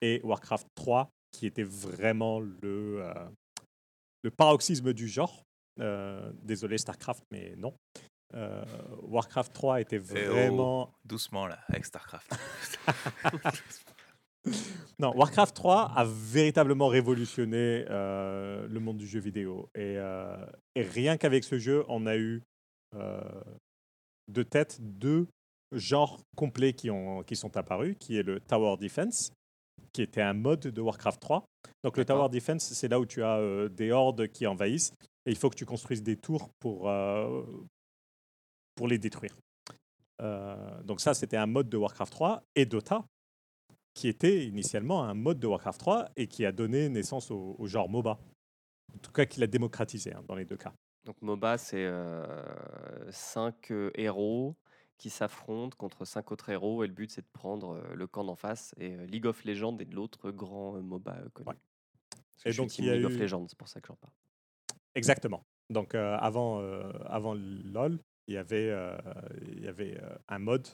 [0.00, 3.04] et Warcraft 3 qui était vraiment le,
[4.24, 5.45] le paroxysme du genre.
[5.80, 7.74] Euh, désolé StarCraft, mais non.
[8.34, 8.64] Euh,
[9.02, 10.92] Warcraft 3 était oh, vraiment...
[11.04, 12.34] doucement là, avec StarCraft.
[15.00, 19.68] Non, Warcraft 3 a véritablement révolutionné euh, le monde du jeu vidéo.
[19.74, 20.36] Et, euh,
[20.76, 22.44] et rien qu'avec ce jeu, on a eu
[22.94, 25.26] de tête deux
[25.72, 29.32] genres complets qui, ont, qui sont apparus, qui est le Tower Defense,
[29.92, 31.44] qui était un mode de Warcraft 3.
[31.84, 34.92] Donc le Tower Defense, c'est là où tu as euh, des hordes qui envahissent,
[35.24, 37.42] et il faut que tu construises des tours pour, euh,
[38.74, 39.36] pour les détruire.
[40.22, 43.04] Euh, donc ça, c'était un mode de Warcraft 3 et Dota,
[43.94, 47.66] qui était initialement un mode de Warcraft 3 et qui a donné naissance au, au
[47.66, 48.18] genre MOBA.
[48.94, 50.72] En tout cas, qui l'a démocratisé hein, dans les deux cas.
[51.04, 51.88] Donc MOBA, c'est
[53.10, 54.56] 5 héros
[54.98, 58.36] qui s'affrontent contre 5 autres héros et le but c'est de prendre le camp d'en
[58.36, 61.48] face et League of Legends est de l'autre grand MOBA connu.
[61.48, 61.54] Ouais.
[62.44, 63.88] Et je suis donc, team il y a League of Legends, c'est pour ça que
[63.88, 64.12] j'en parle.
[64.94, 65.42] Exactement.
[65.68, 67.98] Donc euh, avant, euh, avant LoL,
[68.28, 68.96] il y avait, euh,
[69.46, 70.66] il y avait un mode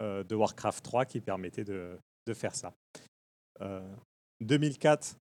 [0.00, 2.74] de Warcraft 3 qui permettait de, de faire ça.
[3.60, 3.94] Euh,
[4.40, 5.16] 2004,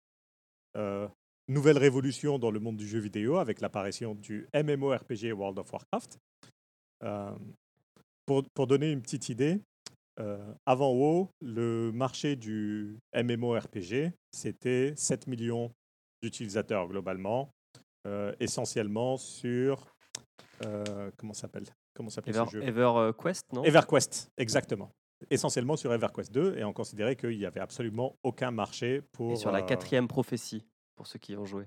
[0.76, 1.08] euh,
[1.48, 6.18] nouvelle révolution dans le monde du jeu vidéo avec l'apparition du MMORPG World of Warcraft.
[7.04, 7.34] Euh,
[8.26, 9.60] pour, pour donner une petite idée,
[10.20, 15.72] euh, avant WoW, le marché du MMORPG, c'était 7 millions
[16.22, 17.50] d'utilisateurs globalement,
[18.06, 19.86] euh, essentiellement sur...
[20.66, 23.64] euh, comment s'appelle Comment s'appelle Ever, ce jeu EverQuest, non?
[23.64, 24.90] EverQuest, exactement.
[25.30, 29.32] Essentiellement sur EverQuest 2, et on considérait qu'il n'y avait absolument aucun marché pour...
[29.32, 30.64] Et sur la quatrième prophétie,
[30.96, 31.66] pour ceux qui y ont joué.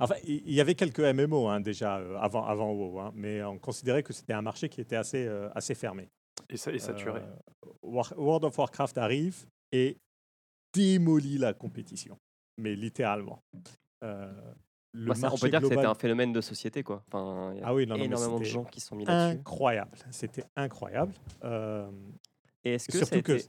[0.00, 3.58] Enfin, il y avait quelques MMO hein, déjà euh, avant, avant WoW, hein, mais on
[3.58, 6.08] considérait que c'était un marché qui était assez, euh, assez fermé.
[6.50, 7.20] Et, ça, et saturé.
[7.20, 9.98] Euh, War- World of Warcraft arrive et
[10.72, 12.18] démolit la compétition,
[12.58, 13.42] mais littéralement.
[14.04, 14.32] Euh,
[14.92, 16.82] le Bah, ça, on marché peut dire que c'était global- un phénomène de société.
[16.82, 17.02] Quoi.
[17.08, 18.96] Enfin, il y a Ah oui, non, non, mais énormément de c'était gens qui sont
[18.96, 19.38] mis là-dessus.
[19.40, 19.98] incroyable.
[20.10, 21.12] C'était incroyable.
[21.44, 21.90] Euh,
[22.64, 23.44] Et est-ce que été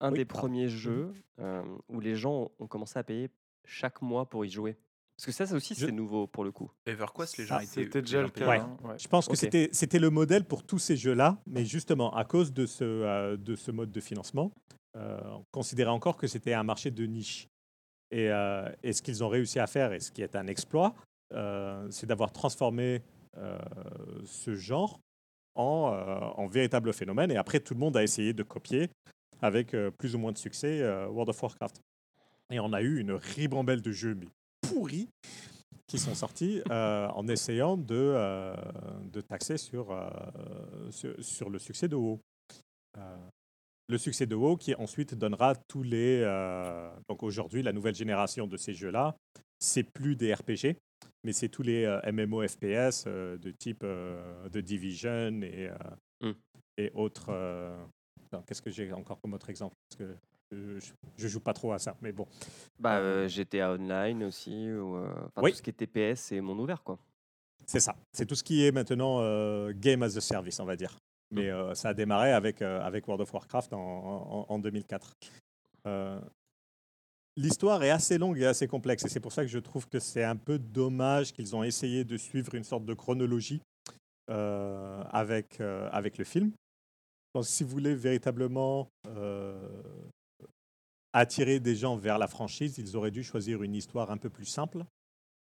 [0.00, 0.40] un Oui, des pardon.
[0.48, 3.28] premiers jeux euh, où les gens ont commencé à payer
[3.64, 4.76] chaque mois pour y jouer?
[5.18, 6.70] Parce que ça, ça aussi, Je- c'est nouveau pour le coup.
[6.86, 7.82] EverQuest, les gens Ah, étaient.
[7.84, 8.48] C'était déjà le cas.
[8.48, 8.58] Ouais.
[8.60, 8.98] hein, ouais.
[8.98, 12.52] Je pense que c'était c'était le modèle pour tous ces jeux-là, mais justement, à cause
[12.52, 14.52] de ce, euh, de ce mode de financement,
[14.96, 17.48] euh, on considérait encore que c'était un marché de niche.
[18.12, 20.94] Et, euh, et ce qu'ils ont réussi à faire, et ce qui est un exploit,
[21.34, 23.02] euh, c'est d'avoir transformé
[23.36, 23.58] euh,
[24.24, 24.98] ce genre
[25.56, 27.30] en, euh, en véritable phénomène.
[27.32, 28.88] Et après, tout le monde a essayé de copier
[29.42, 31.80] avec euh, plus ou moins de succès euh, World of Warcraft.
[32.50, 34.26] Et on a eu une ribambelle de jeux mais
[34.68, 35.08] pourris
[35.86, 38.54] qui sont sortis euh, en essayant de, euh,
[39.04, 40.10] de taxer sur, euh,
[40.90, 42.20] sur, sur le succès de WoW.
[43.88, 46.22] Le succès de WoW qui ensuite donnera tous les...
[47.08, 49.16] donc aujourd'hui, la nouvelle génération de ces jeux-là,
[49.58, 50.76] c'est plus des RPG,
[51.24, 55.74] mais c'est tous les MMO FPS euh, de type de Division et, euh,
[56.20, 56.32] Mm.
[56.76, 57.32] et autres...
[58.46, 59.74] Qu'est-ce que j'ai encore comme autre exemple?
[59.88, 60.16] Parce que
[60.52, 62.26] euh, je, je joue pas trop à ça, mais bon.
[62.78, 65.50] Bah, euh, GTA Online aussi, ou euh, enfin, Oui.
[65.52, 66.98] tout ce qui est TPS, c'est mon ouvert, quoi.
[67.66, 67.94] C'est ça.
[68.12, 70.96] C'est tout ce qui est maintenant euh, Game as a Service, on va dire.
[71.30, 75.12] Mais euh, ça a démarré avec, euh, avec World of Warcraft en, en- en 2004.
[75.86, 76.18] Euh,
[77.36, 79.04] L'histoire est assez longue et assez complexe.
[79.04, 82.04] Et c'est pour ça que je trouve que c'est un peu dommage qu'ils ont essayé
[82.04, 83.60] de suivre une sorte de chronologie
[84.30, 86.50] euh, avec, euh, avec le film.
[87.34, 89.68] Donc, si vous voulez véritablement euh,
[91.18, 94.46] attirer des gens vers la franchise, ils auraient dû choisir une histoire un peu plus
[94.46, 94.84] simple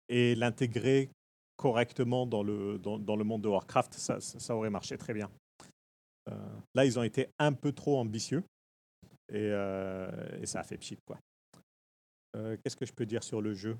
[0.08, 1.10] et l'intégrer
[1.56, 2.78] correctement dans le,
[3.24, 5.30] monde de Warcraft, ça, aurait marché très bien.
[6.28, 8.42] Euh, là, ils ont été un peu trop ambitieux
[9.28, 10.98] et, euh, ça a fait pchit.
[12.36, 13.76] Euh, Qu'est-ce que je peux dire sur le jeu?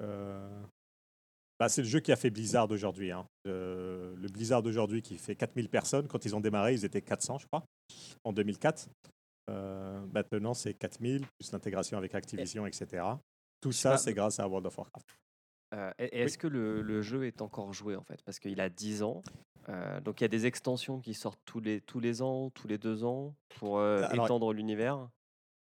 [0.00, 3.12] Bah, C'est le jeu qui a fait Blizzard aujourd'hui.
[3.12, 3.26] hein.
[3.44, 6.08] Le Blizzard d'aujourd'hui qui fait 4000 personnes.
[6.08, 7.64] Quand ils ont démarré, ils étaient 400, je crois,
[8.24, 8.88] en 2004.
[9.50, 13.04] Euh, maintenant, c'est 4000, plus l'intégration avec Activision, etc.
[13.60, 15.06] Tout ça, c'est grâce à World of Warcraft.
[15.74, 18.22] Euh, est-ce que le, le jeu est encore joué en fait?
[18.24, 19.22] Parce qu'il a 10 ans.
[19.68, 22.68] euh, donc il y a des extensions qui sortent tous les, tous les ans, tous
[22.68, 25.08] les deux ans pour euh, Alors- étendre l'univers?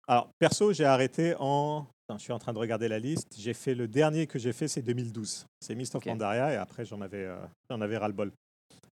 [0.10, 1.86] Alors, perso, j'ai arrêté en.
[2.08, 3.36] Attends, je suis en train de regarder la liste.
[3.38, 5.46] J'ai fait le dernier que j'ai fait, c'est 2012.
[5.60, 6.08] C'est Mist of Ok.
[6.08, 7.28] Pandaria, et après, j'en avais,
[7.70, 8.32] j'en avais ras-le-bol.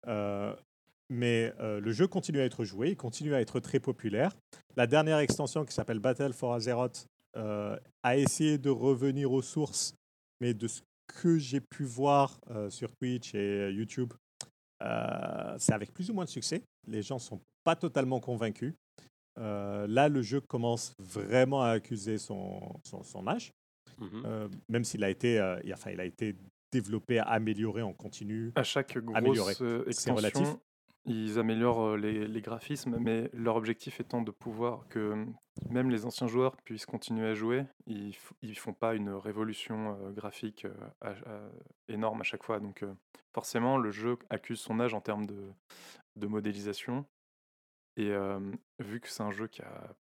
[0.08, 0.52] Euh,
[1.10, 4.32] mais euh, le jeu continue à être joué, il continue à être très populaire.
[4.76, 7.06] La dernière extension qui s'appelle Battle for Azeroth
[7.36, 9.94] euh, a essayé de revenir aux sources,
[10.40, 14.12] mais de ce que j'ai pu voir euh, sur Twitch et YouTube,
[15.58, 16.62] c'est avec plus ou moins de succès.
[16.86, 18.74] Les gens sont pas totalement convaincus.
[19.36, 23.50] Là, le jeu commence vraiment à accuser son, son, son âge,
[23.98, 24.50] Mhm.
[24.68, 26.34] même s'il a été, il a- enfin, il a été
[26.72, 28.52] développé, amélioré en continu.
[28.56, 29.54] À chaque Amélioré.
[29.54, 30.48] grosse C'est relatif.
[31.06, 35.26] Ils améliorent euh, les, les graphismes, mais leur objectif étant de pouvoir que euh,
[35.70, 37.64] même les anciens joueurs puissent continuer à jouer.
[37.86, 41.50] Ils ils font pas une révolution euh, graphique euh, à- à-
[41.88, 42.60] énorme à chaque fois.
[42.60, 42.94] Donc euh,
[43.34, 45.50] forcément, le jeu accuse son âge en termes de,
[46.16, 47.04] de modélisation.
[47.96, 48.12] Et
[48.80, 49.94] vu que c'est un jeu qui a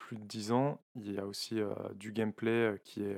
[0.00, 1.60] plus de 10 ans, il y a aussi
[1.94, 3.16] du gameplay qui est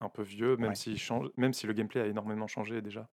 [0.00, 0.74] un peu vieux, même, Ouais.
[0.74, 3.08] s'il change, même si le gameplay a énormément changé déjà.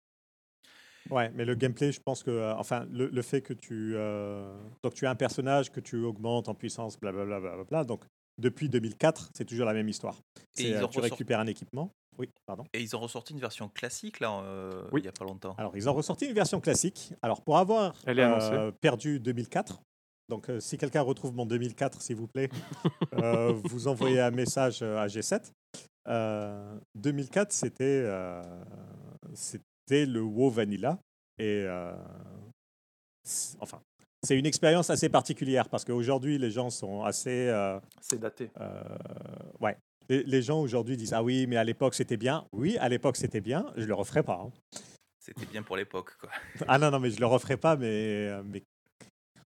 [1.10, 4.54] Ouais, mais le gameplay, je pense que, euh, enfin, le, le fait que tu, euh,
[4.82, 8.04] donc tu as un personnage que tu augmentes en puissance, blablabla, blablabla, donc
[8.38, 10.16] depuis 2004, c'est toujours la même histoire.
[10.58, 11.90] Et ils euh, ont tu ressort- récupères un équipement.
[12.18, 12.64] Oui, pardon.
[12.74, 15.00] Et ils ont ressorti une version classique là, euh, Oui.
[15.00, 15.54] il n'y a pas longtemps.
[15.56, 17.12] Alors, ils ont ressorti une version classique.
[17.22, 18.52] Alors, pour avoir Elle est annoncée.
[18.52, 19.80] euh, perdu 2004,
[20.28, 22.48] donc euh, si quelqu'un retrouve mon 2004, s'il vous plaît,
[23.14, 25.52] euh, vous envoyez un message à G7.
[26.08, 28.02] Euh, 2004, c'était
[30.06, 30.98] le WoW Vanilla.
[31.38, 31.92] Et euh,
[33.60, 33.80] enfin,
[34.22, 37.48] c'est une expérience assez particulière parce qu'aujourd'hui, les gens sont assez.
[37.48, 38.50] euh, C'est daté.
[38.60, 38.82] euh,
[39.60, 39.76] ouais.
[40.08, 42.46] Les, les gens aujourd'hui disent Ah oui, mais à l'époque c'était bien.
[42.52, 43.66] Oui, à l'époque c'était bien.
[43.76, 44.40] Je le referai pas.
[44.46, 44.50] hein.
[45.20, 46.16] C'était bien pour l'époque.
[46.18, 46.30] quoi.
[46.66, 48.62] Ah non, non, mais je le referai pas, mais, mais,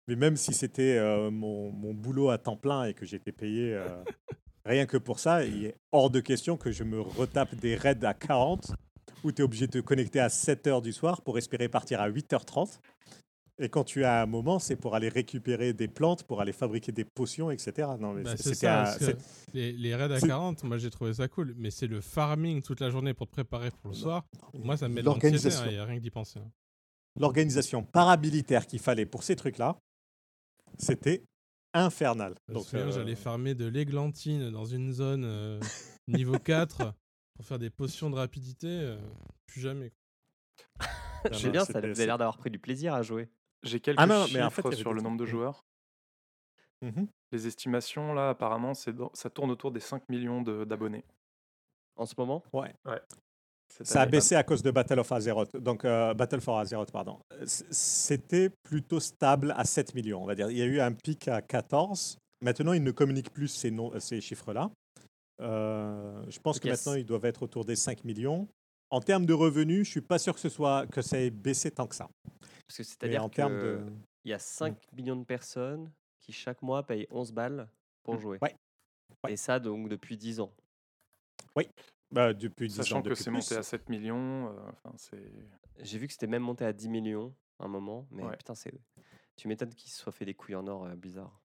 [0.08, 3.74] mais même si c'était euh, mon, mon boulot à temps plein et que j'étais payé
[3.74, 4.02] euh,
[4.64, 8.02] rien que pour ça, il est hors de question que je me retape des raids
[8.06, 8.72] à 40
[9.24, 12.00] où tu es obligé de te connecter à 7 heures du soir pour espérer partir
[12.00, 12.78] à 8h30.
[13.58, 16.92] Et quand tu as un moment, c'est pour aller récupérer des plantes, pour aller fabriquer
[16.92, 17.88] des potions, etc.
[17.98, 18.94] Non, mais Bah, c'est- ça,
[19.54, 22.60] les, les raids à c'est- 40, moi j'ai trouvé ça cool, mais c'est le farming
[22.60, 24.26] toute la journée pour te préparer pour le soir.
[24.52, 26.38] Moi ça me met de l'anxiété, il n'y a rien que d'y penser.
[26.38, 26.50] hein.
[27.18, 29.78] l'organisation paramilitaire qu'il fallait pour ces trucs-là,
[30.78, 31.22] c'était
[31.72, 32.34] infernal.
[32.50, 35.58] Euh, j'allais farmer de l'églantine dans une zone euh,
[36.08, 36.92] niveau 4
[37.36, 38.66] pour faire des potions de rapidité.
[38.68, 38.98] euh,
[39.46, 39.92] plus jamais.
[41.30, 43.28] non, bien, ça vous avez l'air d'avoir pris du plaisir à jouer.
[43.62, 45.64] J'ai quelques Ah non, mais chiffres en fait, sur le nombre de joueurs.
[46.82, 47.08] Mhm.
[47.32, 51.04] Les estimations, là, apparemment, c'est dans- ça tourne autour des 5 millions d'abonnés.
[51.96, 52.42] En ce moment?
[52.52, 52.74] Ouais.
[53.82, 55.56] Ça a baissé à cause de Battle of Azeroth.
[55.56, 57.18] Donc, euh, Battle for Azeroth, pardon.
[57.32, 60.50] Euh, C'était plutôt stable à 7 millions, on va dire.
[60.50, 62.18] Il y a eu un pic à 14.
[62.42, 64.70] Maintenant, ils ne communiquent plus ces chiffres-là.
[65.40, 68.48] Euh, je pense que maintenant, ils doivent être autour des 5 millions.
[68.90, 71.70] En termes de revenus, je suis pas sûr que ce soit que ça ait baissé
[71.70, 72.08] tant que ça.
[72.66, 73.92] Parce que c'est-à-dire en termes qu'il de...
[74.24, 75.90] y a 5 millions de personnes
[76.20, 77.68] qui chaque mois payent 11 balles
[78.02, 78.38] pour jouer.
[78.40, 78.54] Ouais.
[79.24, 79.32] Ouais.
[79.32, 80.52] Et ça donc depuis 10 ans.
[82.12, 85.32] Bah, depuis 10 ans, Sachant que c'est monté à 7 millions, euh, enfin, c'est.
[85.80, 88.36] J'ai vu que c'était même monté à 10 millions à un moment, mais Ouais.
[88.36, 88.72] putain, c'est.
[89.36, 91.40] Tu m'étonnes qu'ils se soient fait des couilles en or, euh, Blizzard.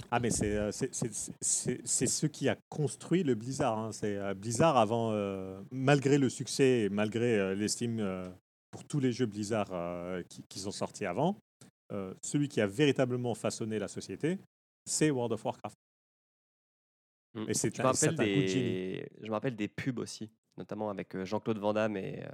[0.10, 3.78] Ah, mais c'est euh, c'est- c'est- c'est- c'est- c'est ce qui a construit le Blizzard.
[3.78, 3.92] hein.
[3.92, 8.28] C'est euh, Blizzard avant, euh, malgré le succès et malgré euh, l'estime euh,
[8.70, 11.36] pour tous les jeux Blizzard euh, qui, qui sont sortis avant,
[11.92, 14.38] euh, celui qui a véritablement façonné la société,
[14.86, 15.76] c'est World of Warcraft.
[17.34, 17.44] Mm.
[17.48, 18.16] Et c'est un, un coup de
[18.46, 18.62] génie.
[18.62, 22.28] des, je me rappelle des pubs aussi, notamment avec Jean-Claude Van Damme et, euh,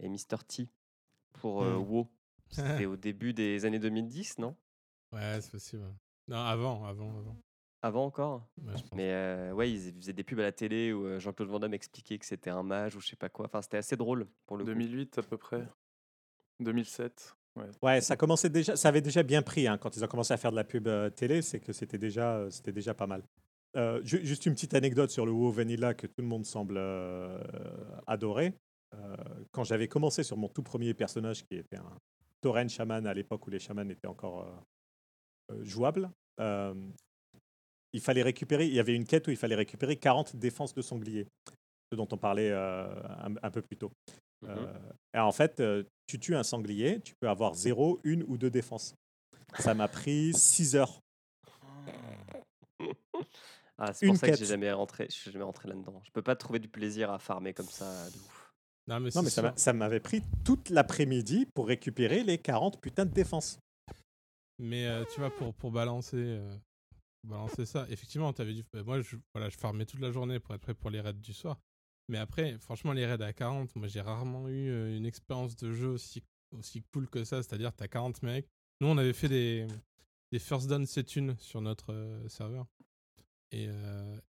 [0.00, 0.38] et Mr.
[0.46, 0.68] T
[1.34, 1.82] pour euh, Mm.
[1.82, 2.08] WoW.
[2.50, 4.54] C'était au début des années 2010, non?
[5.12, 5.84] Ouais, c'est possible.
[6.28, 7.36] Non, avant, avant, avant.
[7.82, 8.48] Avant encore?
[8.62, 8.92] Ouais, je pense.
[8.94, 11.74] Mais euh, ouais, ils faisaient des pubs à la télé où euh, Jean-Claude Van Damme
[11.74, 13.44] expliquait que c'était un mage ou je sais pas quoi.
[13.46, 14.70] Enfin, c'était assez drôle pour le coup.
[14.70, 15.66] 2008 à peu près.
[16.60, 17.36] 2007.
[17.56, 17.66] Ouais.
[17.82, 20.36] Ouais, ça commençait déjà, ça avait déjà bien pris hein, quand ils ont commencé à
[20.36, 23.22] faire de la pub euh, télé, c'est que c'était déjà, euh, c'était déjà pas mal.
[23.76, 26.76] Euh, ju- juste une petite anecdote sur le WoW Vanilla que tout le monde semble
[26.78, 27.38] euh,
[28.06, 28.54] adorer.
[28.94, 29.16] Euh,
[29.52, 31.98] quand j'avais commencé sur mon tout premier personnage, qui était un
[32.40, 34.64] tauren chaman à l'époque où les chamans étaient encore
[35.50, 36.10] euh, euh, jouables,
[36.40, 36.74] euh,
[37.92, 40.82] il fallait récupérer, il y avait une quête où il fallait récupérer 40 défenses de
[40.82, 41.26] sanglier,
[41.92, 42.86] ce dont on parlait euh,
[43.18, 43.92] un, un peu plus tôt.
[44.42, 44.50] Mhm.
[44.50, 45.62] Euh, et en fait,
[46.06, 48.94] tu tues un sanglier, tu peux avoir zéro, une ou deux défenses.
[49.58, 51.00] Ça m'a pris 6 heures.
[53.76, 56.00] Ah, c'est une pour ça que j'ai jamais rentré, je suis jamais rentré là-dedans.
[56.04, 58.52] Je peux pas trouver du plaisir à farmer comme ça de ouf.
[58.86, 63.12] Non, mais, Non, mais ça m'avait pris toute l'après-midi pour récupérer les 40 putains de
[63.12, 63.58] défenses.
[64.58, 66.56] Mais euh, tu vois, pour, pour balancer, euh,
[67.24, 70.38] balancer ça, effectivement, tu avais dit, bah, moi, je, voilà, je farmais toute la journée
[70.40, 71.58] pour être prêt pour les raids du soir.
[72.08, 75.72] Mais après, franchement, les raids à 40, moi, j'ai rarement eu euh, une expérience de
[75.72, 76.22] jeu aussi,
[76.52, 77.42] aussi cool que ça.
[77.42, 78.46] C'est-à-dire, tu as 40 mecs.
[78.80, 79.66] Nous, on avait fait des,
[80.30, 82.66] des first down setune sur notre euh, serveur.
[83.50, 83.68] Et,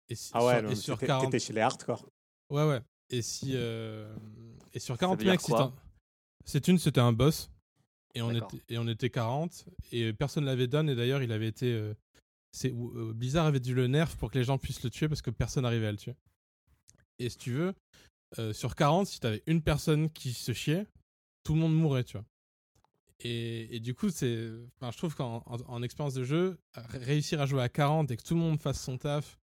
[0.08, 1.24] et, si- Ah ouais, sur, et sur t'étais 40.
[1.26, 2.06] t'étais chez les hardcore.
[2.50, 2.80] Ouais, ouais.
[3.10, 3.54] Et si.
[4.72, 5.52] Et sur 40 veut dire mecs, si
[6.44, 7.50] c'est une, c'était un boss.
[8.14, 9.64] Et on, était, et on était 40.
[9.92, 10.88] Et personne l'avait done.
[10.88, 11.72] Et d'ailleurs, il avait été.
[11.72, 11.94] euh,
[12.52, 15.22] c'est, euh, Blizzard avait dû le nerf pour que les gens puissent le tuer parce
[15.22, 16.14] que personne n'arrivait à le tuer.
[17.18, 17.74] Et si tu veux,
[18.38, 20.86] euh, sur 40, si t'avais une personne qui se chiait,
[21.42, 22.24] tout le monde mourait, tu vois.
[23.20, 26.98] Et, et du coup, c'est, enfin, je trouve qu'en en, en expérience de jeu, ré-
[26.98, 29.38] réussir à jouer à 40 et que tout le monde fasse son taf,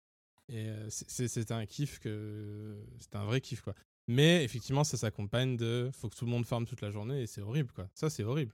[0.48, 3.74] et c'est- c'est- c'était un kiff que c'était un vrai kiff quoi.
[4.08, 7.26] Mais effectivement, ça s'accompagne de faut que tout le monde farme toute la journée et
[7.26, 7.88] c'est horrible quoi.
[7.94, 8.52] Ça c'est horrible.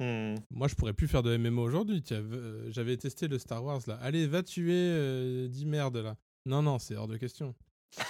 [0.00, 0.34] Hmm.
[0.50, 2.02] Moi, je pourrais plus faire de MMO aujourd'hui.
[2.10, 3.98] Euh, J'avais testé le Star Wars là.
[4.02, 6.16] Allez, va tuer euh, 10 merdes là.
[6.44, 7.54] Non, non, c'est hors de question.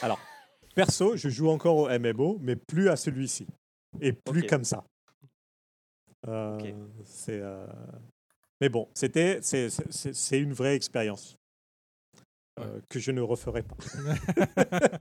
[0.01, 0.19] Alors,
[0.75, 3.47] perso, je joue encore au MMO, mais plus à celui-ci.
[4.01, 4.85] Et plus comme ça.
[6.29, 6.59] Euh.
[7.05, 7.41] C'est.
[7.43, 7.67] euh,
[8.61, 11.37] Mais bon, c'était, c'est une vraie expérience
[12.61, 13.77] euh, que je ne referai pas.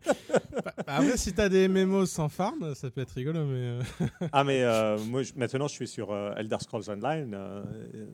[0.86, 3.80] Bah, après, si t'as des MMO sans farm, ça peut être rigolo, mais.
[3.82, 3.84] euh,
[4.32, 7.34] Ah, mais euh, moi, je- maintenant, je suis sur euh, Elder Scrolls Online.
[7.34, 7.64] euh,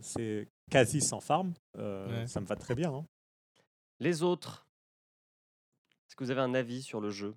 [0.01, 1.53] c'est quasi sans farm.
[1.77, 2.27] euh, Ouais.
[2.27, 2.93] Ça me va très bien.
[2.93, 3.05] hein.
[3.99, 4.67] Les autres,
[6.07, 7.33] est-ce que vous avez un avis sur le jeu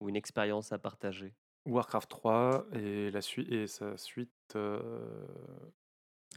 [0.00, 1.34] ou une expérience à partager?
[1.64, 5.26] Warcraft 3 et, la suite et sa suite euh,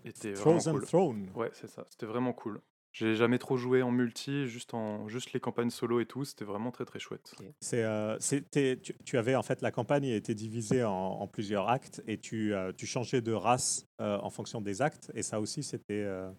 [0.05, 0.85] était vraiment Frozen cool.
[0.85, 1.29] Throne.
[1.35, 1.85] Ouais, c'est ça.
[1.89, 2.61] C'était vraiment cool.
[2.91, 6.25] J'ai jamais trop joué en multi, juste en juste les campagnes solo et tout.
[6.25, 7.35] C'était vraiment très très chouette.
[7.61, 11.69] C'est, euh, c'était, tu, tu avais en fait la campagne était divisée en, en plusieurs
[11.69, 15.39] actes et tu, euh, tu changeais de race euh, en fonction des actes et ça
[15.39, 16.31] aussi c'était euh,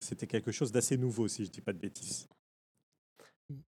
[0.00, 2.28] c'était quelque chose d'assez nouveau si je dis pas de bêtises.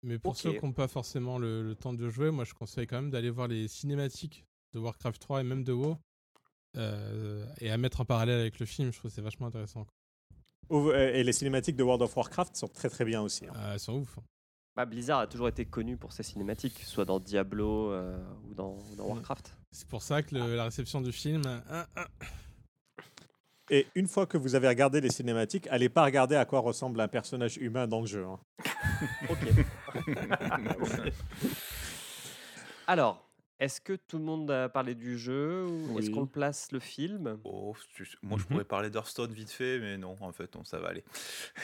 [0.03, 2.88] Mais pour ceux qui n'ont pas forcément le, le temps de jouer, moi je conseille
[2.88, 5.98] quand même d'aller voir les cinématiques de Warcraft 3 et même de WoW.
[6.77, 9.85] euh, et à mettre en parallèle avec le film, je trouve que c'est vachement intéressant.
[9.85, 9.94] quoi.
[10.73, 13.45] Euh, Et les cinématiques de World of Warcraft sont très très bien aussi.
[13.47, 13.53] hein.
[13.55, 14.17] Ah, elles sont ouf.
[14.75, 18.17] Bah, Blizzard a toujours été connu pour ses cinématiques, soit dans Diablo euh,
[18.49, 19.53] ou dans, dans Warcraft.
[19.71, 21.43] C'est pour ça que le- la réception du film.
[21.45, 22.05] hein, hein,
[23.69, 26.99] Et une fois que vous avez regardé les cinématiques, allez pas regarder à quoi ressemble
[27.01, 28.25] un personnage humain dans le jeu.
[28.25, 28.39] hein.
[32.87, 33.22] Alors,
[33.64, 37.40] est-ce que tout le monde a parlé du jeu ou est-ce qu'on place le film?
[37.45, 38.49] Oh, tu- moi, je Mhm.
[38.49, 41.03] pourrais parler d'Hearthstone vite fait, mais non, en fait, non, ça va aller.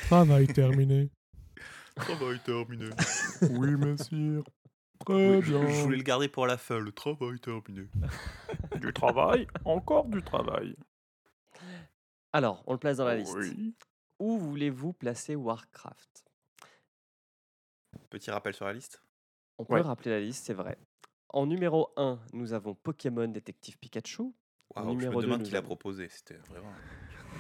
[0.06, 1.10] Travail terminé.
[1.96, 2.90] Travail terminé.
[3.52, 4.44] oui, monsieur.
[5.06, 7.88] Très Oui, je, je voulais le garder pour la fin, le travail terminé.
[8.80, 10.76] Du travail, encore du travail.
[12.32, 13.36] Alors, on le place dans la liste.
[13.36, 13.76] Oui.
[14.20, 16.24] Où voulez-vous placer Warcraft?
[18.10, 19.04] Petit rappel sur la liste.
[19.58, 19.82] On peut Ouais.
[19.82, 20.78] rappeler la liste, c'est vrai.
[21.30, 24.24] En numéro 1, nous avons Pokémon Détective Pikachu.
[24.76, 26.08] En Waouh, je numéro me demande qui l'a avons- proposé.
[26.10, 26.72] C'était vraiment.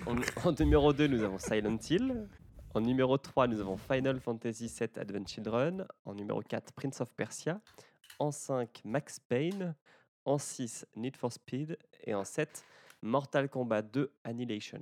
[0.05, 0.15] En,
[0.47, 2.27] en numéro 2, nous avons Silent Hill.
[2.75, 5.87] En numéro 3, nous avons Final Fantasy VII Advent Children.
[6.05, 7.59] En numéro 4, Prince of Persia.
[8.19, 9.75] En 5, Max Payne.
[10.25, 11.77] En 6, Need for Speed.
[12.03, 12.63] Et en 7,
[13.01, 14.81] Mortal Kombat 2 Annihilation.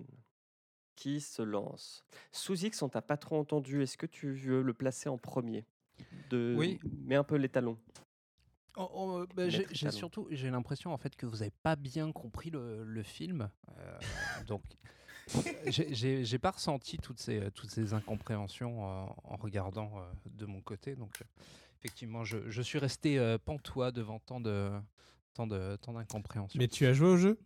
[0.96, 2.04] Qui se lance?
[2.32, 3.84] Sous X, on t'a pas trop entendu.
[3.84, 5.64] Est-ce que tu veux le placer en premier?
[6.30, 6.56] De...
[6.58, 6.80] Oui.
[7.06, 7.78] Mets un peu les talons.
[8.80, 12.12] Oh, oh, bah, Mettre j'ai surtout j'ai l'impression en fait que vous n'avez pas bien
[12.12, 13.50] compris le, le film.
[13.80, 14.00] Euh,
[14.46, 14.62] donc
[15.68, 20.96] j'ai- pas ressenti toutes ces, toutes ces incompréhensions euh, en regardant euh, de mon côté.
[20.96, 21.26] Donc euh,
[21.80, 24.72] effectivement, je, je suis resté euh, pantois devant tant de
[25.34, 26.60] tant de tant d'incompréhension.
[26.60, 27.40] Mais tu as joué au jeu?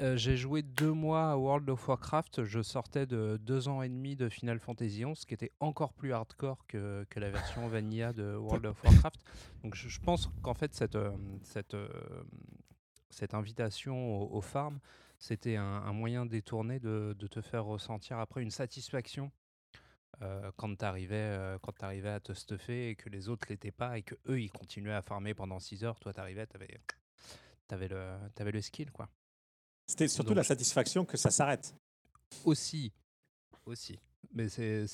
[0.00, 2.44] Euh, j'ai joué deux mois à World of Warcraft.
[2.44, 5.92] Je sortais de deux ans et demi de Final Fantasy XI, ce qui était encore
[5.92, 9.20] plus hardcore que, que la version vanilla de World of Warcraft.
[9.64, 11.10] Donc je, je pense qu'en fait cette, euh,
[11.42, 11.88] cette, euh,
[13.10, 14.78] cette invitation au, au farm,
[15.18, 19.32] c'était un, un moyen détourné de, de te faire ressentir après une satisfaction
[20.22, 24.02] euh, quand tu arrivais, arrivais à te stuffer et que les autres l'étaient pas et
[24.02, 25.98] que eux ils continuaient à farmer pendant 6 heures.
[25.98, 26.80] Toi, tu arrivais, tu avais,
[27.70, 28.92] avais, le, avais le skill.
[28.92, 29.08] quoi.
[29.88, 31.74] C'était surtout Donc- la satisfaction que ça s'arrête.
[32.44, 32.92] Aussi.
[33.66, 33.98] Aussi.
[34.32, 34.86] Mais c'est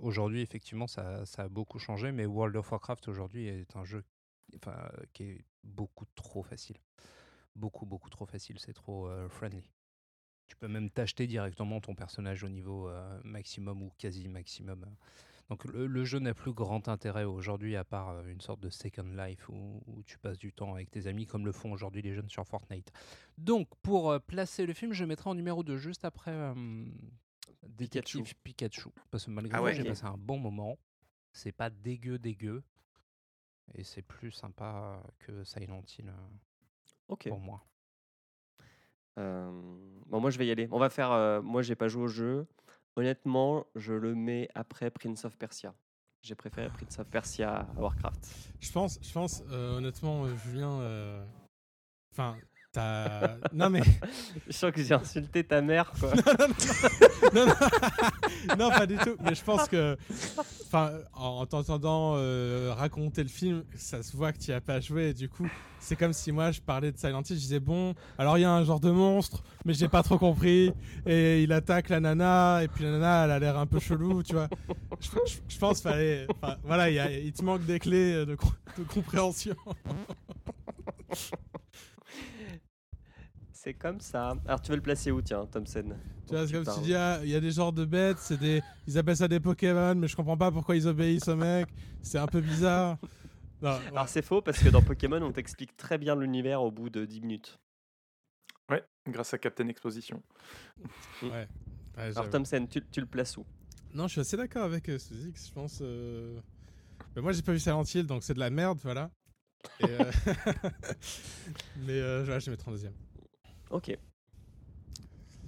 [0.00, 2.10] aujourd'hui, effectivement, ça, ça a beaucoup changé.
[2.12, 4.04] Mais World of Warcraft, aujourd'hui, est un jeu
[4.56, 4.76] enfin,
[5.12, 6.76] qui est beaucoup trop facile.
[7.54, 8.58] Beaucoup, beaucoup trop facile.
[8.58, 9.70] C'est trop euh, friendly.
[10.48, 14.84] Tu peux même t'acheter directement ton personnage au niveau euh, maximum ou quasi maximum.
[15.50, 18.70] Donc le, le jeu n'a plus grand intérêt aujourd'hui à part euh, une sorte de
[18.70, 22.02] Second Life où, où tu passes du temps avec tes amis comme le font aujourd'hui
[22.02, 22.92] les jeunes sur Fortnite.
[23.36, 26.54] Donc pour euh, placer le film, je mettrai en numéro 2 juste après euh,
[27.66, 28.90] Détective Pikachu.
[29.10, 30.78] Parce que malgré Ah tout, j'ai passé un bon moment.
[31.32, 32.62] C'est pas dégueu dégueu.
[33.74, 36.12] Et c'est plus sympa que Silent Hill euh,
[37.30, 37.64] pour moi.
[39.18, 39.50] Euh,
[40.06, 40.68] bon, moi, je vais y aller.
[40.70, 41.12] On va faire.
[41.12, 42.46] euh, moi, j'ai pas joué au jeu.
[42.96, 45.74] Honnêtement, je le mets après Prince of Persia.
[46.22, 48.52] J'ai préféré Prince of Persia à Warcraft.
[48.60, 50.80] Je pense, je pense euh, honnêtement, euh, Julien.
[50.80, 51.24] euh,
[52.12, 52.36] Enfin,
[52.72, 53.36] t'as.
[53.52, 53.82] non, mais.
[54.46, 56.12] Je sens que j'ai insulté ta mère, quoi.
[57.34, 57.54] non, non.
[58.58, 59.16] non, pas du tout.
[59.22, 59.96] Mais je pense que,
[60.66, 64.60] enfin, en, en t'entendant euh, raconter le film, ça se voit que tu n'y as
[64.60, 65.08] pas joué.
[65.10, 65.48] Et du coup,
[65.78, 68.44] c'est comme si moi je parlais de Silent Hill, je disais bon, alors il y
[68.44, 70.72] a un genre de monstre, mais j'ai pas trop compris.
[71.06, 74.22] Et il attaque la nana, et puis la nana, elle a l'air un peu chelou,
[74.22, 74.48] tu vois.
[75.00, 78.36] Je, je- je pense fallait, enfin, voilà, il, te manque des clés de
[78.92, 79.56] compréhension.
[83.62, 84.32] C'est comme ça.
[84.46, 85.94] Alors, tu veux le placer où, tiens, Thompson?
[86.26, 88.16] Tu vois, c'est comme si tu dis, ah, il y a des genres de bêtes,
[88.18, 91.36] c'est des, ils appellent ça des Pokémon, mais je comprends pas pourquoi ils obéissent au
[91.36, 91.68] mec.
[92.00, 92.96] C'est un peu bizarre.
[93.60, 93.88] Non, ouais.
[93.88, 97.04] Alors, c'est faux parce que dans Pokémon, on t'explique très bien l'univers au bout de
[97.04, 97.60] 10 minutes.
[98.70, 100.22] Ouais, grâce à Captain Exposition.
[101.22, 101.28] Ouais.
[101.28, 101.46] Ouais,
[101.98, 102.30] Alors.
[102.30, 103.44] Thompson, tu, tu le places où?
[103.92, 105.80] Non, je suis assez d'accord avec euh, Suzy, je pense.
[105.82, 106.40] euh,
[107.14, 109.10] mais moi, j'ai pas vu Silent Hill, donc c'est de la merde, voilà.
[109.80, 110.10] Et, euh,
[111.84, 112.94] mais euh, voilà, je vais mettre en deuxième.
[113.70, 113.96] Ok.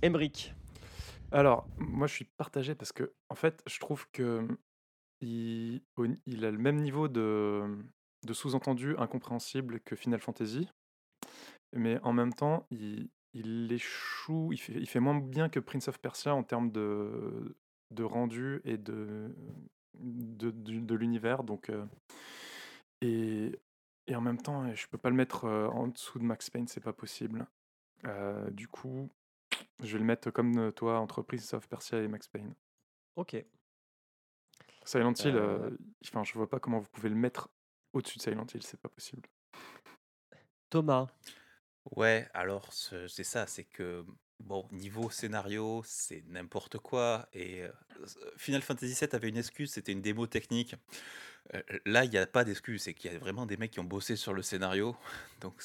[0.03, 0.55] Emric.
[1.33, 4.47] Alors, moi, je suis partagé parce que, en fait, je trouve que
[5.21, 5.81] il,
[6.45, 7.79] a le même niveau de,
[8.33, 10.69] sous-entendu incompréhensible que Final Fantasy,
[11.75, 13.09] mais en même temps, il,
[13.73, 17.55] échoue, il fait, moins bien que Prince of Persia en termes de,
[18.01, 19.35] rendu et de,
[19.95, 21.45] de l'univers.
[21.45, 21.87] Donc, euh,
[23.01, 23.59] et,
[24.07, 26.67] et en même temps, je peux pas le mettre euh, en dessous de Max Payne,
[26.67, 27.47] c'est pas possible.
[28.07, 29.09] Euh, du coup,
[29.83, 32.55] je vais le mettre comme euh, toi entre Prince of Persia et Max Payne.
[33.17, 33.37] Ok.
[34.85, 37.49] Silent Hill, Euh, euh, enfin, je vois pas comment vous pouvez le mettre
[37.93, 39.29] au-dessus de Silent Hill, c'est pas possible.
[40.71, 41.09] Thomas.
[41.97, 44.05] Ouais, alors ce- c'est ça, c'est que
[44.41, 47.29] bon, niveau scénario, c'est n'importe quoi.
[47.33, 47.65] Et
[48.37, 50.75] Final Fantasy VII avait une excuse, c'était une démo technique.
[51.55, 53.81] Euh, là, il n'y a pas d'excuse, c'est qu'il y a vraiment des mecs qui
[53.81, 54.97] ont bossé sur le scénario.
[55.41, 55.63] Donc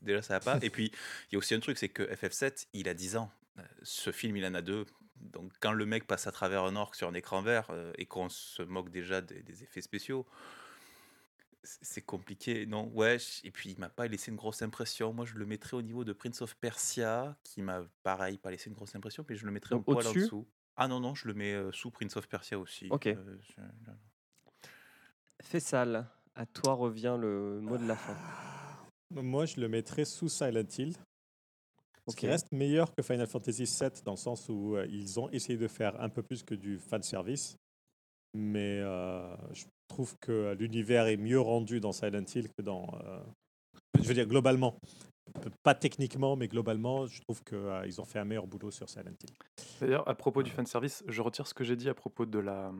[0.00, 0.58] déjà, ça va pas.
[0.64, 0.86] Et puis,
[1.30, 3.30] il y a aussi un truc, c'est que FF7, il a 10 ans.
[3.58, 4.86] Euh, Ce film, il en a deux.
[5.16, 8.06] Donc quand le mec passe à travers un orc sur un écran vert euh, et
[8.06, 10.26] qu'on se moque déjà des, des effets spéciaux,
[11.62, 12.90] c'est compliqué, non?
[12.94, 15.12] Ouais, et puis il m'a pas laissé une grosse impression.
[15.12, 18.70] Moi, je le mettrais au niveau de Prince of Persia, qui m'a pareil pas laissé
[18.70, 20.48] une grosse impression, mais je le mettrais un Donc, poil en dessous.
[20.76, 22.88] Ah non, non, je le mets sous Prince of Persia aussi.
[22.90, 23.08] Ok.
[23.08, 23.60] Euh, je-
[25.42, 26.06] Fessal.
[26.34, 28.16] À toi revient le mot de la fin.
[29.10, 30.94] Moi, je le mettrais sous Silent Hill.
[32.08, 35.28] Ce qui reste meilleur que Final Fantasy VII dans le sens où euh, ils ont
[35.30, 37.56] essayé de faire un peu plus que du fan service.
[38.34, 42.86] Mais euh, je trouve que l'univers est mieux rendu dans Silent Hill que dans.
[43.04, 43.20] euh,
[44.00, 44.76] je veux dire, globalement.
[45.62, 49.30] Pas techniquement, mais globalement, je trouve qu'ils ont fait un meilleur boulot sur Silent Hill.
[49.80, 52.72] D'ailleurs, à propos du fanservice, je retire ce que j'ai dit à propos de la,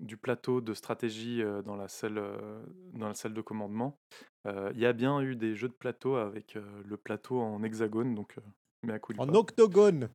[0.00, 2.62] du plateau de stratégie euh, dans la salle, euh,
[2.94, 3.98] dans la salle de commandement.
[4.46, 7.62] Euh, Il y a bien eu des jeux de plateau avec euh, le plateau en
[7.62, 8.40] hexagone, donc euh,
[8.82, 10.08] mais à coup En octogone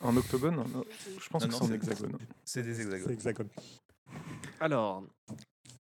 [0.00, 0.84] En octogone Non,
[1.20, 2.18] Je pense Non, que c'est en hexagone.
[2.44, 3.12] C'est des C'est hexagones.
[3.12, 3.48] hexagone.
[4.60, 5.04] Alors,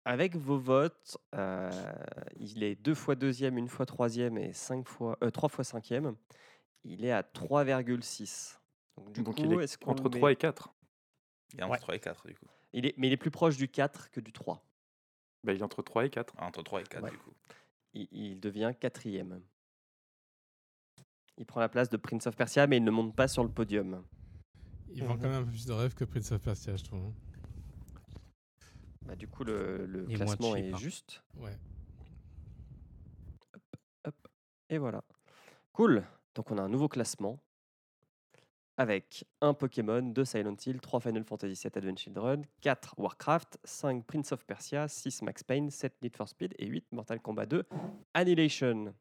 [0.06, 1.72] avec vos votes, euh,
[2.38, 6.16] il est deux fois deuxième, une fois troisième et cinq fois, euh, trois fois cinquième.
[6.84, 8.58] Il est à 3,6.
[8.98, 10.74] Donc, du Donc coup, il est entre le 3 met- et 4.
[11.54, 11.80] Il a entre Ouais.
[11.80, 12.46] 3 et 4 du coup.
[12.74, 14.64] Il est, Mais il est plus proche du 4 que du 3.
[15.44, 16.34] Bah, il est entre 3 et 4.
[16.38, 17.12] Ah, Entre 3 et 4 Ouais.
[17.12, 17.34] du coup.
[17.94, 19.42] Il, il devient quatrième.
[21.38, 23.50] Il prend la place de Prince of Persia, mais il ne monte pas sur le
[23.50, 24.04] podium.
[24.92, 25.22] Il vend Mhm.
[25.22, 27.06] quand même un peu plus de rêve que Prince of Persia, je trouve.
[27.06, 27.14] hein.
[29.06, 30.78] Bah, du coup, le, le classement cheap, est hein.
[30.78, 31.24] juste.
[31.38, 31.56] Ouais.
[34.70, 35.04] Et voilà.
[35.72, 36.04] Cool.
[36.36, 37.40] Donc on a un nouveau classement
[38.80, 44.06] avec un Pokémon, 2 Silent Hill, 3 Final Fantasy VII Advent Children, 4 Warcraft, 5
[44.06, 47.66] Prince of Persia, 6 Max Payne, 7 Need for Speed et 8 Mortal Kombat 2
[48.14, 48.96] Annihilation.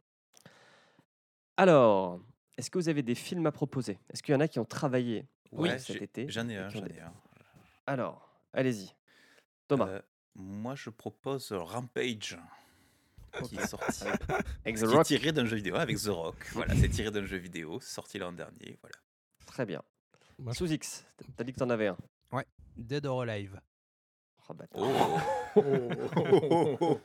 [1.56, 2.20] Alors,
[2.56, 3.98] est-ce que vous avez des films à proposer?
[4.10, 5.26] Est-ce qu'il y en a qui ont travaillé?
[5.52, 7.12] Ouais, cet été J'en ai un, j'en ai un.
[7.86, 8.92] Alors, allez-y.
[9.68, 10.02] Thomas, Euh,
[10.34, 12.36] moi, je propose Rampage,
[13.44, 14.05] qui est sorti,
[14.64, 15.06] avec The qui est Rock.
[15.06, 16.48] tiré d'un jeu vidéo avec The Rock.
[16.52, 18.76] Voilà, c'est tiré d'un jeu vidéo, sorti l'an dernier.
[18.82, 18.96] Voilà.
[19.48, 19.82] Très bien.
[20.38, 21.04] Moi, je- Sous X,
[21.36, 21.96] t'as dit que t'en avais un.
[22.76, 23.60] Dead or Alive.
[24.48, 24.80] Oh, bâtard.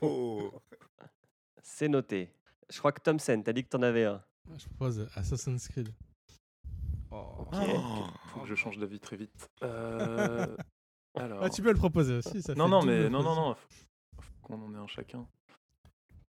[0.01, 0.51] Oh.
[1.63, 2.31] C'est noté.
[2.69, 4.23] Je crois que Thompson, t'as dit que t'en avais un.
[4.55, 5.89] je propose Assassin's Creed.
[7.09, 7.47] Oh.
[7.51, 8.05] Oh.
[8.27, 9.49] Faut que je change d'avis très vite.
[9.63, 10.55] Euh,
[11.15, 11.43] alors...
[11.43, 12.41] Ah, tu peux le proposer aussi.
[12.43, 13.55] Ça Non, fait non, double mais non, non, non.
[13.55, 15.27] Faut, faut qu'on en ait un chacun.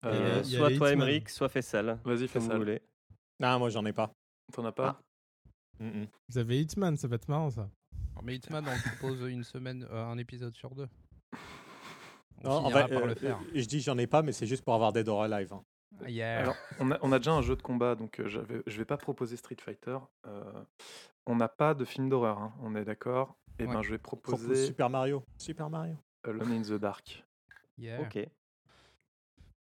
[0.05, 1.07] Euh, euh, il y a soit les toi, Hitman.
[1.07, 1.99] Emeric, soit Fessal.
[2.03, 2.53] Vas-y, fais Comme ça.
[2.53, 2.81] vous voulez.
[3.39, 4.11] Non, moi, j'en ai pas.
[4.51, 5.01] T'en as pas?
[6.29, 7.69] Vous avez Hitman, ça va être marrant ça.
[8.23, 10.87] Mais Hitman, on le propose une semaine, euh, un épisode sur deux.
[12.43, 13.39] On Non, en vrai, par euh, le faire.
[13.53, 15.53] Je dis j'en ai pas, mais c'est juste pour avoir Dead or Alive.
[15.53, 15.63] hein.
[16.03, 16.39] Ah, yeah.
[16.39, 18.97] Alors, on a, on a déjà un jeu de combat, donc euh, je vais pas
[18.97, 19.97] proposer Street Fighter.
[20.25, 20.63] Euh,
[21.27, 23.35] on n'a pas de film d'horreur, hein, on est d'accord.
[23.59, 23.73] Et Ouais.
[23.73, 25.23] ben, je vais Propose proposer Super Mario.
[25.37, 25.95] Super Mario.
[26.23, 27.23] Alone in the Dark.
[27.77, 28.01] Yeah.
[28.01, 28.15] Ok.
[28.15, 28.31] De toute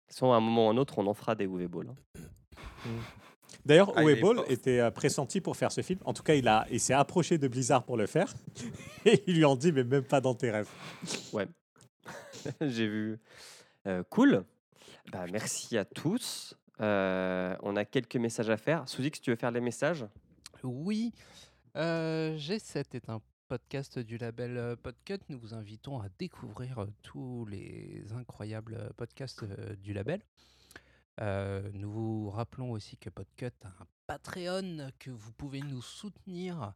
[0.08, 1.88] façon, à un moment ou à un autre, on en fera des UV Ball.
[1.90, 2.90] hein.
[3.64, 6.00] D'ailleurs, Ah, Ball était euh, pressenti pour faire ce film.
[6.04, 8.32] En tout cas, il, a, il s'est approché de Blizzard pour le faire.
[9.04, 10.68] Et ils lui ont dit, mais même pas dans tes rêves.
[12.60, 13.18] J'ai vu.
[13.86, 14.44] Euh, cool.
[15.12, 16.54] Bah, merci à tous.
[16.80, 18.88] Euh, on a quelques messages à faire.
[18.88, 20.06] Sous X, tu veux faire les messages?
[20.62, 21.12] Oui,
[21.76, 25.18] euh, G7 est un podcast du label Podcut.
[25.28, 29.44] Nous vous invitons à découvrir tous les incroyables podcasts
[29.82, 30.20] du label.
[31.20, 36.72] Euh, nous vous rappelons aussi que Podcut a un Patreon que vous pouvez nous soutenir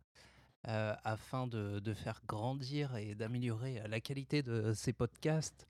[0.68, 5.66] euh, afin de, faire grandir et d'améliorer euh, la qualité de ces podcasts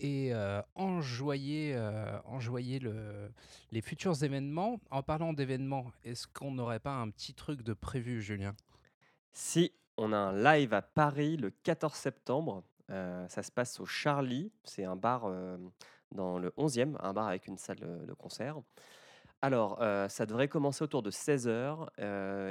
[0.00, 0.32] et
[0.74, 1.78] enjoyer,
[2.24, 3.30] enjoyer le,
[3.70, 4.80] les futurs événements.
[4.90, 8.56] En parlant d'événements, est-ce qu'on n'aurait pas un petit truc de prévu, Julien?
[9.32, 12.64] Si, on a un live à Paris le 14 septembre.
[12.88, 14.50] Ça se passe au Charlie.
[14.64, 15.30] C'est un bar
[16.12, 18.60] dans le 11e, un bar avec une salle de concert.
[19.40, 21.88] Alors, euh, ça devrait commencer autour de 16h.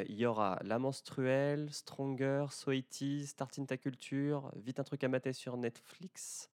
[0.10, 5.04] il y aura La Menstruelle, Stronger, So It Is, Starting Ta Culture, Vite un truc
[5.04, 6.50] à mater sur Netflix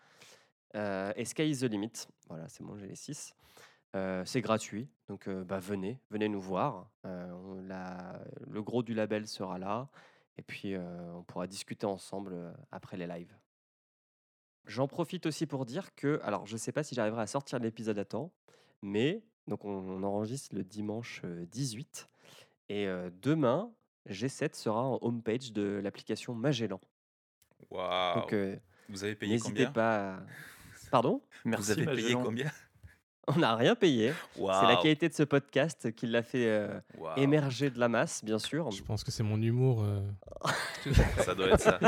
[0.75, 2.07] euh, et Sky is the Limit.
[2.29, 3.35] Voilà, c'est bon, j'ai les 6.
[4.25, 6.89] c'est gratuit, donc euh, bah, venez, venez nous voir.
[7.05, 7.31] Euh,
[8.47, 9.89] le gros du label sera là,
[10.37, 13.35] et puis euh, on pourra discuter ensemble euh, après les lives.
[14.65, 17.59] J'en profite aussi pour dire que, alors je ne sais pas si j'arriverai à sortir
[17.59, 18.31] l'épisode à temps,
[18.81, 22.07] mais donc on, on enregistre le dimanche euh, 18,
[22.69, 23.71] et euh, demain,
[24.09, 26.79] G7 sera en homepage de l'application Magellan.
[27.69, 28.21] Waouh.
[28.21, 28.55] Donc euh,
[28.89, 29.71] Vous avez payé n'hésitez combien?
[29.71, 30.15] pas.
[30.15, 30.23] à-
[30.91, 31.21] Pardon?
[31.45, 32.23] Merci, Vous avez payé Magellan.
[32.23, 32.51] combien?
[33.27, 34.13] On n'a rien payé.
[34.35, 36.79] C'est la qualité de ce podcast qui l'a fait euh,
[37.15, 38.69] émerger de la masse, bien sûr.
[38.71, 39.81] Je pense que c'est mon humour.
[39.83, 40.01] euh,
[41.19, 41.79] Ça doit être ça.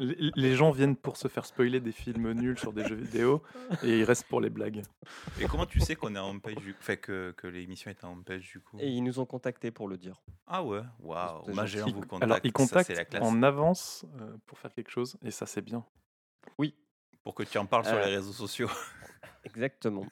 [0.00, 3.42] Les, gens viennent pour se faire spoiler des films nuls sur des jeux vidéo
[3.82, 4.82] et ils restent pour les blagues.
[5.38, 8.12] Et comment tu sais qu'on est en homepage du fait que, que l'émission est en
[8.12, 8.78] homepage du coup?
[8.80, 10.22] Et ils nous ont contactés pour le dire.
[10.46, 11.42] Ah ouais, waouh.
[11.44, 12.22] C'est Magellan vous contacte.
[12.22, 13.22] Alors, ils contactent c'est la classe.
[13.22, 15.84] en avance euh, pour faire quelque chose et ça, c'est bien.
[17.24, 18.70] Pour que tu en parles sur les réseaux sociaux.
[19.44, 20.06] Exactement.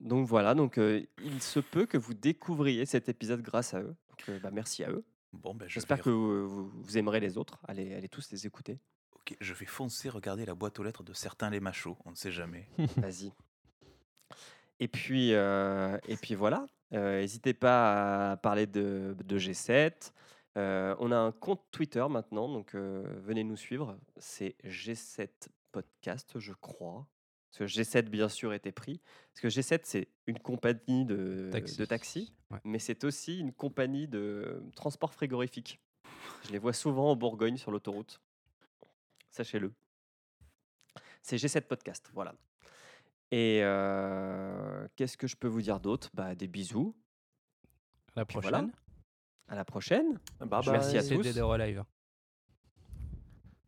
[0.00, 3.94] donc voilà, donc euh, il se peut que vous découvriez cet épisode grâce à eux.
[4.10, 5.04] Donc, euh, bah, merci à eux.
[5.32, 7.58] Bon, ben, je J'espère vais, que vous, vous- vous aimerez les autres.
[7.66, 8.78] Allez, allez tous les écouter.
[9.16, 11.96] ok, je vais foncer regarder la boîte aux lettres de certains les machos.
[12.04, 12.68] On ne sait jamais.
[12.98, 13.32] Vas-y.
[14.80, 16.66] Et puis, euh, et puis voilà.
[16.92, 20.12] Euh, N'hésitez pas à parler de, de G7.
[20.56, 23.96] Euh, on a un compte Twitter maintenant, donc euh, venez nous suivre.
[24.16, 25.28] C'est G7
[25.72, 27.08] Podcast, je crois.
[27.56, 29.00] Parce que G7, bien sûr, était pris.
[29.32, 31.76] Parce que G7, c'est une compagnie de Taxi.
[31.78, 32.58] de taxi, Ouais.
[32.64, 35.80] mais c'est aussi une compagnie de transport frigorifique.
[36.46, 38.20] Je les vois souvent en Bourgogne sur l'autoroute.
[39.30, 39.72] Sachez-le.
[41.22, 42.34] C'est G7 Podcast, voilà.
[43.30, 46.10] Et euh, qu'est-ce que je peux vous dire d'autre?
[46.12, 46.94] Bah, Des bisous.
[48.16, 48.58] À la voilà.
[48.58, 48.72] prochaine.
[49.48, 50.20] À la prochaine.
[50.40, 51.38] Merci à tous.
[51.40, 51.84] Relive.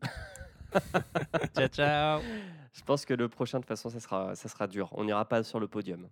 [1.55, 2.21] ciao, ciao.
[2.77, 4.89] Je pense que le prochain, de toute façon, ça sera, ça sera dur.
[4.91, 6.07] On n'ira pas sur le podium.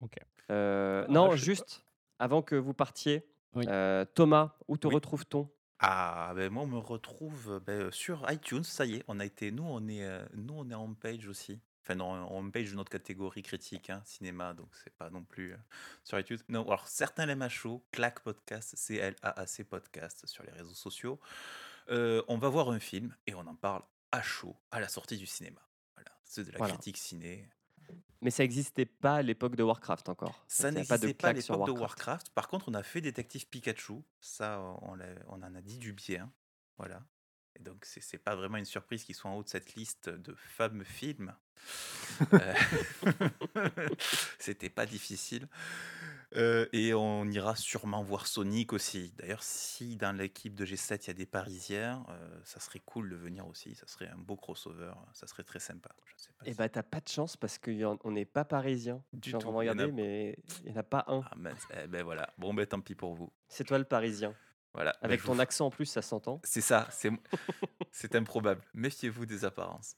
[0.00, 0.16] Ok.
[0.50, 1.84] Euh, Ah, non, juste,
[2.18, 3.24] avant que vous partiez,
[3.54, 3.66] Oui.
[3.68, 4.94] euh, Thomas, où te Oui.
[4.94, 5.48] retrouve-t-on?
[5.78, 9.50] Ah, ben moi, on me retrouve ben, sur iTunes, ça y est, on a été,
[9.50, 11.60] nous, on est, euh, nous, on est en page aussi.
[11.82, 15.52] Enfin, non, en page de notre catégorie critique, hein, cinéma, donc c'est pas non plus
[15.52, 15.56] euh,
[16.04, 16.38] sur iTunes.
[16.48, 21.18] Non, alors certains l'aiment à chaud, Clac Podcast, C-L-A-A-C Podcast sur les réseaux sociaux.
[21.90, 25.16] Euh, on va voir un film et on en parle à chaud à la sortie
[25.16, 25.60] du cinéma.
[25.94, 26.74] Voilà, c'est de la Voilà.
[26.74, 27.48] critique ciné.
[28.22, 30.44] Mais ça n'existait pas à l'époque de Warcraft encore.
[30.46, 32.30] Ça n'existait pas à l'époque de Warcraft.
[32.30, 34.02] Par contre, on a fait Détective Pikachu.
[34.20, 34.98] Ça, on,
[35.30, 36.30] en a dit du bien.
[36.76, 37.02] Voilà.
[37.56, 40.10] Et donc, c'est c'est pas vraiment une surprise qu'ils soient en haut de cette liste
[40.10, 41.34] de fameux films.
[42.32, 42.54] Euh,
[44.38, 45.48] C'était pas difficile.
[46.36, 49.12] Euh, et on ira sûrement voir Sonic aussi.
[49.18, 53.10] D'ailleurs, si dans l'équipe de G7 il y a des Parisiens, euh, ça serait cool
[53.10, 53.74] de venir aussi.
[53.74, 54.92] Ça serait un beau crossover.
[55.12, 55.90] Ça serait très sympa.
[56.04, 59.02] Je sais pas Et si- bah, t'as pas de chance parce qu'on n'est pas parisien.
[59.12, 61.22] Du Je suis en tout, il en a mais il n'y en a pas un.
[61.24, 61.50] Ah.
[61.82, 62.32] Eh ben voilà.
[62.38, 63.32] Bon, ben tant pis pour vous.
[63.48, 64.32] C'est toi le parisien.
[64.72, 64.92] Voilà.
[65.02, 66.40] Ben, Avec ton vous- accent en plus, ça s'entend.
[66.44, 67.10] C'est ça, c'est
[67.90, 68.62] c'est improbable.
[68.72, 69.96] Méfiez-vous des apparences.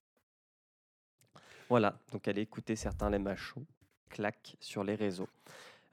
[1.69, 3.67] Voilà, donc allez écouter certains à chaud.
[4.09, 5.29] Clac sur les réseaux.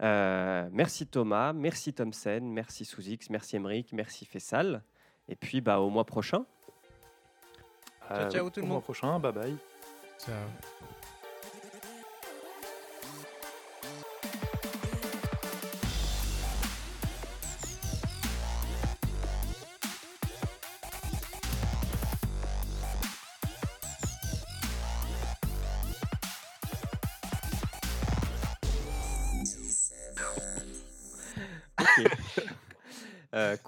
[0.02, 4.84] Euh, merci Thomas, merci Thomsen, merci Souzix, merci Emeric, merci Fessal.
[5.28, 6.46] Et puis bah, au mois prochain.
[8.12, 8.84] Euh, ciao, tout le au mois monde.
[8.84, 9.56] prochain, bye bye.
[10.18, 10.34] Ciao.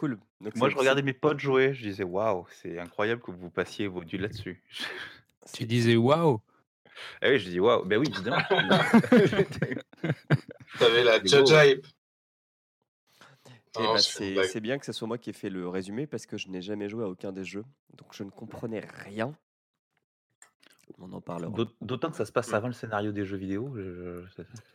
[0.01, 0.19] Cool.
[0.41, 3.87] Donc, Moi, je regardais mes potes jouer, je disais waouh, c'est incroyable que vous passiez
[3.87, 4.61] vos duels là-dessus.
[5.53, 6.39] Tu disais waouh.
[7.19, 8.37] Ah oui, je dis waouh, ben oui, évidemment.
[10.79, 11.23] T'avais la.
[11.23, 11.87] Jaja hype.
[13.79, 16.37] Eh bah, c'est bien que ce soit moi qui ai fait le résumé parce que
[16.37, 17.65] je n'ai jamais joué à aucun des jeux.
[17.97, 19.33] Donc je ne comprenais rien.
[20.99, 21.51] On en parlera.
[21.51, 23.73] D'aut- D'autant que ça se passe avant le scénario des jeux vidéo.
[23.75, 24.23] je-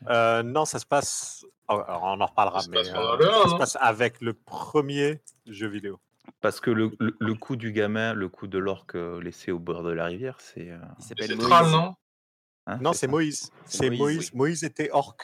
[0.09, 1.44] Euh, non, ça se passe.
[1.68, 3.59] oh, alors, on en reparlera, Ça se mais passe euh, ça se non?
[3.59, 6.01] passe avec le premier jeu vidéo.
[6.40, 9.59] Parce que le, le, le coup du gamin, le coup de l'orque euh, laissé au
[9.60, 10.70] bord de la rivière, c'est.
[10.70, 11.47] euh, Il s'appelle Moïse.
[11.48, 11.94] Thrall, non?
[12.66, 13.06] Hein, Non, c'est.
[13.06, 13.51] Moïse.
[13.64, 14.34] C'est Moïse, Moïse.
[14.34, 15.16] Moïse était orc.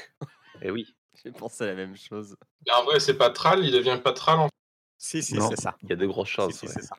[0.60, 0.86] Eh oui,
[1.24, 2.36] J'ai pensé à la même chose.
[2.66, 4.48] Et en vrai, c'est pas Thrall, il devient pas Thrall en
[4.96, 5.76] Si, si, c'est ça.
[5.82, 6.54] il y a de grosses Si, chances.
[6.54, 6.72] si, ouais.
[6.72, 6.96] c'est ça.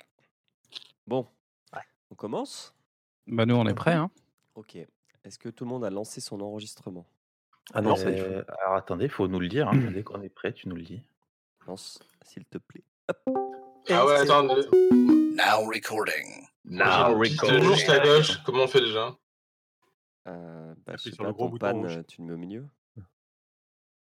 [1.08, 1.28] Bon,
[1.74, 1.82] Ouais.
[2.12, 2.74] on commence?
[3.28, 3.94] Bah nous on est prêts.
[3.94, 4.12] Hein.
[4.56, 4.76] Ok.
[5.24, 7.06] Est-ce que tout le monde a lancé son enregistrement?
[7.74, 9.70] Ah non, ça, il faut- Euh, alors attendez, il faut nous le dire.
[9.70, 9.78] Hein.
[9.94, 11.02] Dès qu'on est prêt, tu nous le dis.
[11.66, 12.84] Lance, s'il te plaît.
[13.90, 14.48] Ah ouais, attends.
[14.50, 16.46] euh, Now recording.
[16.66, 17.90] Now j'ai- recording.
[17.90, 18.44] À gauche.
[18.46, 19.16] Comment on fait déjà?
[20.28, 21.98] Euh, bah, je Appuie sais sur pas, le gros ton bouton pan, rouge.
[21.98, 22.66] euh, tu le mets au milieu?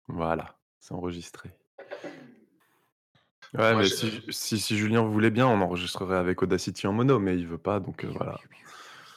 [0.09, 1.51] Voilà, c'est enregistré.
[3.55, 6.93] Ouais, Moi, mais j'ai- si, si, si Julien voulait bien, on enregistrerait avec Audacity en
[6.93, 8.39] mono, mais il veut pas, donc euh, voilà.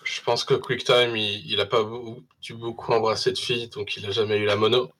[0.05, 4.11] Je pense que QuickTime, il, il a pas beaucoup embrasser de filles, donc il a
[4.11, 4.91] jamais eu la mono.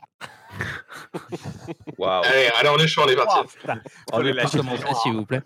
[1.98, 2.24] Waouh.
[2.24, 3.58] Allez, allez, on est chaud, on est parti.
[3.68, 3.72] Oh.
[4.14, 4.62] On décision.
[4.64, 5.42] Commencez s'il vous plaît.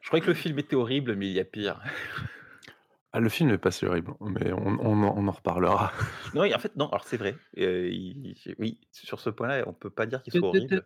[0.00, 1.80] Je croyais que le film était horrible, mais il y a pire.
[3.12, 5.92] Ah, le film est pas si horrible, mais on, on en, on en reparlera.
[6.34, 7.36] Non, en fait, non, alors c'est vrai.
[7.58, 10.84] euh, il- oui, sur ce point-là, on peut pas dire qu'il soit horrible.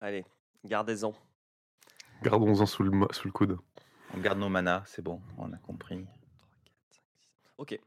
[0.00, 0.24] Allez,
[0.64, 1.12] gardez-en.
[2.22, 3.58] Gardons-en sous le, mo- sous le coude.
[4.14, 6.06] On garde nos manas, c'est bon, on a compris.
[7.56, 7.78] Ok.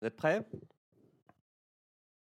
[0.00, 0.44] Vous êtes prêts?